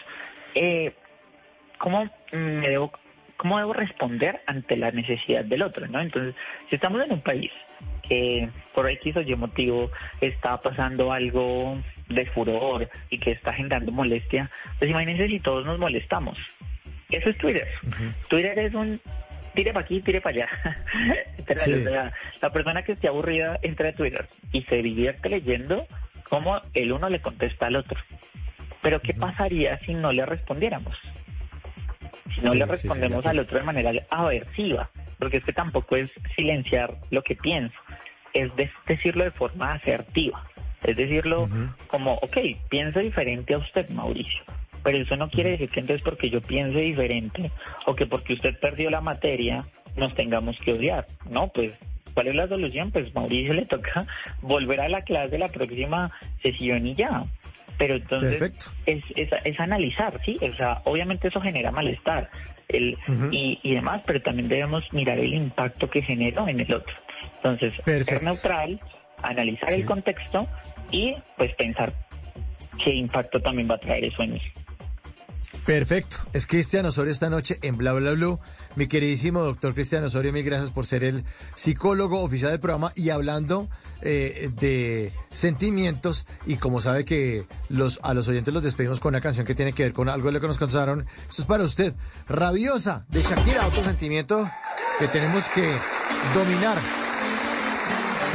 [0.56, 0.94] eh,
[1.78, 2.92] cómo me debo
[3.38, 6.00] cómo debo responder ante la necesidad del otro, ¿no?
[6.00, 6.36] Entonces,
[6.70, 7.52] si estamos en un país
[8.08, 9.92] que por X o Y motivo
[10.22, 14.50] está pasando algo de furor y que está generando molestia,
[14.80, 16.38] pues imagínense si todos nos molestamos.
[17.10, 17.68] Eso es Twitter.
[18.30, 19.00] Twitter es un
[19.56, 20.50] tire para aquí, tire para allá.
[21.38, 21.74] Literal, Sí.
[21.74, 25.88] o sea, la persona que esté aburrida entra a Twitter y se divierte leyendo
[26.30, 27.98] cómo el uno le contesta al otro.
[28.82, 30.96] Pero ¿qué pasaría si no le respondiéramos?
[32.36, 35.54] Si no Sí, le sí, respondemos de al otro de manera aversiva, porque es que
[35.54, 37.76] tampoco es silenciar lo que pienso,
[38.34, 40.44] es de- decirlo de forma asertiva.
[40.84, 41.48] Es decirlo
[41.88, 42.38] como, ok,
[42.70, 44.44] pienso diferente a usted, Mauricio,
[44.86, 47.50] pero eso no quiere decir que entonces porque yo piense diferente
[47.88, 49.62] o que porque usted perdió la materia
[49.98, 51.08] nos tengamos que odiar.
[51.28, 51.74] No, pues,
[52.14, 52.92] ¿cuál es la solución?
[52.92, 54.06] Pues Mauricio le toca
[54.44, 56.12] volver a la clase la próxima
[56.44, 57.26] sesión y ya.
[57.80, 58.54] Pero entonces
[58.86, 60.38] es, es, es analizar, ¿sí?
[60.40, 62.30] O sea, obviamente eso genera malestar
[62.68, 62.96] el,
[63.32, 66.94] y, y demás, pero también debemos mirar el impacto que generó en el otro.
[67.38, 67.74] Entonces,
[68.06, 68.80] ser neutral,
[69.24, 70.48] analizar el contexto
[70.92, 71.92] y pues pensar
[72.84, 74.42] qué impacto también va a traer eso en mí.
[75.66, 76.18] Perfecto.
[76.32, 78.40] Es Cristian Osorio esta noche en Bla Bla Blue.
[78.76, 81.24] Mi queridísimo doctor Cristian Osorio, mil gracias por ser el
[81.56, 83.68] psicólogo oficial del programa y hablando
[84.02, 86.28] eh, de sentimientos.
[86.46, 89.74] Y como sabe que los, a los oyentes los despedimos con una canción que tiene
[89.74, 91.08] que ver con algo de lo que nos contaron.
[91.28, 91.94] Eso es para usted.
[92.30, 94.48] Rabiosa de Shakira, otro sentimiento
[95.00, 95.68] que tenemos que
[96.36, 96.78] dominar.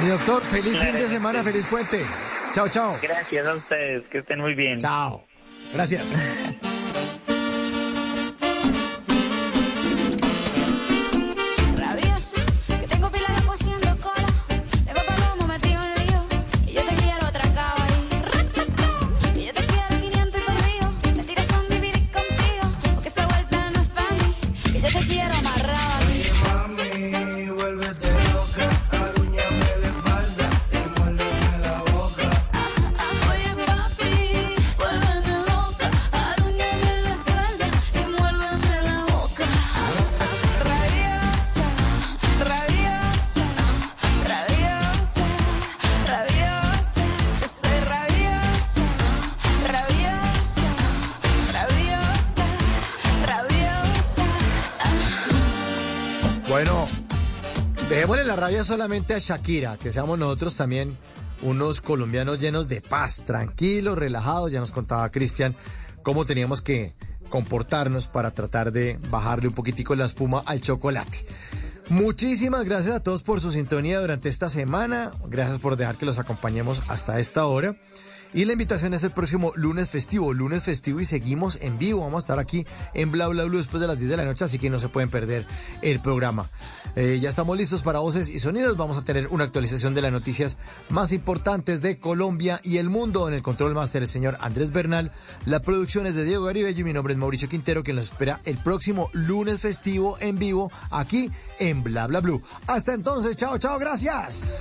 [0.02, 2.02] Mi doctor, feliz fin de semana, feliz puente.
[2.54, 2.96] Chao, chao.
[3.00, 4.80] Gracias a ustedes, que estén muy bien.
[4.80, 5.24] Chao.
[5.72, 6.16] Gracias.
[6.92, 7.29] Rabiosa,
[58.64, 60.96] solamente a Shakira, que seamos nosotros también
[61.42, 64.52] unos colombianos llenos de paz, tranquilos, relajados.
[64.52, 65.54] Ya nos contaba Cristian
[66.02, 66.94] cómo teníamos que
[67.28, 71.24] comportarnos para tratar de bajarle un poquitico la espuma al chocolate.
[71.88, 75.12] Muchísimas gracias a todos por su sintonía durante esta semana.
[75.26, 77.74] Gracias por dejar que los acompañemos hasta esta hora.
[78.32, 82.02] Y la invitación es el próximo lunes festivo, lunes festivo y seguimos en vivo.
[82.02, 84.44] Vamos a estar aquí en Bla Bla Blue después de las 10 de la noche,
[84.44, 85.44] así que no se pueden perder
[85.82, 86.48] el programa.
[86.96, 88.76] Eh, ya estamos listos para voces y sonidos.
[88.76, 93.26] Vamos a tener una actualización de las noticias más importantes de Colombia y el mundo.
[93.28, 95.10] En el control master, el señor Andrés Bernal.
[95.46, 98.40] La producción es de Diego Garibello y mi nombre es Mauricio Quintero, quien nos espera
[98.44, 102.42] el próximo lunes festivo en vivo aquí en Bla Bla Blue.
[102.68, 104.60] Hasta entonces, chao, chao, gracias.